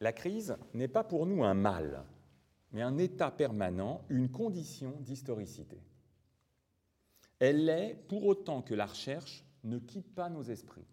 la 0.00 0.14
crise 0.14 0.56
n'est 0.72 0.88
pas 0.88 1.04
pour 1.04 1.26
nous 1.26 1.44
un 1.44 1.52
mal, 1.52 2.06
mais 2.72 2.80
un 2.80 2.96
état 2.96 3.30
permanent, 3.30 4.06
une 4.08 4.30
condition 4.30 4.98
d'historicité. 5.00 5.82
Elle 7.40 7.66
l'est 7.66 8.02
pour 8.08 8.24
autant 8.24 8.62
que 8.62 8.72
la 8.72 8.86
recherche 8.86 9.44
ne 9.64 9.80
quitte 9.80 10.14
pas 10.14 10.30
nos 10.30 10.44
esprits 10.44 10.88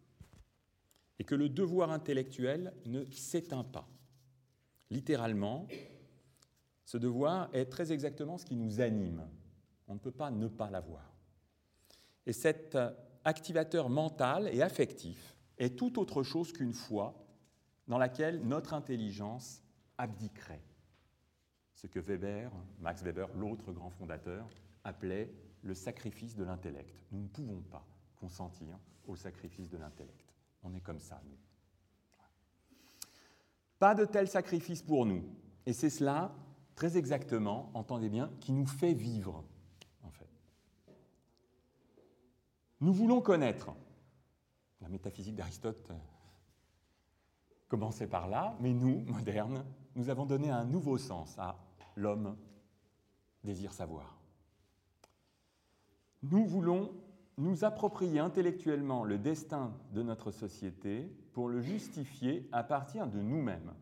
et 1.17 1.23
que 1.23 1.35
le 1.35 1.47
devoir 1.47 1.91
intellectuel 1.91 2.73
ne 2.85 3.05
s'éteint 3.05 3.63
pas. 3.63 3.87
Littéralement, 4.89 5.65
ce 6.89 6.97
devoir 6.97 7.49
est 7.53 7.65
très 7.65 7.91
exactement 7.91 8.39
ce 8.39 8.45
qui 8.45 8.55
nous 8.55 8.81
anime. 8.81 9.23
On 9.87 9.93
ne 9.93 9.99
peut 9.99 10.09
pas 10.09 10.31
ne 10.31 10.47
pas 10.47 10.71
l'avoir. 10.71 11.13
Et 12.25 12.33
cet 12.33 12.75
activateur 13.23 13.89
mental 13.89 14.49
et 14.51 14.63
affectif 14.63 15.37
est 15.59 15.77
tout 15.77 15.99
autre 15.99 16.23
chose 16.23 16.51
qu'une 16.51 16.73
foi 16.73 17.13
dans 17.87 17.99
laquelle 17.99 18.41
notre 18.41 18.73
intelligence 18.73 19.61
abdiquerait. 19.99 20.63
Ce 21.75 21.85
que 21.85 21.99
Weber, 21.99 22.51
Max 22.79 23.03
Weber, 23.03 23.29
l'autre 23.35 23.71
grand 23.71 23.91
fondateur, 23.91 24.49
appelait 24.83 25.31
le 25.61 25.75
sacrifice 25.75 26.35
de 26.35 26.43
l'intellect. 26.43 26.99
Nous 27.11 27.21
ne 27.21 27.27
pouvons 27.27 27.61
pas 27.61 27.85
consentir 28.15 28.79
au 29.05 29.15
sacrifice 29.15 29.69
de 29.69 29.77
l'intellect. 29.77 30.33
On 30.63 30.73
est 30.73 30.81
comme 30.81 30.99
ça, 30.99 31.21
nous. 31.23 31.37
Pas 33.77 33.93
de 33.93 34.05
tel 34.05 34.27
sacrifice 34.27 34.81
pour 34.81 35.05
nous. 35.05 35.23
Et 35.67 35.73
c'est 35.73 35.91
cela 35.91 36.33
très 36.79 36.95
exactement, 36.95 37.69
entendez 37.73 38.07
bien, 38.07 38.31
qui 38.39 38.53
nous 38.53 38.65
fait 38.65 38.93
vivre, 38.93 39.43
en 40.01 40.09
fait. 40.11 40.29
Nous 42.79 42.93
voulons 42.93 43.19
connaître. 43.19 43.75
La 44.79 44.87
métaphysique 44.87 45.35
d'Aristote 45.35 45.91
euh, 45.91 45.97
commençait 47.67 48.07
par 48.07 48.29
là, 48.29 48.55
mais 48.61 48.71
nous, 48.71 49.03
modernes, 49.07 49.65
nous 49.95 50.09
avons 50.09 50.25
donné 50.25 50.51
un 50.51 50.63
nouveau 50.63 50.97
sens 50.97 51.37
à 51.37 51.59
l'homme 51.97 52.37
désire 53.43 53.73
savoir. 53.73 54.17
Nous 56.23 56.45
voulons 56.45 56.93
nous 57.37 57.65
approprier 57.65 58.19
intellectuellement 58.19 59.03
le 59.03 59.17
destin 59.17 59.73
de 59.91 60.01
notre 60.01 60.31
société 60.31 61.13
pour 61.33 61.49
le 61.49 61.59
justifier 61.59 62.47
à 62.53 62.63
partir 62.63 63.05
de 63.05 63.19
nous-mêmes 63.19 63.73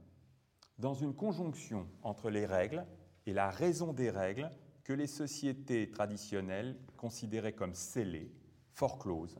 dans 0.77 0.93
une 0.93 1.13
conjonction 1.13 1.87
entre 2.03 2.29
les 2.29 2.45
règles 2.45 2.85
et 3.25 3.33
la 3.33 3.49
raison 3.49 3.93
des 3.93 4.09
règles 4.09 4.49
que 4.83 4.93
les 4.93 5.07
sociétés 5.07 5.89
traditionnelles 5.89 6.77
considéraient 6.95 7.53
comme 7.53 7.73
scellées, 7.73 8.31
closes, 8.99 9.37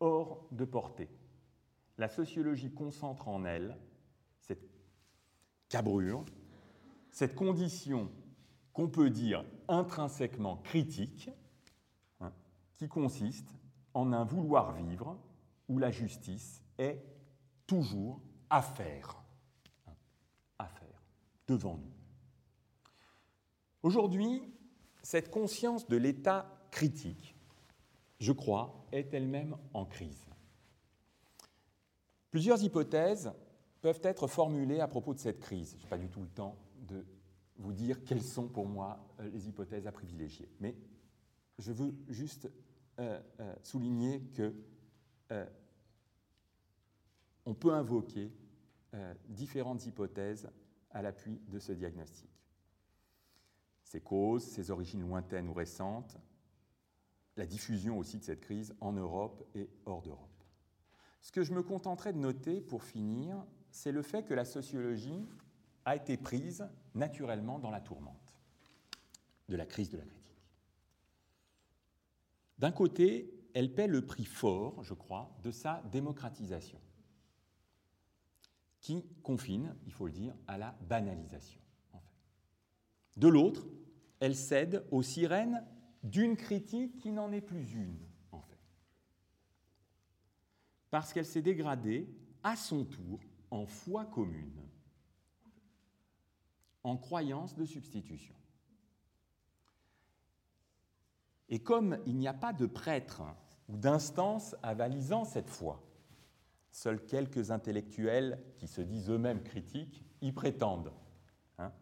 hors 0.00 0.46
de 0.52 0.64
portée. 0.64 1.10
La 1.98 2.08
sociologie 2.08 2.72
concentre 2.72 3.28
en 3.28 3.44
elle 3.44 3.76
cette 4.40 4.70
cabrure, 5.68 6.24
cette 7.10 7.34
condition 7.34 8.10
qu'on 8.72 8.88
peut 8.88 9.10
dire 9.10 9.44
intrinsèquement 9.66 10.58
critique, 10.58 11.28
hein, 12.20 12.32
qui 12.76 12.88
consiste 12.88 13.50
en 13.94 14.12
un 14.12 14.24
vouloir 14.24 14.72
vivre 14.74 15.18
où 15.68 15.78
la 15.78 15.90
justice 15.90 16.62
est 16.78 17.02
toujours 17.66 18.20
à 18.48 18.62
faire 18.62 19.17
devant 21.48 21.76
nous. 21.76 21.92
Aujourd'hui, 23.82 24.42
cette 25.02 25.30
conscience 25.30 25.88
de 25.88 25.96
l'état 25.96 26.46
critique, 26.70 27.34
je 28.20 28.32
crois, 28.32 28.86
est 28.92 29.12
elle-même 29.14 29.56
en 29.74 29.84
crise. 29.84 30.26
Plusieurs 32.30 32.62
hypothèses 32.62 33.32
peuvent 33.80 34.00
être 34.02 34.26
formulées 34.26 34.80
à 34.80 34.88
propos 34.88 35.14
de 35.14 35.18
cette 35.18 35.40
crise. 35.40 35.76
Je 35.78 35.82
n'ai 35.82 35.88
pas 35.88 35.98
du 35.98 36.08
tout 36.08 36.20
le 36.20 36.28
temps 36.28 36.56
de 36.86 37.04
vous 37.56 37.72
dire 37.72 38.04
quelles 38.04 38.22
sont 38.22 38.48
pour 38.48 38.66
moi 38.66 38.98
euh, 39.20 39.28
les 39.30 39.48
hypothèses 39.48 39.86
à 39.86 39.92
privilégier. 39.92 40.48
Mais 40.60 40.74
je 41.58 41.72
veux 41.72 41.94
juste 42.08 42.50
euh, 42.98 43.20
euh, 43.40 43.54
souligner 43.62 44.22
que 44.34 44.54
on 47.44 47.52
peut 47.52 47.74
invoquer 47.74 48.32
différentes 49.28 49.84
hypothèses 49.84 50.48
à 50.90 51.02
l'appui 51.02 51.40
de 51.48 51.58
ce 51.58 51.72
diagnostic. 51.72 52.30
Ses 53.84 54.00
causes, 54.00 54.44
ses 54.44 54.70
origines 54.70 55.00
lointaines 55.00 55.48
ou 55.48 55.54
récentes, 55.54 56.18
la 57.36 57.46
diffusion 57.46 57.98
aussi 57.98 58.18
de 58.18 58.24
cette 58.24 58.40
crise 58.40 58.74
en 58.80 58.92
Europe 58.92 59.44
et 59.54 59.70
hors 59.86 60.02
d'Europe. 60.02 60.44
Ce 61.20 61.32
que 61.32 61.42
je 61.42 61.52
me 61.52 61.62
contenterai 61.62 62.12
de 62.12 62.18
noter 62.18 62.60
pour 62.60 62.82
finir, 62.82 63.44
c'est 63.70 63.92
le 63.92 64.02
fait 64.02 64.24
que 64.24 64.34
la 64.34 64.44
sociologie 64.44 65.26
a 65.84 65.96
été 65.96 66.16
prise 66.16 66.68
naturellement 66.94 67.58
dans 67.58 67.70
la 67.70 67.80
tourmente 67.80 68.34
de 69.48 69.56
la 69.56 69.66
crise 69.66 69.88
de 69.90 69.96
la 69.96 70.04
critique. 70.04 70.44
D'un 72.58 72.72
côté, 72.72 73.32
elle 73.54 73.74
paie 73.74 73.86
le 73.86 74.04
prix 74.04 74.24
fort, 74.24 74.82
je 74.82 74.94
crois, 74.94 75.34
de 75.42 75.50
sa 75.50 75.82
démocratisation 75.90 76.78
qui 78.80 79.04
confine, 79.22 79.74
il 79.86 79.92
faut 79.92 80.06
le 80.06 80.12
dire, 80.12 80.34
à 80.46 80.58
la 80.58 80.76
banalisation. 80.88 81.60
De 83.16 83.28
l'autre, 83.28 83.66
elle 84.20 84.36
cède 84.36 84.86
aux 84.90 85.02
sirènes 85.02 85.64
d'une 86.04 86.36
critique 86.36 86.98
qui 86.98 87.10
n'en 87.10 87.32
est 87.32 87.40
plus 87.40 87.74
une, 87.74 87.98
en 88.30 88.40
fait. 88.40 88.58
Parce 90.90 91.12
qu'elle 91.12 91.26
s'est 91.26 91.42
dégradée 91.42 92.08
à 92.42 92.54
son 92.54 92.84
tour 92.84 93.20
en 93.50 93.66
foi 93.66 94.04
commune, 94.06 94.62
en 96.84 96.96
croyance 96.96 97.56
de 97.56 97.64
substitution. 97.64 98.34
Et 101.48 101.62
comme 101.62 101.98
il 102.06 102.16
n'y 102.16 102.28
a 102.28 102.34
pas 102.34 102.52
de 102.52 102.66
prêtre 102.66 103.22
ou 103.68 103.76
d'instance 103.76 104.54
avalisant 104.62 105.24
cette 105.24 105.50
foi, 105.50 105.82
Seuls 106.70 107.04
quelques 107.04 107.50
intellectuels 107.50 108.42
qui 108.56 108.66
se 108.66 108.80
disent 108.80 109.10
eux-mêmes 109.10 109.42
critiques 109.42 110.04
y 110.20 110.32
prétendent. 110.32 110.92
Hein. 111.58 111.72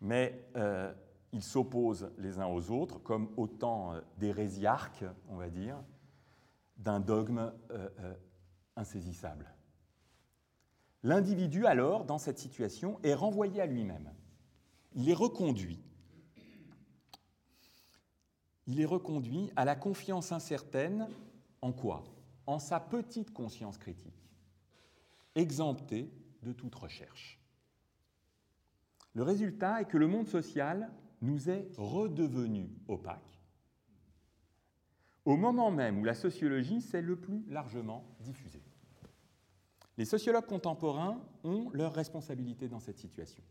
Mais 0.00 0.48
euh, 0.56 0.92
ils 1.32 1.42
s'opposent 1.42 2.10
les 2.18 2.38
uns 2.38 2.46
aux 2.46 2.70
autres 2.70 2.98
comme 2.98 3.30
autant 3.36 3.92
euh, 3.92 4.00
d'hérésiarques, 4.18 5.04
on 5.28 5.36
va 5.36 5.48
dire, 5.48 5.76
d'un 6.76 7.00
dogme 7.00 7.52
euh, 7.70 8.14
insaisissable. 8.76 9.52
L'individu, 11.02 11.66
alors, 11.66 12.04
dans 12.04 12.18
cette 12.18 12.38
situation, 12.38 12.98
est 13.02 13.14
renvoyé 13.14 13.60
à 13.60 13.66
lui-même. 13.66 14.12
Il 14.94 15.08
est 15.08 15.14
reconduit. 15.14 15.80
Il 18.66 18.80
est 18.80 18.86
reconduit 18.86 19.50
à 19.56 19.64
la 19.64 19.76
confiance 19.76 20.32
incertaine 20.32 21.08
en 21.62 21.72
quoi? 21.72 22.04
En 22.48 22.58
sa 22.58 22.80
petite 22.80 23.34
conscience 23.34 23.76
critique, 23.76 24.26
exemptée 25.34 26.10
de 26.42 26.54
toute 26.54 26.74
recherche. 26.74 27.38
Le 29.12 29.22
résultat 29.22 29.82
est 29.82 29.84
que 29.84 29.98
le 29.98 30.06
monde 30.06 30.28
social 30.28 30.90
nous 31.20 31.50
est 31.50 31.68
redevenu 31.76 32.70
opaque, 32.88 33.38
au 35.26 35.36
moment 35.36 35.70
même 35.70 35.98
où 35.98 36.04
la 36.04 36.14
sociologie 36.14 36.80
s'est 36.80 37.02
le 37.02 37.16
plus 37.16 37.44
largement 37.50 38.16
diffusée. 38.20 38.64
Les 39.98 40.06
sociologues 40.06 40.46
contemporains 40.46 41.20
ont 41.44 41.68
leur 41.74 41.92
responsabilité 41.92 42.66
dans 42.66 42.80
cette 42.80 42.98
situation. 42.98 43.44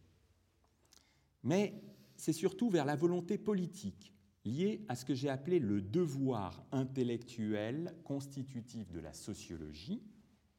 Mais 1.44 1.80
c'est 2.16 2.34
surtout 2.34 2.72
vers 2.72 2.86
la 2.86 2.96
volonté 2.96 3.38
politique 3.38 4.17
liée 4.48 4.86
à 4.88 4.96
ce 4.96 5.06
que 5.06 5.14
j'ai 5.14 5.30
appelé 5.30 5.60
le 5.60 5.82
devoir 5.82 6.64
intellectuel 6.72 7.94
constitutif 8.04 8.92
de 8.92 9.00
la 9.00 9.14
sociologie 9.14 10.02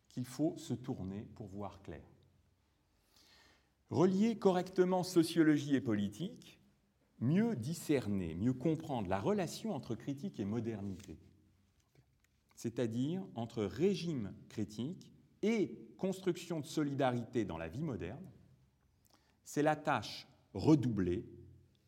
qu'il 0.09 0.25
faut 0.25 0.57
se 0.59 0.75
tourner 0.75 1.27
pour 1.35 1.47
voir 1.47 1.81
clair. 1.83 2.05
Relier 3.91 4.39
correctement 4.39 5.03
sociologie 5.03 5.75
et 5.75 5.81
politique, 5.81 6.61
mieux 7.21 7.57
discerner, 7.57 8.35
mieux 8.35 8.53
comprendre 8.53 9.09
la 9.09 9.19
relation 9.19 9.75
entre 9.75 9.95
critique 9.95 10.39
et 10.39 10.45
modernité, 10.45 11.19
c'est-à-dire 12.55 13.25
entre 13.35 13.65
régime 13.65 14.35
critique 14.49 15.11
et 15.43 15.79
construction 15.97 16.61
de 16.61 16.67
solidarité 16.67 17.45
dans 17.45 17.59
la 17.59 17.69
vie 17.69 17.83
moderne, 17.83 18.31
c'est 19.45 19.63
la 19.63 19.77
tâche 19.77 20.29
redoublée 20.53 21.25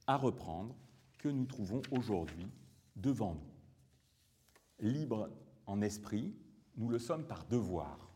à 0.07 0.17
reprendre 0.17 0.75
que 1.21 1.29
nous 1.29 1.45
trouvons 1.45 1.83
aujourd'hui 1.91 2.49
devant 2.97 3.35
nous. 3.35 4.89
Libre 4.89 5.31
en 5.67 5.83
esprit, 5.83 6.35
nous 6.77 6.89
le 6.89 6.99
sommes 6.99 7.27
par 7.27 7.45
devoir. 7.45 8.11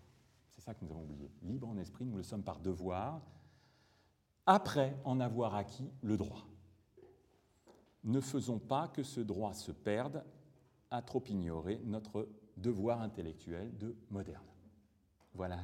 C'est 0.54 0.62
ça 0.62 0.74
que 0.74 0.84
nous 0.84 0.90
avons 0.90 1.02
oublié. 1.02 1.30
Libre 1.42 1.68
en 1.68 1.76
esprit, 1.76 2.06
nous 2.06 2.16
le 2.16 2.22
sommes 2.22 2.42
par 2.42 2.58
devoir, 2.60 3.20
après 4.46 4.98
en 5.04 5.20
avoir 5.20 5.54
acquis 5.54 5.90
le 6.02 6.16
droit. 6.16 6.46
Ne 8.04 8.20
faisons 8.20 8.58
pas 8.58 8.88
que 8.88 9.02
ce 9.02 9.20
droit 9.20 9.52
se 9.52 9.72
perde 9.72 10.24
à 10.90 11.02
trop 11.02 11.22
ignorer 11.28 11.80
notre 11.84 12.28
devoir 12.56 13.02
intellectuel 13.02 13.76
de 13.76 13.96
moderne. 14.10 14.44
Voilà 15.34 15.58